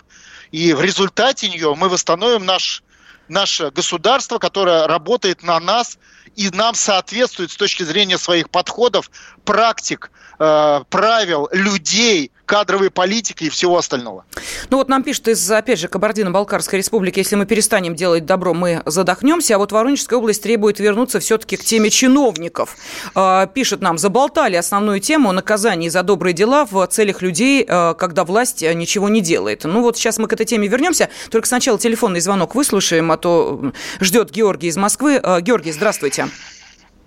И 0.52 0.74
в 0.74 0.82
результате 0.82 1.50
нее 1.50 1.76
мы 1.76 1.90
восстановим 1.90 2.46
наш, 2.46 2.84
наше 3.28 3.72
государство, 3.72 4.38
которое 4.38 4.88
работает 4.88 5.44
на 5.44 5.60
нас 5.60 5.98
и 6.36 6.50
нам 6.52 6.74
соответствует 6.74 7.52
с 7.52 7.56
точки 7.56 7.84
зрения 7.84 8.18
своих 8.18 8.50
подходов, 8.50 9.12
практик, 9.46 10.12
правил, 10.38 11.48
людей, 11.52 12.32
кадровой 12.46 12.92
политики 12.92 13.46
и 13.46 13.50
всего 13.50 13.78
остального. 13.78 14.26
Ну 14.70 14.78
вот 14.78 14.90
нам 14.90 15.04
пишут 15.04 15.30
из, 15.30 15.52
опять 15.52 15.80
же, 15.80 15.88
Кабардино-Балкарской 15.88 16.80
республики, 16.80 17.20
если 17.20 17.36
мы 17.36 17.46
перестанем 17.46 17.96
делать 17.96 18.26
добро, 18.26 18.54
мы 18.54 18.82
задохнемся, 18.86 19.56
а 19.56 19.58
вот 19.58 19.72
Воронежская 19.72 20.20
область 20.20 20.44
требует 20.44 20.80
вернуться 20.80 21.20
все-таки 21.20 21.58
к 21.58 21.64
теме 21.64 21.90
чиновников. 21.90 22.76
А, 23.16 23.48
пишет 23.48 23.82
нам, 23.82 23.98
заболтали 23.98 24.56
основную 24.56 25.00
тему 25.00 25.32
наказаний 25.32 25.90
за 25.90 26.04
добрые 26.04 26.34
дела 26.34 26.66
в 26.70 26.86
целях 26.88 27.22
людей, 27.22 27.66
а, 27.68 27.94
когда 27.94 28.26
власть 28.26 28.62
ничего 28.62 29.10
не 29.10 29.22
делает. 29.22 29.64
Ну 29.64 29.82
вот 29.82 29.98
сейчас 29.98 30.18
мы 30.18 30.28
к 30.28 30.34
этой 30.34 30.46
теме 30.46 30.68
вернемся, 30.68 31.10
только 31.30 31.48
сначала 31.48 31.80
телефонный 31.80 32.20
звонок 32.20 32.56
выслушаем, 32.56 33.12
а 33.12 33.18
то 33.18 33.72
ждет 34.00 34.32
Георгий 34.32 34.68
из 34.68 34.78
Москвы. 34.78 35.20
А, 35.22 35.42
Георгий, 35.42 35.72
здравствуйте. 35.72 36.28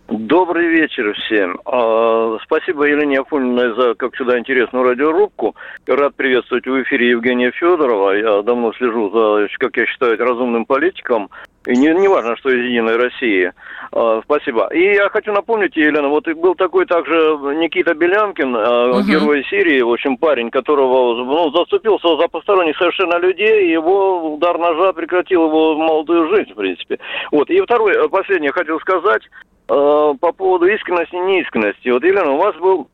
Добрый 0.09 0.68
вечер 0.68 1.12
всем. 1.14 1.59
А, 1.64 2.38
спасибо 2.44 2.84
Елене 2.84 3.20
Афониной 3.20 3.74
за, 3.74 3.94
как 3.94 4.14
всегда, 4.14 4.38
интересную 4.38 4.84
радиорубку. 4.84 5.57
Рад 5.84 6.14
приветствовать 6.14 6.64
в 6.64 6.82
эфире 6.82 7.11
Евгения 7.11 7.50
Федорова. 7.50 8.12
Я 8.12 8.42
давно 8.42 8.72
слежу 8.74 9.11
за, 9.11 9.48
как 9.59 9.76
я 9.76 9.86
считаю, 9.86 10.16
разумным 10.16 10.64
политиком. 10.64 11.28
И 11.66 11.72
не, 11.76 11.88
не 11.88 12.07
важно, 12.07 12.36
что 12.36 12.50
из 12.50 12.64
Единой 12.66 12.96
России. 12.96 13.52
А, 13.90 14.20
спасибо. 14.22 14.68
И 14.72 14.94
я 14.94 15.09
хочу 15.09 15.32
напомнить, 15.32 15.76
Елена, 15.76 16.09
вот 16.09 16.28
был 16.28 16.54
такой 16.54 16.86
также 16.86 17.16
Никита 17.57 17.92
Белянкин, 17.92 18.54
угу. 18.54 19.02
герой 19.02 19.44
Сирии, 19.50 19.82
в 19.82 19.90
общем, 19.90 20.18
парень, 20.18 20.50
которого 20.50 21.16
ну, 21.24 21.50
заступился 21.50 22.16
за 22.16 22.28
посторонних 22.28 22.76
совершенно 22.78 23.18
людей, 23.18 23.66
и 23.66 23.72
его 23.72 24.34
удар 24.34 24.57
ножа 24.57 24.92
прекратил 24.92 25.46
его 25.46 25.76
молодую 25.76 26.32
жизнь, 26.32 26.52
в 26.52 26.57
принципе. 26.57 27.00
Вот. 27.32 27.50
И 27.50 27.61
второе, 27.61 28.07
последнее 28.07 28.52
хотел 28.52 28.78
сказать. 28.78 29.22
Э, 29.68 30.14
по 30.20 30.32
поводу 30.32 30.66
искренности 30.66 31.14
и 31.14 31.18
неискренности. 31.18 31.88
Вот, 31.88 32.04
Елена, 32.04 32.30
у 32.30 32.38
вас 32.38 32.54
был 32.56 32.88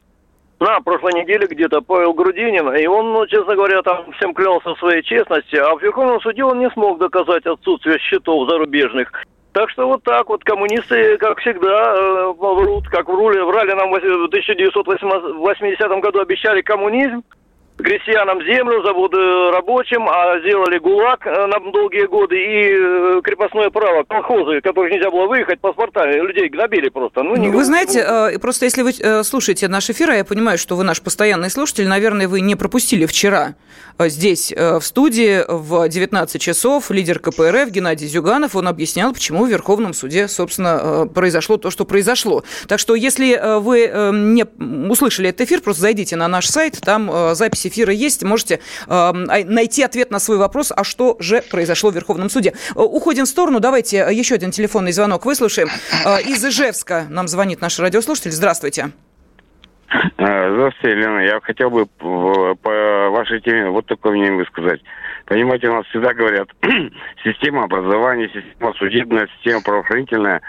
на 0.59 0.81
прошлой 0.81 1.21
неделе 1.21 1.47
где-то 1.47 1.83
Павел 1.83 2.15
Грудинин, 2.15 2.75
и 2.75 2.87
он, 2.87 3.13
ну, 3.13 3.27
честно 3.27 3.55
говоря, 3.55 3.83
там 3.83 4.11
всем 4.13 4.33
клялся 4.33 4.75
своей 4.77 5.03
честности, 5.03 5.57
а 5.57 5.75
в 5.75 5.83
Верховном 5.83 6.21
суде 6.23 6.45
он 6.45 6.61
не 6.61 6.71
смог 6.71 6.99
доказать 6.99 7.45
отсутствие 7.45 7.99
счетов 7.99 8.49
зарубежных. 8.49 9.13
Так 9.53 9.69
что 9.69 9.87
вот 9.87 10.03
так 10.03 10.31
вот 10.31 10.45
коммунисты, 10.45 11.19
как 11.19 11.41
всегда, 11.41 11.95
э, 11.95 12.33
врут, 12.39 12.89
как 12.89 13.07
врули, 13.07 13.41
врали 13.41 13.73
нам 13.73 13.91
в 13.91 13.97
1980 13.97 16.01
году, 16.01 16.21
обещали 16.21 16.63
коммунизм, 16.63 17.23
крестьянам 17.77 18.43
землю, 18.45 18.83
заводы 18.83 19.17
рабочим, 19.51 20.09
а 20.09 20.39
сделали 20.41 20.79
ГУЛАГ 20.79 21.27
э, 21.27 21.47
на 21.47 21.73
долгие 21.73 22.07
годы 22.07 22.37
и 22.37 22.75
э, 22.75 23.21
крепостное 23.23 23.71
право, 23.71 24.05
колхозы, 24.05 24.61
которых 24.61 24.93
нельзя 24.93 25.11
было 25.11 25.27
выехать, 25.27 25.61
паспорта, 25.61 26.05
людей 26.11 26.49
гнобили 26.49 26.89
просто. 26.89 27.23
Ну, 27.23 27.37
не 27.37 27.49
вы 27.49 27.65
знаете, 27.65 28.05
э, 28.07 28.39
просто 28.39 28.67
если 28.67 28.83
вы 28.83 29.25
слушаете 29.25 29.69
наш 29.69 29.89
эфир, 29.91 30.11
а 30.11 30.17
я 30.17 30.25
понимаю, 30.25 30.59
что 30.59 30.77
вы 30.77 30.85
наш 30.85 31.01
постоянный 31.01 31.51
слушатель, 31.51 31.89
наверное, 31.89 32.29
вы 32.29 32.41
не 32.41 32.57
пропустили 32.57 33.07
вчера 33.07 33.55
здесь, 33.99 34.53
в 34.53 34.81
студии, 34.81 35.45
в 35.49 35.89
19 35.89 36.41
часов, 36.41 36.91
лидер 36.91 37.19
КПРФ 37.19 37.71
Геннадий 37.71 38.07
Зюганов, 38.07 38.57
он 38.57 38.69
объяснял, 38.69 39.13
почему 39.13 39.45
в 39.45 39.49
Верховном 39.49 39.95
суде, 39.95 40.29
собственно, 40.29 41.07
произошло 41.13 41.57
то, 41.57 41.71
что 41.71 41.85
произошло. 41.85 42.43
Так 42.69 42.79
что, 42.79 42.95
если 42.95 43.59
вы 43.61 43.91
не 44.13 44.45
услышали 44.91 45.29
этот 45.29 45.43
эфир, 45.43 45.61
просто 45.61 45.83
зайдите 45.83 46.17
на 46.17 46.29
наш 46.29 46.49
сайт, 46.49 46.81
там 46.81 47.35
запись 47.35 47.62
запись 47.63 47.67
эфира 47.67 47.93
есть, 47.93 48.23
можете 48.23 48.61
э, 48.89 49.13
найти 49.45 49.83
ответ 49.83 50.11
на 50.11 50.19
свой 50.19 50.39
вопрос, 50.39 50.73
а 50.75 50.85
что 50.85 51.17
же 51.21 51.43
произошло 51.51 51.91
в 51.91 51.95
Верховном 51.95 52.31
суде. 52.31 52.53
Э, 52.75 52.81
уходим 52.81 53.25
в 53.25 53.29
сторону, 53.29 53.61
давайте 53.61 54.07
еще 54.11 54.35
один 54.35 54.51
телефонный 54.51 54.93
звонок 54.93 55.25
выслушаем. 55.27 55.69
Э, 56.05 56.21
из 56.21 56.45
Ижевска 56.45 57.07
нам 57.11 57.29
звонит 57.29 57.61
наш 57.61 57.79
радиослушатель. 57.79 58.31
Здравствуйте. 58.31 58.91
Здравствуйте, 60.17 60.97
Елена. 60.97 61.19
Я 61.19 61.41
хотел 61.43 61.69
бы 61.69 61.87
по 61.87 62.55
вашей 63.11 63.41
теме 63.41 63.69
вот 63.69 63.87
такое 63.87 64.13
мнение 64.13 64.37
высказать. 64.37 64.81
Понимаете, 65.27 65.69
у 65.69 65.75
нас 65.75 65.87
всегда 65.87 66.15
говорят, 66.15 66.49
система 67.25 67.65
образования, 67.65 68.31
система 68.33 68.73
судебная, 68.75 69.29
система 69.37 69.61
правоохранительная. 69.61 70.41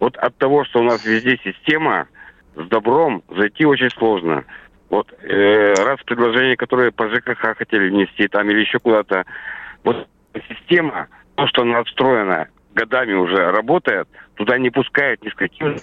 Вот 0.00 0.16
от 0.16 0.36
того, 0.36 0.64
что 0.64 0.80
у 0.80 0.82
нас 0.82 1.04
везде 1.04 1.38
система, 1.42 2.08
с 2.56 2.68
добром 2.68 3.22
зайти 3.30 3.64
очень 3.64 3.90
сложно. 3.90 4.44
Вот 4.90 5.12
э, 5.22 5.72
раз 5.74 6.00
предложение, 6.04 6.56
которое 6.56 6.90
по 6.90 7.08
ЖКХ 7.08 7.56
хотели 7.56 7.88
внести 7.88 8.26
там 8.26 8.50
или 8.50 8.60
еще 8.60 8.80
куда-то, 8.80 9.24
вот 9.84 10.08
система, 10.48 11.06
то, 11.36 11.46
что 11.46 11.62
она 11.62 11.78
отстроена, 11.78 12.48
годами 12.74 13.14
уже 13.14 13.50
работает, 13.52 14.08
туда 14.34 14.58
не 14.58 14.70
пускают 14.70 15.24
ни 15.24 15.30
с 15.30 15.34
каким 15.34 15.76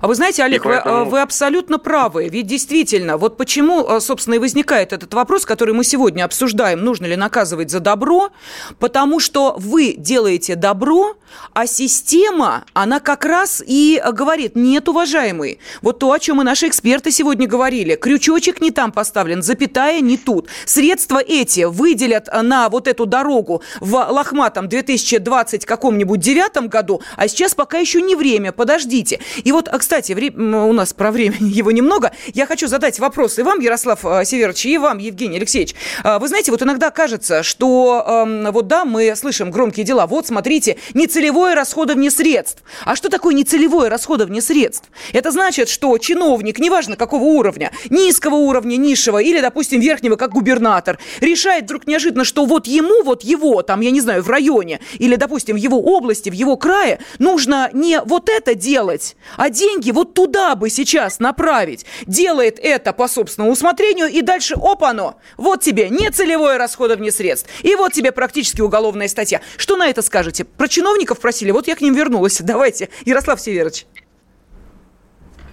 а 0.00 0.06
вы 0.06 0.14
знаете, 0.14 0.42
Олег, 0.42 0.62
поэтому... 0.64 1.04
вы, 1.04 1.10
вы 1.12 1.20
абсолютно 1.20 1.78
правы. 1.78 2.28
Ведь 2.28 2.46
действительно, 2.46 3.16
вот 3.16 3.36
почему, 3.36 3.86
а, 3.88 4.00
собственно, 4.00 4.34
и 4.34 4.38
возникает 4.38 4.92
этот 4.92 5.12
вопрос, 5.14 5.44
который 5.44 5.74
мы 5.74 5.84
сегодня 5.84 6.24
обсуждаем, 6.24 6.84
нужно 6.84 7.06
ли 7.06 7.16
наказывать 7.16 7.70
за 7.70 7.80
добро, 7.80 8.30
потому 8.78 9.20
что 9.20 9.56
вы 9.58 9.94
делаете 9.96 10.54
добро, 10.54 11.16
а 11.52 11.66
система, 11.66 12.64
она 12.72 13.00
как 13.00 13.24
раз 13.24 13.62
и 13.66 14.02
говорит, 14.12 14.56
нет, 14.56 14.88
уважаемый, 14.88 15.58
вот 15.82 15.98
то, 15.98 16.12
о 16.12 16.18
чем 16.18 16.40
и 16.40 16.44
наши 16.44 16.68
эксперты 16.68 17.10
сегодня 17.10 17.46
говорили, 17.46 17.96
крючочек 17.96 18.60
не 18.60 18.70
там 18.70 18.92
поставлен, 18.92 19.42
запятая 19.42 20.00
не 20.00 20.16
тут. 20.16 20.48
Средства 20.64 21.18
эти 21.18 21.64
выделят 21.64 22.28
на 22.42 22.68
вот 22.68 22.88
эту 22.88 23.06
дорогу 23.06 23.62
в 23.80 23.94
лохматом 23.94 24.68
2020 24.68 25.64
каком-нибудь 25.64 26.20
девятом 26.20 26.68
году, 26.68 27.00
а 27.16 27.28
сейчас 27.28 27.54
пока 27.54 27.78
еще 27.78 28.02
не 28.02 28.14
время, 28.14 28.52
подождите. 28.52 29.20
И 29.44 29.52
вот, 29.56 29.68
а, 29.68 29.78
кстати, 29.78 30.12
у 30.12 30.72
нас 30.74 30.92
про 30.92 31.10
время 31.10 31.36
его 31.40 31.70
немного. 31.70 32.12
Я 32.34 32.44
хочу 32.44 32.68
задать 32.68 32.98
вопрос 32.98 33.38
и 33.38 33.42
вам, 33.42 33.60
Ярослав 33.60 34.04
а, 34.04 34.22
Северович, 34.22 34.66
и 34.66 34.76
вам, 34.76 34.98
Евгений 34.98 35.38
Алексеевич. 35.38 35.74
А, 36.04 36.18
вы 36.18 36.28
знаете, 36.28 36.50
вот 36.50 36.62
иногда 36.62 36.90
кажется, 36.90 37.42
что 37.42 38.26
вот 38.52 38.66
да, 38.66 38.84
мы 38.84 39.16
слышим 39.16 39.50
громкие 39.50 39.86
дела. 39.86 40.06
Вот, 40.06 40.26
смотрите, 40.26 40.76
нецелевое 40.92 41.54
расходование 41.54 42.10
средств. 42.10 42.62
А 42.84 42.96
что 42.96 43.08
такое 43.08 43.34
нецелевое 43.34 43.88
расходование 43.88 44.42
средств? 44.42 44.90
Это 45.14 45.30
значит, 45.30 45.70
что 45.70 45.96
чиновник, 45.96 46.58
неважно 46.58 46.96
какого 46.96 47.24
уровня, 47.24 47.72
низкого 47.88 48.34
уровня, 48.34 48.76
низшего 48.76 49.22
или, 49.22 49.40
допустим, 49.40 49.80
верхнего, 49.80 50.16
как 50.16 50.32
губернатор, 50.32 50.98
решает 51.20 51.64
вдруг 51.64 51.86
неожиданно, 51.86 52.24
что 52.24 52.44
вот 52.44 52.66
ему, 52.66 53.02
вот 53.04 53.24
его, 53.24 53.62
там, 53.62 53.80
я 53.80 53.90
не 53.90 54.02
знаю, 54.02 54.22
в 54.22 54.28
районе 54.28 54.80
или, 54.98 55.16
допустим, 55.16 55.56
в 55.56 55.58
его 55.58 55.80
области, 55.80 56.28
в 56.28 56.34
его 56.34 56.56
крае 56.58 56.98
нужно 57.18 57.70
не 57.72 58.02
вот 58.02 58.28
это 58.28 58.54
делать, 58.54 59.16
а 59.36 59.45
а 59.46 59.50
деньги 59.50 59.92
вот 59.92 60.14
туда 60.14 60.56
бы 60.56 60.68
сейчас 60.68 61.20
направить. 61.20 61.86
Делает 62.04 62.58
это 62.58 62.92
по 62.92 63.06
собственному 63.06 63.52
усмотрению, 63.52 64.08
и 64.08 64.20
дальше 64.20 64.56
оно, 64.80 65.20
Вот 65.36 65.62
тебе 65.62 65.88
нецелевое 65.88 66.58
расходование 66.58 67.12
средств. 67.12 67.48
И 67.62 67.76
вот 67.76 67.92
тебе 67.92 68.10
практически 68.10 68.60
уголовная 68.60 69.06
статья. 69.06 69.40
Что 69.56 69.76
на 69.76 69.88
это 69.88 70.02
скажете? 70.02 70.44
Про 70.44 70.66
чиновников 70.66 71.20
просили, 71.20 71.52
вот 71.52 71.68
я 71.68 71.76
к 71.76 71.80
ним 71.80 71.94
вернулась. 71.94 72.40
Давайте, 72.40 72.88
Ярослав 73.04 73.40
Северович. 73.40 73.86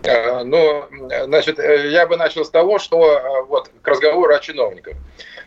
Э, 0.02 0.44
ну, 0.44 0.86
значит, 1.26 1.60
э, 1.60 1.92
я 1.92 2.08
бы 2.08 2.18
начал 2.18 2.44
с 2.44 2.50
того, 2.50 2.80
что 2.80 3.00
э, 3.00 3.44
вот 3.48 3.70
к 3.84 3.88
разговору 3.88 4.34
о 4.34 4.40
чиновниках. 4.40 4.96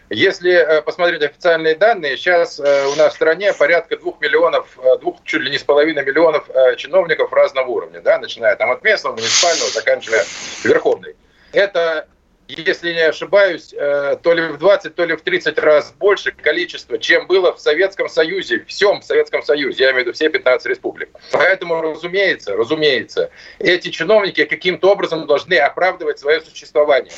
Если 0.08 0.52
э, 0.52 0.82
посмотреть 0.82 1.22
официальные 1.22 1.74
данные, 1.74 2.16
сейчас 2.16 2.60
э, 2.60 2.86
у 2.86 2.94
нас 2.94 3.12
в 3.12 3.16
стране 3.16 3.52
порядка 3.52 3.96
двух 3.96 4.20
миллионов, 4.20 4.78
э, 4.78 4.98
двух 4.98 5.16
чуть 5.24 5.42
ли 5.42 5.50
не 5.50 5.58
с 5.58 5.64
половиной 5.64 6.04
миллионов 6.04 6.48
чиновников 6.76 7.32
разного 7.32 7.66
уровня, 7.68 8.00
да, 8.00 8.18
начиная 8.18 8.54
там 8.56 8.70
от 8.70 8.84
местного, 8.84 9.14
муниципального, 9.16 9.70
заканчивая 9.70 10.24
верховной. 10.62 11.16
Это 11.52 12.06
если 12.48 12.92
не 12.92 13.00
ошибаюсь, 13.00 13.72
э, 13.72 14.16
то 14.22 14.32
ли 14.32 14.42
в 14.42 14.58
20, 14.58 14.94
то 14.94 15.04
ли 15.04 15.16
в 15.16 15.22
30 15.22 15.58
раз 15.58 15.92
больше 15.98 16.30
количество, 16.32 16.98
чем 16.98 17.26
было 17.26 17.52
в 17.52 17.60
Советском 17.60 18.08
Союзе, 18.08 18.64
всем 18.66 19.02
Советском 19.02 19.42
Союзе, 19.42 19.84
я 19.84 19.90
имею 19.90 20.04
в 20.04 20.06
виду 20.06 20.12
все 20.12 20.28
15 20.28 20.66
республик. 20.66 21.08
Поэтому, 21.32 21.80
разумеется, 21.80 22.54
разумеется, 22.56 23.30
эти 23.58 23.88
чиновники 23.88 24.44
каким-то 24.44 24.92
образом 24.92 25.26
должны 25.26 25.54
оправдывать 25.54 26.18
свое 26.18 26.40
существование. 26.40 27.12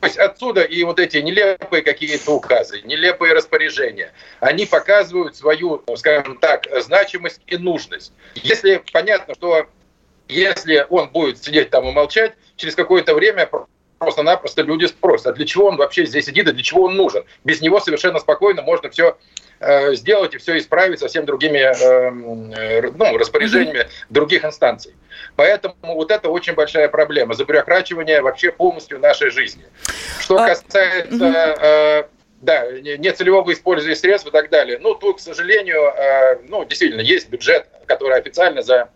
То 0.00 0.06
есть 0.06 0.18
отсюда 0.18 0.62
и 0.62 0.84
вот 0.84 1.00
эти 1.00 1.18
нелепые 1.18 1.82
какие-то 1.82 2.32
указы, 2.32 2.82
нелепые 2.82 3.32
распоряжения, 3.32 4.12
они 4.40 4.66
показывают 4.66 5.36
свою, 5.36 5.82
скажем 5.96 6.36
так, 6.38 6.66
значимость 6.82 7.40
и 7.46 7.56
нужность. 7.56 8.12
Если 8.34 8.82
понятно, 8.92 9.34
что 9.34 9.66
если 10.28 10.86
он 10.90 11.10
будет 11.10 11.42
сидеть 11.42 11.70
там 11.70 11.88
и 11.88 11.92
молчать, 11.92 12.34
через 12.56 12.74
какое-то 12.74 13.14
время 13.14 13.48
просто-напросто 13.98 14.62
люди 14.62 14.86
спросят, 14.86 15.26
а 15.28 15.32
для 15.32 15.46
чего 15.46 15.66
он 15.66 15.76
вообще 15.76 16.06
здесь 16.06 16.26
сидит, 16.26 16.48
и 16.48 16.52
для 16.52 16.62
чего 16.62 16.84
он 16.84 16.96
нужен. 16.96 17.24
Без 17.44 17.60
него 17.60 17.80
совершенно 17.80 18.18
спокойно 18.18 18.62
можно 18.62 18.90
все 18.90 19.16
э, 19.60 19.94
сделать 19.94 20.34
и 20.34 20.38
все 20.38 20.58
исправить 20.58 21.00
совсем 21.00 21.24
другими 21.24 21.58
э, 21.58 22.82
э, 22.82 22.92
ну, 22.96 23.16
распоряжениями 23.16 23.86
других 24.10 24.44
инстанций. 24.44 24.94
Поэтому 25.36 25.74
вот 25.82 26.10
это 26.10 26.28
очень 26.28 26.54
большая 26.54 26.88
проблема, 26.88 27.34
забюрокрачивание 27.34 28.20
вообще 28.20 28.52
полностью 28.52 28.98
нашей 28.98 29.30
жизни. 29.30 29.64
Что 30.20 30.38
а, 30.38 30.48
касается... 30.48 31.54
Э, 31.60 32.04
да, 32.44 32.70
нецелевого 32.70 33.50
использования 33.54 33.96
средств 33.96 34.28
и 34.28 34.30
так 34.30 34.50
далее. 34.50 34.78
Ну, 34.78 34.94
тут, 34.94 35.16
к 35.16 35.20
сожалению, 35.20 35.80
э, 35.80 36.40
ну, 36.48 36.64
действительно, 36.64 37.00
есть 37.00 37.30
бюджет, 37.30 37.66
который 37.86 38.18
официально 38.18 38.60
за 38.60 38.90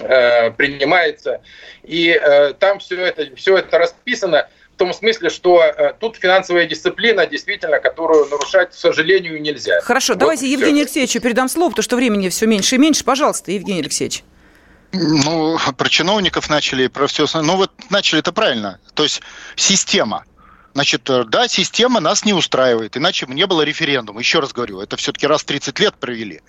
Э, 0.00 0.50
принимается. 0.50 1.40
И 1.82 2.08
э, 2.08 2.54
там 2.54 2.78
все 2.78 3.00
это, 3.06 3.34
все 3.36 3.56
это 3.56 3.78
расписано 3.78 4.48
в 4.74 4.76
том 4.76 4.92
смысле, 4.92 5.30
что 5.30 5.62
э, 5.62 5.94
тут 5.98 6.16
финансовая 6.16 6.66
дисциплина, 6.66 7.26
действительно, 7.26 7.78
которую 7.78 8.26
нарушать, 8.26 8.70
к 8.70 8.74
сожалению, 8.74 9.40
нельзя. 9.40 9.80
Хорошо, 9.82 10.14
вот 10.14 10.20
давайте. 10.20 10.50
Евгению 10.50 10.82
Алексеевичу 10.82 11.20
передам 11.20 11.48
слово, 11.48 11.70
потому 11.70 11.84
что 11.84 11.96
времени 11.96 12.28
все 12.28 12.46
меньше 12.46 12.74
и 12.74 12.78
меньше. 12.78 13.04
Пожалуйста, 13.04 13.52
Евгений 13.52 13.80
Алексеевич. 13.80 14.24
Ну, 14.92 15.58
про 15.76 15.88
чиновников 15.88 16.48
начали, 16.48 16.86
про 16.86 17.06
все. 17.06 17.26
Ну, 17.34 17.56
вот 17.56 17.72
начали 17.90 18.20
это 18.20 18.32
правильно. 18.32 18.78
То 18.94 19.02
есть 19.02 19.22
система. 19.56 20.24
Значит, 20.74 21.08
да, 21.28 21.46
система 21.46 22.00
нас 22.00 22.24
не 22.24 22.32
устраивает, 22.32 22.96
иначе 22.96 23.26
бы 23.26 23.34
не 23.34 23.46
было 23.46 23.62
референдума. 23.62 24.18
Еще 24.18 24.40
раз 24.40 24.52
говорю, 24.52 24.80
это 24.80 24.96
все-таки 24.96 25.26
раз 25.28 25.42
в 25.42 25.44
30 25.44 25.78
лет 25.78 25.94
провели. 25.94 26.42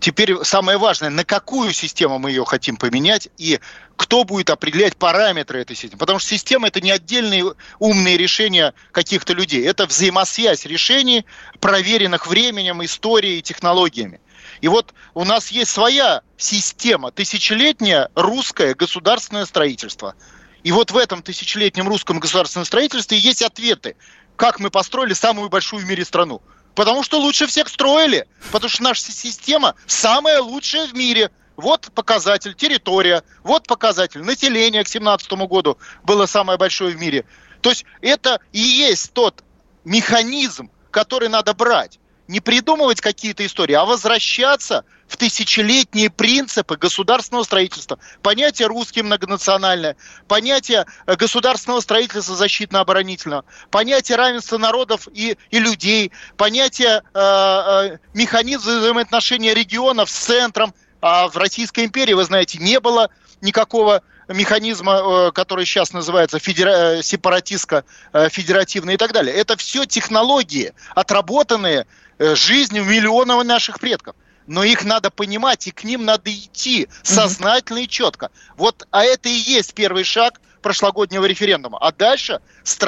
Теперь 0.00 0.34
самое 0.44 0.78
важное, 0.78 1.10
на 1.10 1.24
какую 1.24 1.74
систему 1.74 2.18
мы 2.18 2.30
ее 2.30 2.46
хотим 2.46 2.76
поменять 2.78 3.28
и 3.36 3.60
кто 3.96 4.24
будет 4.24 4.48
определять 4.48 4.96
параметры 4.96 5.60
этой 5.60 5.76
системы. 5.76 5.98
Потому 5.98 6.18
что 6.18 6.30
система 6.30 6.68
это 6.68 6.80
не 6.80 6.90
отдельные 6.90 7.54
умные 7.78 8.16
решения 8.16 8.72
каких-то 8.92 9.34
людей. 9.34 9.62
Это 9.66 9.84
взаимосвязь 9.84 10.64
решений, 10.64 11.26
проверенных 11.60 12.26
временем, 12.26 12.82
историей 12.82 13.40
и 13.40 13.42
технологиями. 13.42 14.20
И 14.62 14.68
вот 14.68 14.94
у 15.12 15.24
нас 15.24 15.48
есть 15.48 15.70
своя 15.70 16.22
система, 16.38 17.10
тысячелетнее 17.10 18.08
русское 18.14 18.74
государственное 18.74 19.44
строительство. 19.44 20.14
И 20.62 20.72
вот 20.72 20.90
в 20.92 20.96
этом 20.96 21.22
тысячелетнем 21.22 21.86
русском 21.86 22.20
государственном 22.20 22.64
строительстве 22.64 23.18
есть 23.18 23.42
ответы, 23.42 23.96
как 24.36 24.60
мы 24.60 24.70
построили 24.70 25.12
самую 25.12 25.50
большую 25.50 25.84
в 25.84 25.86
мире 25.86 26.06
страну. 26.06 26.40
Потому 26.74 27.02
что 27.02 27.18
лучше 27.18 27.46
всех 27.46 27.68
строили. 27.68 28.26
Потому 28.52 28.68
что 28.68 28.82
наша 28.82 29.02
система 29.02 29.74
самая 29.86 30.40
лучшая 30.40 30.86
в 30.86 30.94
мире. 30.94 31.30
Вот 31.56 31.90
показатель 31.94 32.54
территория, 32.54 33.22
вот 33.42 33.66
показатель 33.66 34.22
населения 34.22 34.82
к 34.82 34.88
2017 34.88 35.32
году 35.32 35.78
было 36.04 36.26
самое 36.26 36.58
большое 36.58 36.94
в 36.94 36.98
мире. 36.98 37.26
То 37.60 37.70
есть 37.70 37.84
это 38.00 38.40
и 38.52 38.60
есть 38.60 39.12
тот 39.12 39.44
механизм, 39.84 40.70
который 40.90 41.28
надо 41.28 41.52
брать 41.52 41.98
не 42.30 42.40
придумывать 42.40 43.00
какие-то 43.00 43.44
истории, 43.44 43.74
а 43.74 43.84
возвращаться 43.84 44.84
в 45.10 45.16
тысячелетние 45.16 46.08
принципы 46.08 46.76
государственного 46.76 47.42
строительства. 47.42 47.98
Понятие 48.22 48.68
русский 48.68 49.02
многонациональное, 49.02 49.96
понятие 50.28 50.86
э, 51.06 51.16
государственного 51.16 51.80
строительства 51.80 52.36
защитно-оборонительного, 52.36 53.44
понятие 53.72 54.16
равенства 54.16 54.56
народов 54.56 55.08
и, 55.12 55.36
и 55.50 55.58
людей, 55.58 56.12
понятие 56.36 57.02
э, 57.12 57.18
э, 57.18 57.98
механизма 58.14 58.78
взаимоотношения 58.78 59.52
регионов 59.52 60.08
с 60.08 60.14
центром. 60.14 60.72
А 61.02 61.28
в 61.28 61.36
Российской 61.36 61.86
империи, 61.86 62.12
вы 62.12 62.24
знаете, 62.24 62.58
не 62.58 62.78
было 62.78 63.08
никакого 63.40 64.02
механизма, 64.28 65.00
э, 65.28 65.32
который 65.32 65.64
сейчас 65.66 65.92
называется 65.92 66.38
федера... 66.38 67.02
сепаратистско 67.02 67.84
федеративный 68.12 68.94
и 68.94 68.96
так 68.96 69.12
далее. 69.12 69.34
Это 69.34 69.56
все 69.56 69.86
технологии, 69.86 70.72
отработанные 70.94 71.86
Э, 72.20 72.34
жизнью 72.34 72.84
миллионов 72.84 73.42
наших 73.46 73.80
предков. 73.80 74.14
Но 74.50 74.64
их 74.64 74.84
надо 74.84 75.12
понимать, 75.12 75.68
и 75.68 75.70
к 75.70 75.84
ним 75.84 76.04
надо 76.04 76.34
идти 76.34 76.88
сознательно 77.04 77.78
и 77.78 77.88
четко. 77.88 78.32
Вот, 78.56 78.84
а 78.90 79.04
это 79.04 79.28
и 79.28 79.32
есть 79.32 79.74
первый 79.74 80.02
шаг 80.02 80.40
прошлогоднего 80.60 81.24
референдума. 81.24 81.78
А 81.78 81.92
дальше 81.92 82.40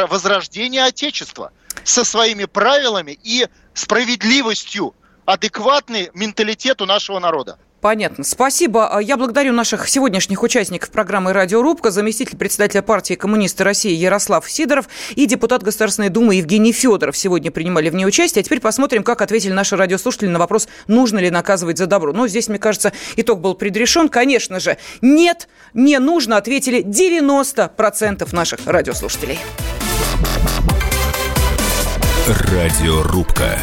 возрождение 0.08 0.82
Отечества. 0.82 1.52
со 1.84 2.02
своими 2.02 2.46
правилами 2.46 3.16
и 3.22 3.46
справедливостью, 3.74 4.96
адекватный 5.24 6.10
менталитету 6.14 6.84
нашего 6.84 7.20
народа. 7.20 7.60
Понятно. 7.82 8.22
Спасибо. 8.22 8.86
А, 8.86 9.02
я 9.02 9.16
благодарю 9.16 9.52
наших 9.52 9.88
сегодняшних 9.88 10.44
участников 10.44 10.90
программы 10.90 11.32
«Радиорубка», 11.32 11.90
заместитель 11.90 12.36
председателя 12.36 12.80
партии 12.80 13.14
коммунисты 13.14 13.64
России 13.64 13.90
Ярослав 13.90 14.48
Сидоров 14.48 14.88
и 15.16 15.26
депутат 15.26 15.64
Государственной 15.64 16.08
Думы 16.08 16.36
Евгений 16.36 16.72
Федоров 16.72 17.16
сегодня 17.16 17.50
принимали 17.50 17.90
в 17.90 17.96
ней 17.96 18.06
участие. 18.06 18.42
А 18.42 18.44
теперь 18.44 18.60
посмотрим, 18.60 19.02
как 19.02 19.20
ответили 19.20 19.52
наши 19.52 19.76
радиослушатели 19.76 20.28
на 20.28 20.38
вопрос, 20.38 20.68
нужно 20.86 21.18
ли 21.18 21.28
наказывать 21.28 21.76
за 21.76 21.86
добро. 21.86 22.12
Ну, 22.12 22.28
здесь, 22.28 22.46
мне 22.46 22.60
кажется, 22.60 22.92
итог 23.16 23.40
был 23.40 23.56
предрешен. 23.56 24.08
Конечно 24.08 24.60
же, 24.60 24.76
нет, 25.00 25.48
не 25.74 25.98
нужно, 25.98 26.36
ответили 26.36 26.84
90% 26.84 28.32
наших 28.32 28.60
радиослушателей. 28.64 29.40
Радиорубка. 32.28 33.58